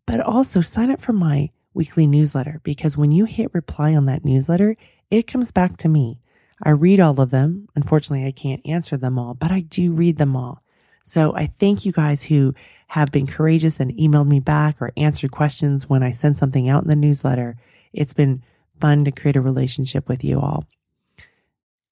but 0.06 0.22
also 0.22 0.62
sign 0.62 0.90
up 0.90 1.02
for 1.02 1.12
my 1.12 1.50
weekly 1.78 2.08
newsletter 2.08 2.60
because 2.64 2.98
when 2.98 3.12
you 3.12 3.26
hit 3.26 3.54
reply 3.54 3.96
on 3.96 4.06
that 4.08 4.26
newsletter, 4.26 4.76
it 5.10 5.28
comes 5.28 5.52
back 5.52 5.78
to 5.78 5.88
me. 5.88 6.20
I 6.62 6.72
read 6.72 7.00
all 7.00 7.22
of 7.22 7.30
them. 7.30 7.70
Unfortunately, 7.76 8.28
I 8.28 8.32
can't 8.32 8.66
answer 8.66 8.98
them 8.98 9.18
all, 9.18 9.36
but 9.36 9.52
I 9.52 9.62
do 9.62 9.94
read 9.94 10.18
them 10.18 10.36
all. 10.36 10.62
So 11.04 11.34
I 11.36 11.46
thank 11.46 11.86
you 11.86 11.92
guys 11.94 12.24
who 12.24 12.54
have 12.88 13.12
been 13.12 13.28
courageous 13.28 13.80
and 13.80 13.94
emailed 13.94 14.28
me 14.28 14.40
back 14.40 14.82
or 14.82 14.92
answered 14.98 15.32
questions 15.32 15.88
when 15.88 16.04
I 16.04 16.12
send 16.12 16.38
something 16.38 16.68
out 16.68 16.84
in 16.84 16.90
the 16.90 16.96
newsletter. 16.96 17.56
It's 17.94 18.14
been 18.14 18.44
fun 18.82 19.06
to 19.06 19.12
create 19.12 19.36
a 19.36 19.42
relationship 19.42 20.10
with 20.10 20.24
you 20.24 20.40
all. 20.40 20.66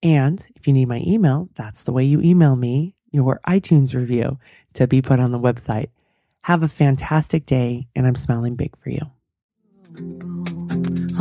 And 0.03 0.45
if 0.55 0.67
you 0.67 0.73
need 0.73 0.87
my 0.87 1.01
email, 1.05 1.49
that's 1.55 1.83
the 1.83 1.93
way 1.93 2.03
you 2.03 2.19
email 2.21 2.55
me 2.55 2.95
your 3.11 3.39
iTunes 3.47 3.95
review 3.95 4.37
to 4.73 4.87
be 4.87 5.01
put 5.01 5.19
on 5.19 5.31
the 5.31 5.39
website. 5.39 5.89
Have 6.41 6.61
a 6.61 6.67
fantastic 6.67 7.45
day, 7.45 7.87
and 7.95 8.05
I'm 8.05 8.15
smiling 8.15 8.55
big 8.55 8.75
for 8.77 8.89
you 8.89 9.09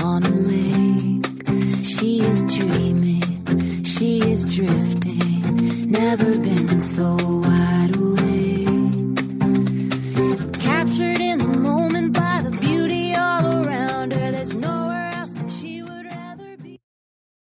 on 0.03 0.22
a 0.22 0.35
lake. 0.51 1.27
She 1.85 2.20
is 2.20 2.43
dreaming, 2.45 3.85
she 3.85 4.18
is 4.18 4.45
drifting, 4.57 5.91
never 5.91 6.39
been 6.39 6.81
so 6.81 7.16
wide 7.16 7.97
awake. 7.97 8.24